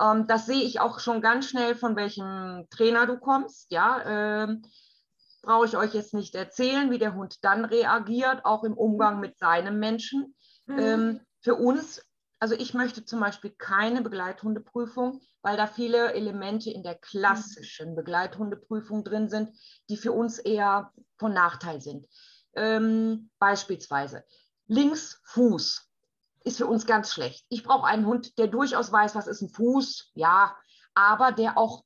Ähm, 0.00 0.26
das 0.26 0.46
sehe 0.46 0.62
ich 0.62 0.80
auch 0.80 0.98
schon 0.98 1.22
ganz 1.22 1.48
schnell, 1.48 1.76
von 1.76 1.94
welchem 1.94 2.66
Trainer 2.70 3.06
du 3.06 3.18
kommst. 3.18 3.70
Ja, 3.70 4.02
ähm, 4.04 4.62
brauche 5.42 5.66
ich 5.66 5.76
euch 5.76 5.94
jetzt 5.94 6.12
nicht 6.12 6.34
erzählen, 6.34 6.90
wie 6.90 6.98
der 6.98 7.14
Hund 7.14 7.38
dann 7.42 7.64
reagiert, 7.64 8.44
auch 8.44 8.64
im 8.64 8.76
Umgang 8.76 9.20
mit 9.20 9.38
seinem 9.38 9.78
Menschen. 9.78 10.34
Mhm. 10.66 10.78
Ähm, 10.78 11.20
für 11.40 11.54
uns, 11.54 12.02
also 12.38 12.54
ich 12.54 12.74
möchte 12.74 13.04
zum 13.04 13.20
Beispiel 13.20 13.50
keine 13.50 14.02
Begleithundeprüfung, 14.02 15.20
weil 15.42 15.56
da 15.56 15.66
viele 15.66 16.12
Elemente 16.12 16.70
in 16.70 16.82
der 16.82 16.96
klassischen 16.96 17.94
Begleithundeprüfung 17.94 19.04
drin 19.04 19.28
sind, 19.28 19.50
die 19.88 19.96
für 19.96 20.12
uns 20.12 20.38
eher 20.38 20.92
von 21.16 21.32
Nachteil 21.32 21.80
sind. 21.80 22.06
Ähm, 22.54 23.30
beispielsweise 23.38 24.24
links 24.66 25.20
Fuß 25.24 25.88
ist 26.44 26.58
für 26.58 26.66
uns 26.66 26.86
ganz 26.86 27.12
schlecht. 27.12 27.44
Ich 27.48 27.62
brauche 27.62 27.86
einen 27.86 28.06
Hund, 28.06 28.38
der 28.38 28.48
durchaus 28.48 28.92
weiß, 28.92 29.14
was 29.14 29.26
ist 29.26 29.42
ein 29.42 29.50
Fuß, 29.50 30.12
ja, 30.14 30.56
aber 30.94 31.32
der 31.32 31.58
auch 31.58 31.84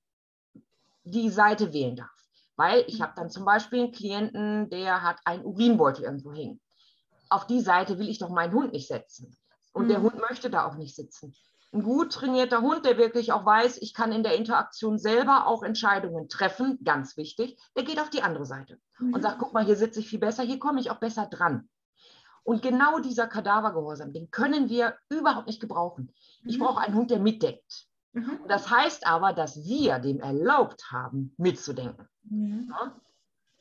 die 1.04 1.30
Seite 1.30 1.72
wählen 1.72 1.96
darf. 1.96 2.10
Weil 2.56 2.84
ich 2.86 3.00
habe 3.00 3.14
dann 3.16 3.30
zum 3.30 3.44
Beispiel 3.44 3.80
einen 3.80 3.92
Klienten, 3.92 4.68
der 4.70 5.02
hat 5.02 5.18
einen 5.24 5.44
Urinbeutel 5.44 6.04
irgendwo 6.04 6.32
hängen. 6.32 6.60
Auf 7.30 7.46
die 7.46 7.60
Seite 7.60 7.98
will 7.98 8.08
ich 8.08 8.18
doch 8.18 8.28
meinen 8.28 8.52
Hund 8.52 8.72
nicht 8.72 8.88
setzen. 8.88 9.36
Und 9.72 9.84
mhm. 9.84 9.88
der 9.88 10.02
Hund 10.02 10.18
möchte 10.18 10.50
da 10.50 10.66
auch 10.66 10.76
nicht 10.76 10.96
sitzen. 10.96 11.34
Ein 11.72 11.84
gut 11.84 12.12
trainierter 12.12 12.62
Hund, 12.62 12.84
der 12.84 12.98
wirklich 12.98 13.32
auch 13.32 13.46
weiß, 13.46 13.78
ich 13.80 13.94
kann 13.94 14.10
in 14.10 14.24
der 14.24 14.34
Interaktion 14.34 14.98
selber 14.98 15.46
auch 15.46 15.62
Entscheidungen 15.62 16.28
treffen, 16.28 16.80
ganz 16.82 17.16
wichtig, 17.16 17.58
der 17.76 17.84
geht 17.84 18.00
auf 18.00 18.10
die 18.10 18.22
andere 18.22 18.44
Seite 18.44 18.80
mhm. 18.98 19.14
und 19.14 19.22
sagt, 19.22 19.38
guck 19.38 19.52
mal, 19.52 19.64
hier 19.64 19.76
sitze 19.76 20.00
ich 20.00 20.08
viel 20.08 20.18
besser, 20.18 20.42
hier 20.42 20.58
komme 20.58 20.80
ich 20.80 20.90
auch 20.90 20.98
besser 20.98 21.26
dran. 21.26 21.68
Und 22.42 22.62
genau 22.62 22.98
dieser 22.98 23.28
Kadavergehorsam, 23.28 24.12
den 24.12 24.30
können 24.30 24.68
wir 24.68 24.96
überhaupt 25.10 25.46
nicht 25.46 25.60
gebrauchen. 25.60 26.12
Ich 26.44 26.58
mhm. 26.58 26.62
brauche 26.62 26.80
einen 26.80 26.94
Hund, 26.94 27.10
der 27.10 27.20
mitdenkt. 27.20 27.86
Mhm. 28.12 28.40
Das 28.48 28.68
heißt 28.68 29.06
aber, 29.06 29.32
dass 29.32 29.64
wir 29.64 30.00
dem 30.00 30.18
erlaubt 30.20 30.90
haben, 30.90 31.34
mitzudenken. 31.36 32.08
Ja? 32.30 33.00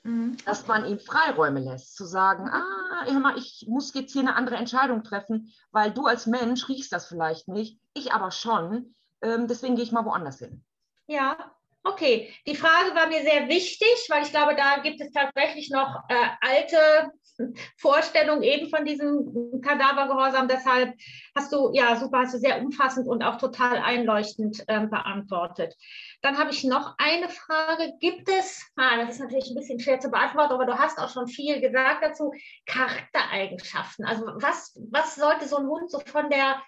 Mhm. 0.03 0.37
Dass 0.45 0.67
man 0.67 0.85
ihm 0.85 0.99
Freiräume 0.99 1.59
lässt, 1.59 1.95
zu 1.95 2.05
sagen, 2.05 2.45
mhm. 2.45 2.53
ah, 2.53 3.05
hör 3.05 3.19
mal, 3.19 3.37
ich 3.37 3.65
muss 3.67 3.93
jetzt 3.93 4.13
hier 4.13 4.21
eine 4.21 4.35
andere 4.35 4.55
Entscheidung 4.55 5.03
treffen, 5.03 5.51
weil 5.71 5.91
du 5.91 6.05
als 6.05 6.25
Mensch 6.25 6.67
riechst 6.69 6.91
das 6.93 7.07
vielleicht 7.07 7.47
nicht, 7.47 7.79
ich 7.93 8.13
aber 8.13 8.31
schon. 8.31 8.95
Ähm, 9.21 9.47
deswegen 9.47 9.75
gehe 9.75 9.83
ich 9.83 9.91
mal 9.91 10.05
woanders 10.05 10.39
hin. 10.39 10.63
Ja, 11.07 11.53
okay. 11.83 12.33
Die 12.47 12.55
Frage 12.55 12.95
war 12.95 13.07
mir 13.07 13.21
sehr 13.21 13.47
wichtig, 13.47 14.07
weil 14.09 14.23
ich 14.23 14.31
glaube, 14.31 14.55
da 14.55 14.77
gibt 14.77 15.01
es 15.01 15.11
tatsächlich 15.11 15.69
noch 15.69 16.03
äh, 16.09 16.27
alte 16.41 17.11
Vorstellung 17.77 18.41
eben 18.43 18.69
von 18.69 18.85
diesem 18.85 19.61
Kadavergehorsam. 19.61 20.47
Deshalb 20.47 20.93
hast 21.35 21.51
du, 21.51 21.71
ja, 21.73 21.95
super, 21.95 22.19
hast 22.19 22.33
du 22.33 22.37
sehr 22.37 22.61
umfassend 22.61 23.07
und 23.07 23.23
auch 23.23 23.37
total 23.37 23.77
einleuchtend 23.77 24.63
ähm, 24.67 24.89
beantwortet. 24.89 25.75
Dann 26.21 26.37
habe 26.37 26.51
ich 26.51 26.63
noch 26.63 26.95
eine 26.97 27.29
Frage. 27.29 27.93
Gibt 27.99 28.29
es, 28.29 28.61
ah, 28.75 28.97
das 28.97 29.15
ist 29.15 29.21
natürlich 29.21 29.49
ein 29.49 29.55
bisschen 29.55 29.79
schwer 29.79 29.99
zu 29.99 30.09
beantworten, 30.09 30.53
aber 30.53 30.65
du 30.65 30.77
hast 30.77 30.99
auch 30.99 31.09
schon 31.09 31.27
viel 31.27 31.61
gesagt 31.61 32.03
dazu, 32.03 32.33
Charaktereigenschaften. 32.65 34.05
Also 34.05 34.25
was, 34.35 34.77
was 34.91 35.15
sollte 35.15 35.47
so 35.47 35.57
ein 35.57 35.67
Hund 35.67 35.89
so 35.89 35.99
von 35.99 36.29
der 36.29 36.61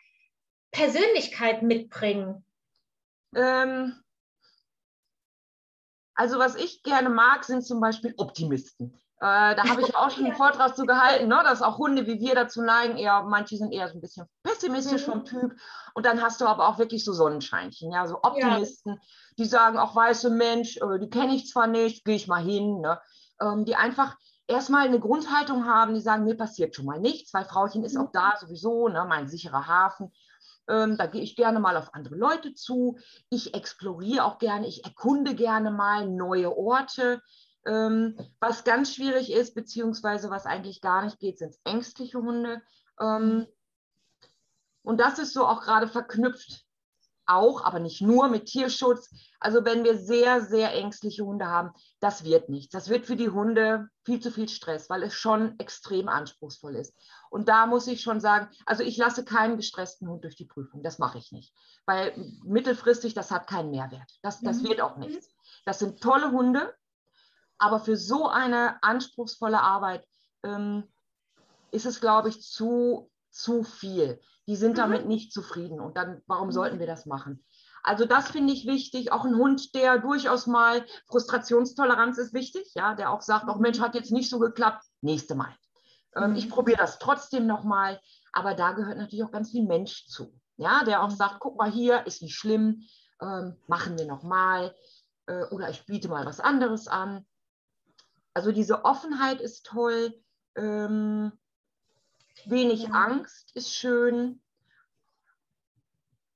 Persönlichkeit 0.72 1.64
mitbringen? 1.64 2.46
Ähm, 3.36 4.02
also 6.22 6.38
was 6.38 6.54
ich 6.54 6.84
gerne 6.84 7.10
mag, 7.10 7.44
sind 7.44 7.66
zum 7.66 7.80
Beispiel 7.80 8.14
Optimisten. 8.18 8.94
Äh, 9.22 9.56
da 9.56 9.64
habe 9.68 9.82
ich 9.82 9.96
auch 9.96 10.12
schon 10.12 10.26
einen 10.26 10.36
Vortrag 10.36 10.76
zu 10.76 10.86
gehalten, 10.86 11.28
ne, 11.28 11.42
dass 11.44 11.64
auch 11.64 11.80
Hunde 11.80 12.06
wie 12.06 12.20
wir 12.20 12.36
dazu 12.36 12.62
neigen, 12.62 12.96
eher, 12.96 13.24
manche 13.24 13.58
sind 13.58 13.72
eher 13.72 13.88
so 13.88 13.96
ein 13.96 14.02
bisschen 14.02 14.28
pessimistisch 14.44 15.08
mhm. 15.08 15.12
vom 15.12 15.26
Typ. 15.26 15.56
Und 15.96 16.06
dann 16.06 16.22
hast 16.22 16.40
du 16.40 16.46
aber 16.46 16.68
auch 16.68 16.78
wirklich 16.78 17.04
so 17.04 17.12
Sonnenscheinchen, 17.12 17.92
ja, 17.92 18.06
so 18.06 18.20
Optimisten, 18.22 18.94
ja. 18.94 19.02
die 19.40 19.46
sagen 19.46 19.80
auch, 19.80 19.96
weiße 19.96 20.30
Mensch, 20.30 20.78
äh, 20.78 21.00
die 21.00 21.10
kenne 21.10 21.34
ich 21.34 21.48
zwar 21.48 21.66
nicht, 21.66 22.06
gehe 22.06 22.16
ich 22.16 22.28
mal 22.28 22.44
hin, 22.44 22.82
ne? 22.82 23.02
Ähm, 23.42 23.66
die 23.66 23.76
einfach 23.76 24.16
erstmal 24.48 24.86
eine 24.86 25.00
Grundhaltung 25.00 25.66
haben, 25.66 25.96
die 25.96 26.02
sagen, 26.02 26.26
mir 26.26 26.38
passiert 26.38 26.76
schon 26.76 26.86
mal 26.86 27.00
nichts, 27.00 27.34
weil 27.34 27.46
Frauchen 27.46 27.84
ist 27.84 27.96
mhm. 27.96 28.02
auch 28.02 28.12
da 28.12 28.34
sowieso, 28.40 28.90
ne, 28.90 29.06
mein 29.10 29.28
sicherer 29.28 29.66
Hafen. 29.66 30.12
Ähm, 30.72 30.98
da 30.98 31.06
gehe 31.06 31.22
ich 31.22 31.36
gerne 31.36 31.60
mal 31.60 31.76
auf 31.76 31.94
andere 31.94 32.16
Leute 32.16 32.54
zu. 32.54 32.98
Ich 33.30 33.54
exploriere 33.54 34.24
auch 34.24 34.40
gerne, 34.40 34.68
ich 34.68 34.86
erkunde 34.86 35.36
gerne 35.36 35.70
mal 35.70 36.08
neue 36.08 36.56
Orte. 36.56 37.22
Ähm, 37.66 38.18
was 38.40 38.64
ganz 38.64 38.96
schwierig 38.96 39.32
ist, 39.32 39.54
beziehungsweise 39.54 40.30
was 40.30 40.46
eigentlich 40.46 40.80
gar 40.82 41.04
nicht 41.04 41.20
geht, 41.20 41.38
sind 41.38 41.56
ängstliche 41.66 42.20
Hunde. 42.20 42.62
Ähm, 43.00 43.46
und 44.84 45.00
das 45.00 45.20
ist 45.20 45.34
so 45.34 45.46
auch 45.46 45.62
gerade 45.62 45.88
verknüpft, 45.88 46.66
auch, 47.32 47.64
aber 47.64 47.80
nicht 47.80 48.02
nur 48.02 48.28
mit 48.28 48.46
Tierschutz. 48.46 49.10
Also 49.40 49.66
wenn 49.66 49.84
wir 49.84 49.98
sehr, 49.98 50.42
sehr 50.42 50.74
ängstliche 50.74 51.26
Hunde 51.26 51.48
haben, 51.48 51.72
das 52.00 52.24
wird 52.24 52.50
nichts. 52.50 52.72
Das 52.72 52.90
wird 52.90 53.06
für 53.06 53.16
die 53.16 53.30
Hunde 53.30 53.88
viel 54.06 54.20
zu 54.20 54.32
viel 54.32 54.48
Stress, 54.48 54.90
weil 54.90 55.04
es 55.04 55.14
schon 55.14 55.58
extrem 55.60 56.10
anspruchsvoll 56.10 56.76
ist. 56.76 56.94
Und 57.30 57.48
da 57.48 57.66
muss 57.66 57.88
ich 57.88 58.02
schon 58.02 58.20
sagen, 58.20 58.50
also 58.66 58.84
ich 58.84 58.98
lasse 58.98 59.24
keinen 59.24 59.58
gestressten 59.58 60.08
Hund 60.08 60.24
durch 60.24 60.36
die 60.36 60.46
Prüfung. 60.46 60.84
Das 60.84 61.00
mache 61.00 61.18
ich 61.18 61.32
nicht. 61.32 61.54
Weil 61.86 62.14
mittelfristig, 62.44 63.14
das 63.14 63.32
hat 63.32 63.48
keinen 63.48 63.72
Mehrwert. 63.72 64.12
Das, 64.22 64.42
das 64.42 64.62
mhm. 64.62 64.70
wird 64.70 64.82
auch 64.82 64.98
nichts. 64.98 65.30
Das 65.66 65.80
sind 65.80 66.02
tolle 66.02 66.32
Hunde, 66.32 66.74
aber 67.58 67.80
für 67.80 67.98
so 67.98 68.28
eine 68.28 68.82
anspruchsvolle 68.84 69.62
Arbeit 69.62 70.06
ähm, 70.44 70.84
ist 71.72 71.86
es, 71.86 72.02
glaube 72.02 72.30
ich, 72.30 72.42
zu, 72.42 73.10
zu 73.30 73.64
viel. 73.64 74.20
Die 74.48 74.56
sind 74.56 74.74
mhm. 74.74 74.78
damit 74.78 75.08
nicht 75.08 75.34
zufrieden. 75.34 75.80
Und 75.80 75.98
dann, 75.98 76.22
warum 76.28 76.48
mhm. 76.48 76.54
sollten 76.54 76.80
wir 76.80 76.88
das 76.88 77.06
machen? 77.06 77.44
Also 77.84 78.06
das 78.06 78.30
finde 78.30 78.54
ich 78.54 78.68
wichtig. 78.68 79.12
Auch 79.12 79.26
ein 79.26 79.36
Hund, 79.36 79.74
der 79.76 80.00
durchaus 80.00 80.48
mal 80.48 80.86
Frustrationstoleranz 81.08 82.18
ist 82.18 82.34
wichtig, 82.34 82.72
ja, 82.76 82.94
der 82.94 83.12
auch 83.12 83.22
sagt, 83.22 83.48
auch 83.50 83.60
Mensch, 83.60 83.80
hat 83.80 83.96
jetzt 83.96 84.12
nicht 84.12 84.30
so 84.30 84.40
geklappt, 84.40 84.84
nächste 85.02 85.36
Mal. 85.36 85.56
Ähm, 86.16 86.32
mhm. 86.32 86.36
Ich 86.36 86.50
probiere 86.50 86.78
das 86.78 87.00
trotzdem 87.00 87.48
nochmal. 87.48 88.00
Aber 88.34 88.54
da 88.54 88.72
gehört 88.72 88.98
natürlich 88.98 89.24
auch 89.26 89.32
ganz 89.32 89.52
viel 89.52 89.66
Mensch 89.66 90.06
zu. 90.08 90.34
Ja, 90.58 90.84
der 90.84 91.04
auch 91.04 91.10
mhm. 91.10 91.16
sagt, 91.16 91.40
guck 91.40 91.58
mal 91.58 91.72
hier, 91.72 92.06
ist 92.06 92.22
nicht 92.22 92.36
schlimm, 92.36 92.84
ähm, 93.22 93.58
machen 93.68 93.98
wir 93.98 94.06
nochmal. 94.06 94.76
Äh, 95.26 95.46
oder 95.46 95.70
ich 95.70 95.86
biete 95.86 96.08
mal 96.08 96.26
was 96.26 96.40
anderes 96.40 96.88
an. 96.88 97.26
Also 98.34 98.52
diese 98.52 98.86
Offenheit 98.86 99.42
ist 99.42 99.66
toll, 99.66 100.14
ähm, 100.56 101.32
wenig 102.46 102.84
ja. 102.84 102.90
Angst 102.92 103.52
ist 103.56 103.74
schön. 103.74 104.42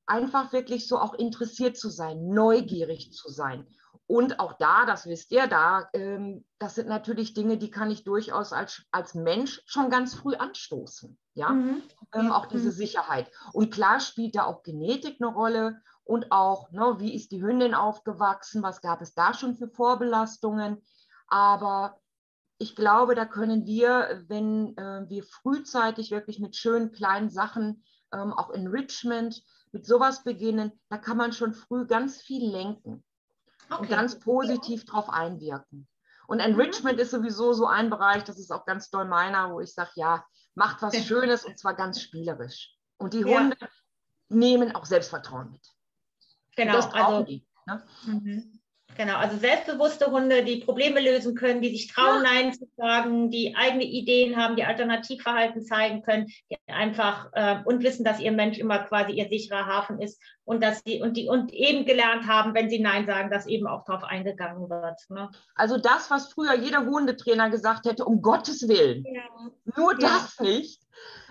Einfach 0.05 0.53
wirklich 0.53 0.87
so 0.87 0.99
auch 0.99 1.13
interessiert 1.13 1.77
zu 1.77 1.89
sein, 1.89 2.27
neugierig 2.27 3.11
zu 3.11 3.29
sein. 3.29 3.67
Und 4.07 4.39
auch 4.39 4.53
da, 4.53 4.85
das 4.85 5.07
wisst 5.07 5.31
ihr, 5.31 5.47
da, 5.47 5.89
ähm, 5.93 6.45
das 6.59 6.75
sind 6.75 6.87
natürlich 6.87 7.33
Dinge, 7.33 7.57
die 7.57 7.71
kann 7.71 7.89
ich 7.89 8.03
durchaus 8.03 8.53
als, 8.53 8.83
als 8.91 9.15
Mensch 9.15 9.61
schon 9.65 9.89
ganz 9.89 10.13
früh 10.13 10.35
anstoßen. 10.35 11.17
Ja, 11.33 11.49
mhm. 11.49 11.81
ähm, 12.13 12.31
auch 12.31 12.45
diese. 12.45 12.71
Sicherheit. 12.71 13.29
Und 13.51 13.73
klar 13.73 13.99
spielt 13.99 14.35
da 14.35 14.45
auch 14.45 14.63
Genetik 14.63 15.17
eine 15.19 15.33
Rolle 15.33 15.81
und 16.03 16.31
auch, 16.31 16.71
ne, 16.71 16.95
wie 16.99 17.15
ist 17.15 17.31
die 17.31 17.41
Hündin 17.41 17.73
aufgewachsen, 17.73 18.61
was 18.61 18.79
gab 18.79 19.01
es 19.01 19.15
da 19.15 19.33
schon 19.33 19.55
für 19.55 19.67
Vorbelastungen. 19.67 20.81
Aber 21.27 21.99
ich 22.58 22.76
glaube, 22.76 23.16
da 23.16 23.26
können 23.26 23.66
wir, 23.66 24.24
wenn 24.28 24.78
äh, 24.78 25.10
wir 25.10 25.24
frühzeitig 25.24 26.12
wirklich 26.12 26.39
mit 26.39 26.56
schönen 26.56 26.91
kleinen 26.91 27.30
Sachen, 27.30 27.84
ähm, 28.14 28.34
auch 28.34 28.49
Enrichment, 28.49 29.43
mit 29.72 29.86
sowas 29.86 30.24
beginnen, 30.24 30.72
da 30.89 30.97
kann 30.97 31.18
man 31.18 31.34
schon 31.34 31.53
früh 31.53 31.86
ganz 31.86 32.22
viel 32.22 32.49
lenken 32.49 33.03
okay. 33.70 33.82
und 33.82 33.89
ganz 33.89 34.20
positiv 34.20 34.86
ja. 34.86 34.93
drauf 34.93 35.10
einwirken. 35.10 35.88
Und. 36.28 36.39
Enrichment 36.39 36.95
mhm. 36.95 37.01
ist 37.01 37.12
sowieso 37.12 37.53
so 37.53 37.68
ein 37.68 37.89
Bereich, 37.89 38.24
das 38.24 38.39
ist 38.39 38.51
auch 38.51 38.66
ganz 38.66 38.89
doll 38.89 39.06
meiner, 39.06 39.51
wo 39.51 39.60
ich 39.60 39.74
sage, 39.74 39.91
ja, 39.95 40.26
macht 40.56 40.82
was 40.82 40.95
Schönes 41.06 41.45
und 41.45 41.60
zwar 41.60 41.74
ganz 41.74 42.01
spielerisch. 42.01 42.78
Und 42.97 43.14
die 43.14 43.26
Hunde 43.26 43.58
ja. 43.60 43.68
nehmen 44.30 44.74
auch 44.74 44.86
Selbstvertrauen 44.86 45.51
mit. 45.51 45.68
Genau, 46.56 46.80
also 46.80 47.24
die. 47.24 47.45
Ne? 47.68 47.84
Mhm. 48.06 48.62
Genau, 48.97 49.17
also 49.17 49.37
selbstbewusste 49.37 50.07
Hunde, 50.07 50.43
die 50.43 50.57
Probleme 50.57 51.01
lösen 51.01 51.35
können, 51.35 51.61
die 51.61 51.69
sich 51.69 51.93
trauen, 51.93 52.23
ja. 52.23 52.33
Nein 52.33 52.53
zu 52.53 52.65
sagen, 52.77 53.29
die 53.29 53.55
eigene 53.55 53.83
Ideen 53.83 54.37
haben, 54.37 54.55
die 54.55 54.63
Alternativverhalten 54.63 55.63
zeigen 55.63 56.01
können, 56.01 56.27
die 56.49 56.57
einfach 56.67 57.29
äh, 57.33 57.57
und 57.65 57.83
wissen, 57.83 58.05
dass 58.05 58.19
ihr 58.19 58.31
Mensch 58.31 58.57
immer 58.57 58.79
quasi 58.79 59.11
ihr 59.11 59.27
sicherer 59.27 59.65
Hafen 59.65 60.01
ist 60.01 60.21
und 60.45 60.63
dass 60.63 60.81
sie 60.85 61.01
und 61.01 61.17
die 61.17 61.27
und 61.27 61.53
eben 61.53 61.85
gelernt 61.85 62.27
haben, 62.27 62.53
wenn 62.53 62.69
sie 62.69 62.79
Nein 62.79 63.05
sagen, 63.05 63.29
dass 63.29 63.47
eben 63.47 63.67
auch 63.67 63.83
darauf 63.83 64.03
eingegangen 64.03 64.69
wird. 64.69 64.99
Ne? 65.09 65.29
Also 65.55 65.77
das, 65.77 66.09
was 66.09 66.31
früher 66.31 66.55
jeder 66.55 66.85
Hundetrainer 66.85 67.49
gesagt 67.49 67.85
hätte, 67.85 68.05
um 68.05 68.21
Gottes 68.21 68.67
Willen, 68.67 69.05
ja. 69.05 69.23
nur 69.75 69.91
ja. 69.93 69.99
das 69.99 70.39
nicht. 70.39 70.84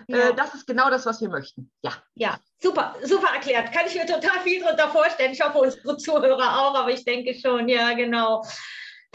Äh, 0.07 0.17
ja. 0.17 0.29
Äh, 0.29 0.35
das 0.35 0.53
ist 0.53 0.67
genau 0.67 0.89
das, 0.89 1.05
was 1.05 1.21
wir 1.21 1.29
möchten. 1.29 1.71
Ja. 1.81 1.93
Ja, 2.15 2.39
super, 2.59 2.95
super 3.03 3.33
erklärt. 3.33 3.71
Kann 3.71 3.87
ich 3.87 3.95
mir 3.95 4.05
total 4.05 4.39
viel 4.41 4.61
darunter 4.61 4.89
vorstellen. 4.89 5.33
Ich 5.33 5.41
hoffe, 5.41 5.59
unsere 5.59 5.97
Zuhörer 5.97 6.61
auch, 6.61 6.75
aber 6.75 6.91
ich 6.91 7.03
denke 7.05 7.33
schon, 7.33 7.67
ja, 7.67 7.93
genau. 7.93 8.43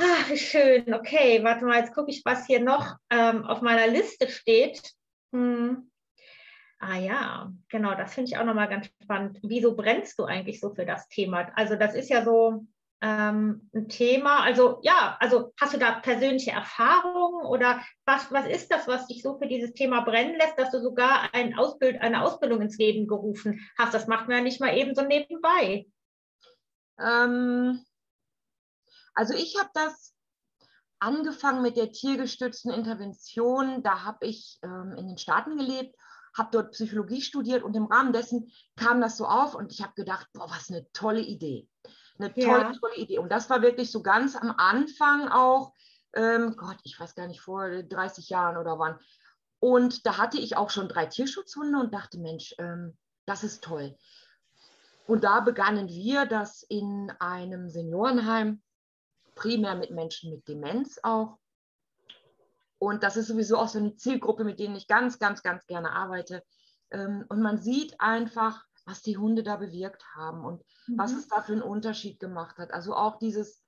Ach, 0.00 0.30
wie 0.30 0.38
schön. 0.38 0.94
Okay, 0.94 1.42
warte 1.44 1.64
mal, 1.64 1.78
jetzt 1.78 1.94
gucke 1.94 2.10
ich, 2.10 2.22
was 2.24 2.46
hier 2.46 2.60
noch 2.60 2.96
ähm, 3.10 3.44
auf 3.44 3.60
meiner 3.60 3.86
Liste 3.86 4.28
steht. 4.28 4.80
Hm. 5.32 5.90
Ah 6.78 6.96
ja, 6.96 7.52
genau, 7.68 7.94
das 7.94 8.14
finde 8.14 8.30
ich 8.30 8.38
auch 8.38 8.44
nochmal 8.44 8.68
ganz 8.68 8.88
spannend. 9.02 9.38
Wieso 9.42 9.76
brennst 9.76 10.18
du 10.18 10.24
eigentlich 10.24 10.60
so 10.60 10.74
für 10.74 10.86
das 10.86 11.08
Thema? 11.08 11.52
Also 11.54 11.76
das 11.76 11.94
ist 11.94 12.08
ja 12.08 12.24
so, 12.24 12.64
ähm, 13.02 13.70
ein 13.74 13.88
Thema? 13.88 14.42
Also 14.42 14.80
ja, 14.82 15.16
also 15.20 15.52
hast 15.60 15.74
du 15.74 15.78
da 15.78 16.00
persönliche 16.00 16.50
Erfahrungen 16.50 17.46
oder 17.46 17.80
was, 18.04 18.30
was 18.30 18.46
ist 18.46 18.70
das, 18.70 18.86
was 18.86 19.06
dich 19.06 19.22
so 19.22 19.38
für 19.38 19.46
dieses 19.46 19.72
Thema 19.72 20.02
brennen 20.02 20.36
lässt, 20.36 20.58
dass 20.58 20.70
du 20.70 20.80
sogar 20.80 21.32
ein 21.34 21.56
Ausbild, 21.58 22.00
eine 22.00 22.22
Ausbildung 22.22 22.60
ins 22.60 22.78
Leben 22.78 23.06
gerufen 23.06 23.60
hast? 23.78 23.94
Das 23.94 24.06
macht 24.06 24.28
man 24.28 24.38
ja 24.38 24.42
nicht 24.42 24.60
mal 24.60 24.76
eben 24.76 24.94
so 24.94 25.02
nebenbei. 25.02 25.86
Ähm, 26.98 27.84
also 29.14 29.34
ich 29.34 29.58
habe 29.58 29.70
das 29.74 30.14
angefangen 30.98 31.62
mit 31.62 31.76
der 31.76 31.92
tiergestützten 31.92 32.72
Intervention. 32.72 33.82
Da 33.82 34.04
habe 34.04 34.26
ich 34.26 34.58
ähm, 34.62 34.94
in 34.96 35.08
den 35.08 35.18
Staaten 35.18 35.56
gelebt, 35.56 35.96
habe 36.36 36.50
dort 36.52 36.72
Psychologie 36.72 37.22
studiert 37.22 37.62
und 37.62 37.74
im 37.74 37.86
Rahmen 37.86 38.12
dessen 38.12 38.52
kam 38.76 39.00
das 39.00 39.16
so 39.16 39.26
auf 39.26 39.54
und 39.54 39.72
ich 39.72 39.82
habe 39.82 39.94
gedacht, 39.94 40.28
boah, 40.32 40.50
was 40.50 40.70
eine 40.70 40.86
tolle 40.92 41.22
Idee. 41.22 41.66
Eine 42.20 42.32
tolle, 42.34 42.46
ja. 42.46 42.72
tolle 42.72 42.96
Idee. 42.96 43.18
Und 43.18 43.30
das 43.30 43.48
war 43.48 43.62
wirklich 43.62 43.90
so 43.90 44.02
ganz 44.02 44.36
am 44.36 44.54
Anfang 44.56 45.28
auch, 45.28 45.72
ähm, 46.14 46.54
Gott, 46.56 46.78
ich 46.84 46.98
weiß 46.98 47.14
gar 47.14 47.26
nicht, 47.26 47.40
vor 47.40 47.82
30 47.82 48.28
Jahren 48.28 48.56
oder 48.56 48.78
wann. 48.78 48.98
Und 49.58 50.06
da 50.06 50.18
hatte 50.18 50.38
ich 50.38 50.56
auch 50.56 50.70
schon 50.70 50.88
drei 50.88 51.06
Tierschutzhunde 51.06 51.78
und 51.78 51.94
dachte, 51.94 52.18
Mensch, 52.18 52.54
ähm, 52.58 52.96
das 53.26 53.44
ist 53.44 53.62
toll. 53.62 53.96
Und 55.06 55.24
da 55.24 55.40
begannen 55.40 55.88
wir 55.88 56.26
das 56.26 56.62
in 56.62 57.12
einem 57.18 57.68
Seniorenheim 57.68 58.62
primär 59.34 59.74
mit 59.74 59.90
Menschen 59.90 60.30
mit 60.30 60.46
Demenz 60.48 61.00
auch. 61.02 61.38
Und 62.78 63.02
das 63.02 63.16
ist 63.16 63.28
sowieso 63.28 63.58
auch 63.58 63.68
so 63.68 63.78
eine 63.78 63.96
Zielgruppe, 63.96 64.44
mit 64.44 64.58
denen 64.58 64.76
ich 64.76 64.86
ganz, 64.86 65.18
ganz, 65.18 65.42
ganz 65.42 65.66
gerne 65.66 65.92
arbeite. 65.92 66.42
Ähm, 66.90 67.24
und 67.28 67.42
man 67.42 67.58
sieht 67.58 68.00
einfach, 68.00 68.64
was 68.90 69.02
die 69.02 69.16
Hunde 69.16 69.44
da 69.44 69.56
bewirkt 69.56 70.04
haben 70.16 70.44
und 70.44 70.64
mhm. 70.88 70.98
was 70.98 71.12
es 71.12 71.28
da 71.28 71.40
für 71.40 71.52
einen 71.52 71.62
Unterschied 71.62 72.18
gemacht 72.18 72.58
hat. 72.58 72.72
Also 72.72 72.94
auch 72.94 73.18
dieses, 73.18 73.62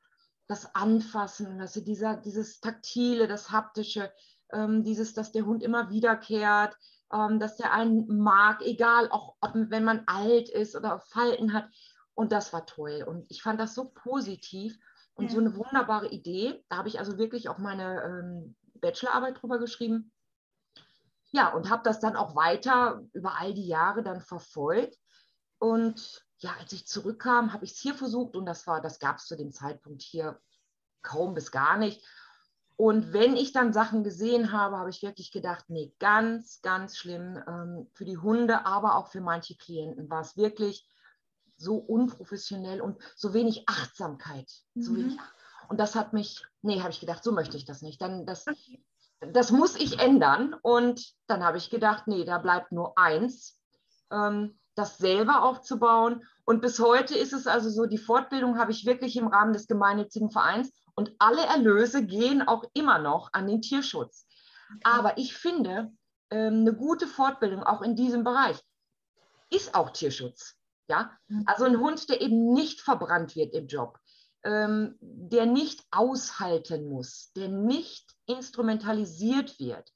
das 0.49 0.75
Anfassen, 0.75 1.61
also 1.61 1.81
dieser, 1.81 2.17
dieses 2.17 2.61
Taktile, 2.61 3.29
das 3.29 3.51
Haptische, 3.53 4.13
ähm, 4.53 4.83
dieses, 4.83 5.15
dass 5.15 5.31
der 5.31 5.47
Hund 5.47 5.63
immer 5.63 5.91
wiederkehrt, 5.91 6.77
ähm, 7.13 7.39
dass 7.39 7.57
der 7.57 7.73
einen 7.73 8.19
mag, 8.19 8.63
egal, 8.63 9.11
auch 9.11 9.37
ob, 9.41 9.53
wenn 9.55 9.85
man 9.85 10.03
alt 10.07 10.49
ist 10.49 10.75
oder 10.75 10.99
Falten 10.99 11.53
hat. 11.53 11.69
Und 12.15 12.33
das 12.33 12.53
war 12.53 12.67
toll. 12.67 13.05
Und 13.07 13.25
ich 13.31 13.43
fand 13.43 13.61
das 13.61 13.75
so 13.75 13.91
positiv. 13.95 14.77
Und 15.15 15.27
ja. 15.27 15.33
so 15.33 15.41
eine 15.41 15.55
wunderbare 15.57 16.09
Idee. 16.09 16.65
Da 16.69 16.79
habe 16.79 16.89
ich 16.89 16.99
also 16.99 17.19
wirklich 17.19 17.49
auch 17.49 17.59
meine 17.59 18.03
ähm, 18.03 18.57
Bachelorarbeit 18.81 19.41
drüber 19.41 19.59
geschrieben. 19.59 20.11
Ja, 21.31 21.55
und 21.55 21.71
habe 21.71 21.83
das 21.85 22.01
dann 22.01 22.17
auch 22.17 22.35
weiter 22.35 23.03
über 23.13 23.39
all 23.39 23.55
die 23.55 23.67
Jahre 23.67 24.03
dann 24.03 24.21
verfolgt. 24.21 24.99
Und 25.63 26.25
ja, 26.39 26.57
als 26.59 26.73
ich 26.73 26.89
zurückkam, 26.89 27.53
habe 27.53 27.65
ich 27.65 27.75
es 27.75 27.79
hier 27.79 27.95
versucht 27.95 28.35
und 28.35 28.47
das 28.47 28.67
war, 28.67 28.81
das 28.81 28.99
gab 28.99 29.19
es 29.19 29.27
zu 29.27 29.37
dem 29.37 29.53
Zeitpunkt 29.53 30.03
hier 30.03 30.41
kaum 31.03 31.35
bis 31.35 31.53
gar 31.53 31.77
nicht. 31.77 32.05
Und 32.75 33.13
wenn 33.13 33.37
ich 33.37 33.53
dann 33.53 33.73
Sachen 33.73 34.03
gesehen 34.03 34.51
habe, 34.51 34.77
habe 34.77 34.91
ich 34.91 35.05
wirklich 35.05 35.31
gedacht, 35.31 35.67
nee, 35.69 35.95
ganz, 36.01 36.61
ganz 36.63 36.97
schlimm 36.97 37.41
ähm, 37.47 37.89
für 37.93 38.05
die 38.05 38.19
Hunde, 38.19 38.67
aber 38.67 38.97
auch 38.97 39.07
für 39.07 39.21
manche 39.21 39.57
Klienten 39.57 40.11
war 40.11 40.23
es 40.23 40.37
wirklich 40.37 40.85
so 41.57 41.77
unprofessionell 41.77 42.81
und 42.81 43.01
so 43.15 43.33
wenig 43.33 43.69
Achtsamkeit. 43.69 44.51
Mhm. 44.75 44.83
So 44.83 44.97
wenig, 44.97 45.17
und 45.69 45.79
das 45.79 45.95
hat 45.95 46.13
mich, 46.13 46.45
nee, 46.63 46.81
habe 46.81 46.91
ich 46.91 46.99
gedacht, 46.99 47.23
so 47.23 47.31
möchte 47.31 47.57
ich 47.57 47.67
das 47.67 47.83
nicht. 47.83 48.03
Dann 48.03 48.27
das, 48.27 48.47
das 49.21 49.53
muss 49.53 49.77
ich 49.77 50.01
ändern. 50.01 50.57
Und 50.61 51.15
dann 51.29 51.45
habe 51.45 51.59
ich 51.59 51.71
gedacht, 51.71 52.09
nee, 52.09 52.25
da 52.25 52.39
bleibt 52.39 52.73
nur 52.73 52.99
eins, 52.99 53.61
ähm, 54.11 54.59
das 54.75 54.99
selber 54.99 55.43
aufzubauen. 55.43 56.25
Und 56.45 56.61
bis 56.61 56.79
heute 56.81 57.17
ist 57.17 57.33
es 57.33 57.47
also 57.47 57.71
so, 57.71 57.87
die 57.87 57.99
Fortbildung 57.99 58.59
habe 58.59 58.73
ich 58.73 58.87
wirklich 58.87 59.17
im 59.17 59.29
Rahmen 59.29 59.53
des 59.53 59.67
gemeinnützigen 59.67 60.31
Vereins 60.31 60.73
und 60.95 61.13
alle 61.19 61.43
Erlöse 61.43 62.05
gehen 62.05 62.43
auch 62.43 62.65
immer 62.75 62.99
noch 62.99 63.31
an 63.33 63.47
den 63.47 63.63
Tierschutz. 63.63 64.27
Aber 64.85 65.19
ich 65.19 65.35
finde, 65.35 65.93
ähm, 66.31 66.61
eine 66.61 66.75
gute 66.75 67.07
Fortbildung 67.07 67.63
auch 67.63 67.83
in 67.83 67.97
diesem 67.97 68.25
Bereich 68.25 68.59
ist 69.51 69.75
auch 69.75 69.91
Tierschutz. 69.91 70.57
Ja? 70.89 71.13
Mhm. 71.29 71.45
Also 71.47 71.65
ein 71.65 71.79
Hund, 71.79 72.09
der 72.09 72.21
eben 72.21 72.53
nicht 72.53 72.81
verbrannt 72.81 73.37
wird 73.37 73.55
im 73.55 73.67
Job, 73.67 73.99
ähm, 74.45 74.97
der 75.01 75.47
nicht 75.47 75.85
aushalten 75.91 76.89
muss, 76.89 77.33
der 77.37 77.49
nicht 77.49 78.15
instrumentalisiert 78.27 79.59
wird, 79.59 79.93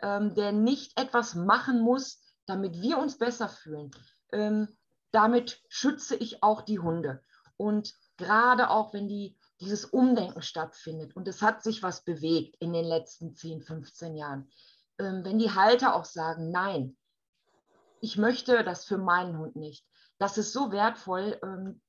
ähm, 0.00 0.34
der 0.34 0.52
nicht 0.52 0.98
etwas 1.00 1.34
machen 1.34 1.80
muss, 1.80 2.20
damit 2.46 2.80
wir 2.80 2.98
uns 2.98 3.18
besser 3.18 3.48
fühlen. 3.48 3.90
Ähm, 4.36 4.68
damit 5.12 5.62
schütze 5.68 6.14
ich 6.14 6.42
auch 6.42 6.60
die 6.60 6.78
Hunde. 6.78 7.22
Und 7.56 7.94
gerade 8.18 8.70
auch, 8.70 8.92
wenn 8.92 9.08
die, 9.08 9.38
dieses 9.60 9.86
Umdenken 9.86 10.42
stattfindet 10.42 11.16
und 11.16 11.26
es 11.26 11.40
hat 11.40 11.62
sich 11.62 11.82
was 11.82 12.04
bewegt 12.04 12.56
in 12.60 12.74
den 12.74 12.84
letzten 12.84 13.34
10, 13.34 13.62
15 13.62 14.14
Jahren, 14.14 14.50
ähm, 14.98 15.24
wenn 15.24 15.38
die 15.38 15.54
Halter 15.54 15.94
auch 15.94 16.04
sagen, 16.04 16.50
nein, 16.50 16.96
ich 18.00 18.18
möchte 18.18 18.62
das 18.62 18.84
für 18.84 18.98
meinen 18.98 19.38
Hund 19.38 19.56
nicht, 19.56 19.86
das 20.18 20.36
ist 20.36 20.52
so 20.52 20.70
wertvoll. 20.70 21.38
Ähm, 21.42 21.80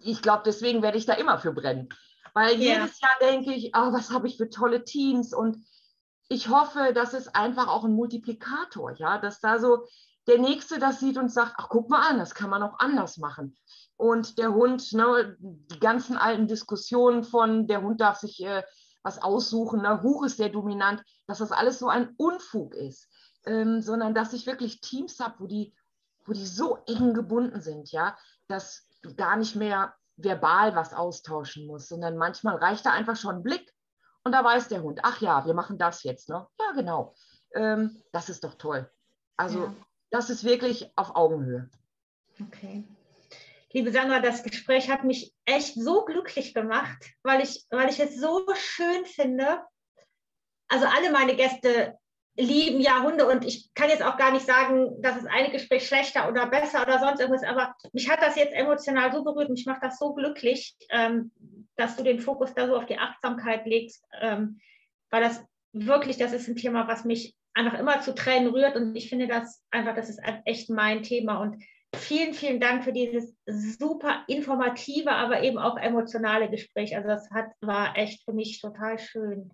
ich 0.00 0.20
glaube, 0.20 0.42
deswegen 0.44 0.82
werde 0.82 0.98
ich 0.98 1.06
da 1.06 1.14
immer 1.14 1.38
für 1.38 1.52
brennen. 1.52 1.88
Weil 2.32 2.60
ja. 2.60 2.74
jedes 2.74 3.00
Jahr 3.00 3.16
denke 3.20 3.54
ich, 3.54 3.70
oh, 3.76 3.92
was 3.92 4.10
habe 4.10 4.26
ich 4.26 4.36
für 4.36 4.50
tolle 4.50 4.84
Teams 4.84 5.32
und 5.32 5.64
ich 6.28 6.48
hoffe, 6.48 6.92
das 6.92 7.14
ist 7.14 7.36
einfach 7.36 7.68
auch 7.68 7.84
ein 7.84 7.92
Multiplikator, 7.92 8.92
ja, 8.96 9.18
dass 9.18 9.40
da 9.40 9.60
so 9.60 9.86
der 10.26 10.38
Nächste 10.38 10.78
das 10.78 11.00
sieht 11.00 11.18
und 11.18 11.30
sagt, 11.30 11.54
ach, 11.56 11.68
guck 11.68 11.90
mal 11.90 12.08
an, 12.08 12.18
das 12.18 12.34
kann 12.34 12.50
man 12.50 12.62
auch 12.62 12.78
anders 12.78 13.18
machen. 13.18 13.56
Und 13.96 14.38
der 14.38 14.54
Hund, 14.54 14.92
ne, 14.92 15.36
die 15.38 15.78
ganzen 15.78 16.16
alten 16.16 16.48
Diskussionen 16.48 17.24
von, 17.24 17.66
der 17.66 17.82
Hund 17.82 18.00
darf 18.00 18.18
sich 18.18 18.42
äh, 18.44 18.62
was 19.02 19.22
aussuchen, 19.22 19.82
ne, 19.82 20.02
Huch 20.02 20.24
ist 20.24 20.38
der 20.38 20.48
dominant, 20.48 21.02
dass 21.26 21.38
das 21.38 21.52
alles 21.52 21.78
so 21.78 21.88
ein 21.88 22.14
Unfug 22.16 22.74
ist, 22.74 23.08
ähm, 23.46 23.82
sondern 23.82 24.14
dass 24.14 24.32
ich 24.32 24.46
wirklich 24.46 24.80
Teams 24.80 25.20
habe, 25.20 25.40
wo 25.40 25.46
die 25.46 25.74
wo 26.24 26.32
die 26.32 26.46
so 26.46 26.78
eng 26.86 27.14
gebunden 27.14 27.60
sind, 27.60 27.92
ja, 27.92 28.16
dass 28.48 28.88
du 29.02 29.14
gar 29.14 29.36
nicht 29.36 29.56
mehr 29.56 29.94
verbal 30.16 30.74
was 30.74 30.94
austauschen 30.94 31.66
musst, 31.66 31.88
sondern 31.88 32.16
manchmal 32.16 32.56
reicht 32.56 32.86
da 32.86 32.92
einfach 32.92 33.16
schon 33.16 33.36
ein 33.36 33.42
Blick 33.42 33.72
und 34.22 34.32
da 34.32 34.44
weiß 34.44 34.68
der 34.68 34.82
Hund, 34.82 35.00
ach 35.02 35.20
ja, 35.20 35.44
wir 35.44 35.54
machen 35.54 35.78
das 35.78 36.02
jetzt, 36.02 36.28
ne? 36.28 36.46
Ja, 36.58 36.72
genau. 36.74 37.14
Ähm, 37.54 38.02
das 38.12 38.28
ist 38.28 38.44
doch 38.44 38.54
toll. 38.54 38.90
Also 39.36 39.64
ja. 39.64 39.74
Das 40.14 40.30
ist 40.30 40.44
wirklich 40.44 40.88
auf 40.94 41.16
Augenhöhe. 41.16 41.68
Okay. 42.40 42.84
Liebe 43.72 43.90
Sandra, 43.90 44.20
das 44.20 44.44
Gespräch 44.44 44.88
hat 44.88 45.02
mich 45.02 45.34
echt 45.44 45.74
so 45.74 46.04
glücklich 46.04 46.54
gemacht, 46.54 47.04
weil 47.24 47.42
ich, 47.42 47.66
weil 47.70 47.88
ich 47.88 47.98
es 47.98 48.20
so 48.20 48.46
schön 48.54 49.04
finde. 49.06 49.60
Also 50.68 50.86
alle 50.86 51.10
meine 51.10 51.34
Gäste 51.34 51.98
lieben 52.36 52.80
ja 52.80 53.02
Hunde 53.02 53.26
und 53.26 53.44
ich 53.44 53.74
kann 53.74 53.88
jetzt 53.88 54.04
auch 54.04 54.16
gar 54.16 54.30
nicht 54.30 54.46
sagen, 54.46 55.02
dass 55.02 55.16
es 55.16 55.26
eine 55.26 55.50
Gespräch 55.50 55.86
schlechter 55.86 56.28
oder 56.28 56.46
besser 56.46 56.82
oder 56.82 57.00
sonst 57.00 57.18
irgendwas, 57.18 57.42
aber 57.42 57.74
mich 57.92 58.08
hat 58.08 58.22
das 58.22 58.36
jetzt 58.36 58.54
emotional 58.54 59.12
so 59.12 59.24
berührt 59.24 59.48
und 59.48 59.54
mich 59.54 59.66
macht 59.66 59.82
das 59.82 59.98
so 59.98 60.14
glücklich, 60.14 60.76
ähm, 60.90 61.32
dass 61.74 61.96
du 61.96 62.04
den 62.04 62.20
Fokus 62.20 62.54
da 62.54 62.68
so 62.68 62.76
auf 62.76 62.86
die 62.86 62.98
Achtsamkeit 62.98 63.66
legst, 63.66 64.04
ähm, 64.20 64.60
weil 65.10 65.22
das 65.22 65.44
wirklich, 65.72 66.18
das 66.18 66.32
ist 66.32 66.46
ein 66.46 66.56
Thema, 66.56 66.86
was 66.86 67.04
mich 67.04 67.34
einfach 67.54 67.78
immer 67.78 68.00
zu 68.00 68.14
Tränen 68.14 68.52
rührt 68.52 68.76
und 68.76 68.94
ich 68.96 69.08
finde 69.08 69.28
das 69.28 69.62
einfach, 69.70 69.94
das 69.94 70.08
ist 70.08 70.20
echt 70.44 70.70
mein 70.70 71.02
Thema 71.02 71.40
und 71.40 71.62
vielen, 71.96 72.34
vielen 72.34 72.60
Dank 72.60 72.84
für 72.84 72.92
dieses 72.92 73.34
super 73.46 74.24
informative, 74.26 75.12
aber 75.12 75.42
eben 75.42 75.58
auch 75.58 75.76
emotionale 75.76 76.50
Gespräch. 76.50 76.96
Also 76.96 77.08
das 77.08 77.30
hat, 77.30 77.46
war 77.60 77.96
echt 77.96 78.24
für 78.24 78.32
mich 78.32 78.60
total 78.60 78.98
schön. 78.98 79.52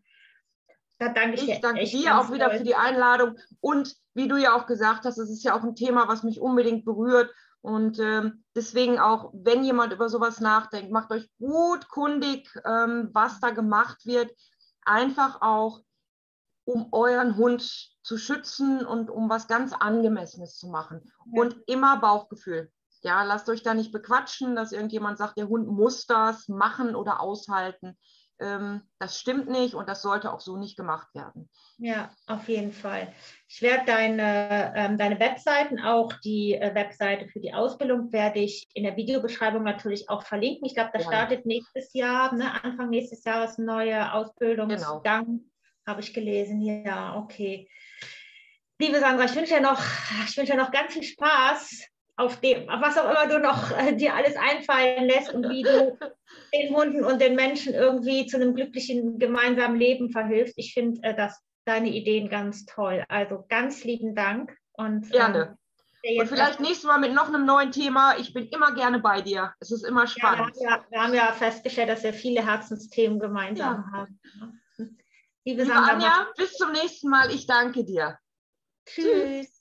Da 0.99 1.09
danke 1.09 1.37
ich, 1.37 1.49
ich 1.49 1.61
danke 1.61 1.85
dir 1.85 2.19
auch 2.19 2.31
wieder 2.31 2.49
doll. 2.49 2.59
für 2.59 2.65
die 2.65 2.75
Einladung. 2.75 3.37
Und 3.61 3.95
wie 4.15 4.29
du 4.29 4.37
ja 4.37 4.55
auch 4.55 4.67
gesagt 4.67 5.05
hast, 5.05 5.19
es 5.19 5.31
ist 5.31 5.45
ja 5.45 5.59
auch 5.59 5.63
ein 5.63 5.75
Thema, 5.75 6.09
was 6.09 6.23
mich 6.23 6.41
unbedingt 6.41 6.85
berührt. 6.85 7.31
Und 7.63 7.99
ähm, 7.99 8.45
deswegen 8.55 8.99
auch, 8.99 9.31
wenn 9.35 9.65
jemand 9.65 9.93
über 9.93 10.09
sowas 10.09 10.41
nachdenkt, 10.41 10.91
macht 10.91 11.11
euch 11.11 11.29
gut 11.39 11.89
kundig, 11.89 12.51
ähm, 12.67 13.11
was 13.13 13.41
da 13.41 13.51
gemacht 13.51 14.05
wird. 14.07 14.31
Einfach 14.85 15.41
auch, 15.43 15.81
um 16.71 16.89
euren 16.93 17.37
Hund 17.37 17.63
zu 18.03 18.17
schützen 18.17 18.87
und 18.87 19.11
um 19.11 19.29
was 19.29 19.49
ganz 19.49 19.73
Angemessenes 19.73 20.57
zu 20.57 20.69
machen. 20.69 21.03
Ja. 21.33 21.43
Und 21.43 21.57
immer 21.67 21.99
Bauchgefühl. 21.99 22.71
Ja, 23.03 23.23
lasst 23.25 23.49
euch 23.49 23.63
da 23.63 23.75
nicht 23.75 23.93
bequatschen, 23.93 24.55
dass 24.55 24.73
irgendjemand 24.73 25.19
sagt, 25.19 25.39
der 25.39 25.49
Hund 25.49 25.67
muss 25.69 26.07
das 26.07 26.49
machen 26.49 26.95
oder 26.95 27.21
aushalten 27.21 27.97
ähm, 28.41 28.83
das 28.99 29.19
stimmt 29.19 29.49
nicht 29.49 29.75
und 29.75 29.89
das 29.89 30.03
sollte 30.03 30.33
auch 30.33 30.41
so 30.41 30.57
nicht 30.57 30.77
gemacht 30.77 31.15
werden. 31.15 31.49
Ja, 31.79 32.11
auf 32.27 32.49
jeden 32.49 32.73
Fall. 32.73 33.13
Ich 33.49 33.63
werde 33.63 33.85
deine, 33.87 34.73
ähm, 34.77 34.99
deine 34.99 35.21
Webseiten, 35.21 35.81
auch 35.81 36.13
die 36.25 36.55
äh, 36.55 36.75
Webseite 36.75 37.29
für 37.29 37.41
die 37.41 37.53
Ausbildung, 37.53 38.13
werde 38.13 38.41
ich 38.41 38.67
in 38.75 38.85
der 38.85 38.97
Videobeschreibung 38.97 39.63
natürlich 39.63 40.09
auch 40.09 40.23
verlinken. 40.23 40.67
Ich 40.67 40.75
glaube, 40.75 40.91
da 40.93 41.01
ja. 41.01 41.07
startet 41.07 41.47
nächstes 41.47 41.93
Jahr, 41.93 42.35
ne, 42.35 42.63
Anfang 42.63 42.91
nächstes 42.91 43.25
Jahres 43.25 43.59
neue 43.59 44.13
Ausbildungsgang, 44.13 45.27
genau. 45.27 45.41
Habe 45.87 46.01
ich 46.01 46.15
gelesen. 46.15 46.61
Ja, 46.61 47.17
okay. 47.17 47.69
Liebe 48.79 48.99
Sandra, 48.99 49.25
ich 49.25 49.35
wünsche 49.37 49.55
dir 49.55 49.61
noch, 49.61 49.83
ich 50.27 50.37
wünsche 50.37 50.53
dir 50.53 50.59
noch 50.59 50.71
ganz 50.71 50.93
viel 50.95 51.03
Spaß 51.03 51.87
auf 52.17 52.41
dem, 52.41 52.69
auf 52.69 52.83
was 52.83 52.99
auch 52.99 53.11
immer 53.11 53.27
du 53.27 53.39
noch 53.39 53.77
äh, 53.77 53.95
dir 53.95 54.15
alles 54.15 54.37
einfallen 54.37 55.07
lässt 55.07 55.33
und 55.33 55.49
wie 55.49 55.63
du 55.63 55.99
den 56.55 56.75
Hunden 56.75 57.05
und 57.05 57.21
den 57.21 57.35
Menschen 57.35 57.75
irgendwie 57.75 58.27
zu 58.27 58.37
einem 58.37 58.55
glücklichen 58.55 59.19
gemeinsamen 59.19 59.77
Leben 59.77 60.11
verhilfst. 60.11 60.55
Ich 60.57 60.75
finde 60.75 61.03
äh, 61.03 61.15
das 61.15 61.43
deine 61.65 61.89
Ideen 61.89 62.29
ganz 62.29 62.65
toll. 62.67 63.05
Also 63.09 63.45
ganz 63.49 63.85
lieben 63.85 64.15
Dank 64.15 64.57
und 64.73 65.11
gerne. 65.11 65.57
Ähm, 66.03 66.19
und 66.19 66.29
vielleicht 66.29 66.61
nächstes 66.61 66.85
Mal 66.85 66.99
mit 66.99 67.13
noch 67.13 67.29
einem 67.29 67.45
neuen 67.45 67.73
Thema. 67.73 68.17
Ich 68.19 68.33
bin 68.33 68.49
immer 68.49 68.75
gerne 68.75 69.01
bei 69.01 69.21
dir. 69.21 69.53
Es 69.61 69.71
ist 69.71 69.85
immer 69.85 70.07
spannend. 70.07 70.57
Ja, 70.57 70.63
wir, 70.63 70.71
haben 70.71 70.83
ja, 70.83 70.91
wir 70.91 71.03
haben 71.03 71.15
ja 71.15 71.33
festgestellt, 71.33 71.91
dass 71.91 72.03
wir 72.03 72.15
viele 72.15 72.47
Herzensthemen 72.47 73.19
gemeinsam 73.19 73.85
ja. 73.93 73.99
haben. 73.99 74.21
Liebe, 75.45 75.63
Liebe 75.63 75.75
Anja, 75.75 76.31
bis 76.37 76.53
zum 76.53 76.73
nächsten 76.73 77.09
Mal. 77.09 77.31
Ich 77.31 77.47
danke 77.47 77.85
dir. 77.85 78.19
Tschüss. 78.87 79.05
Tschüss. 79.05 79.60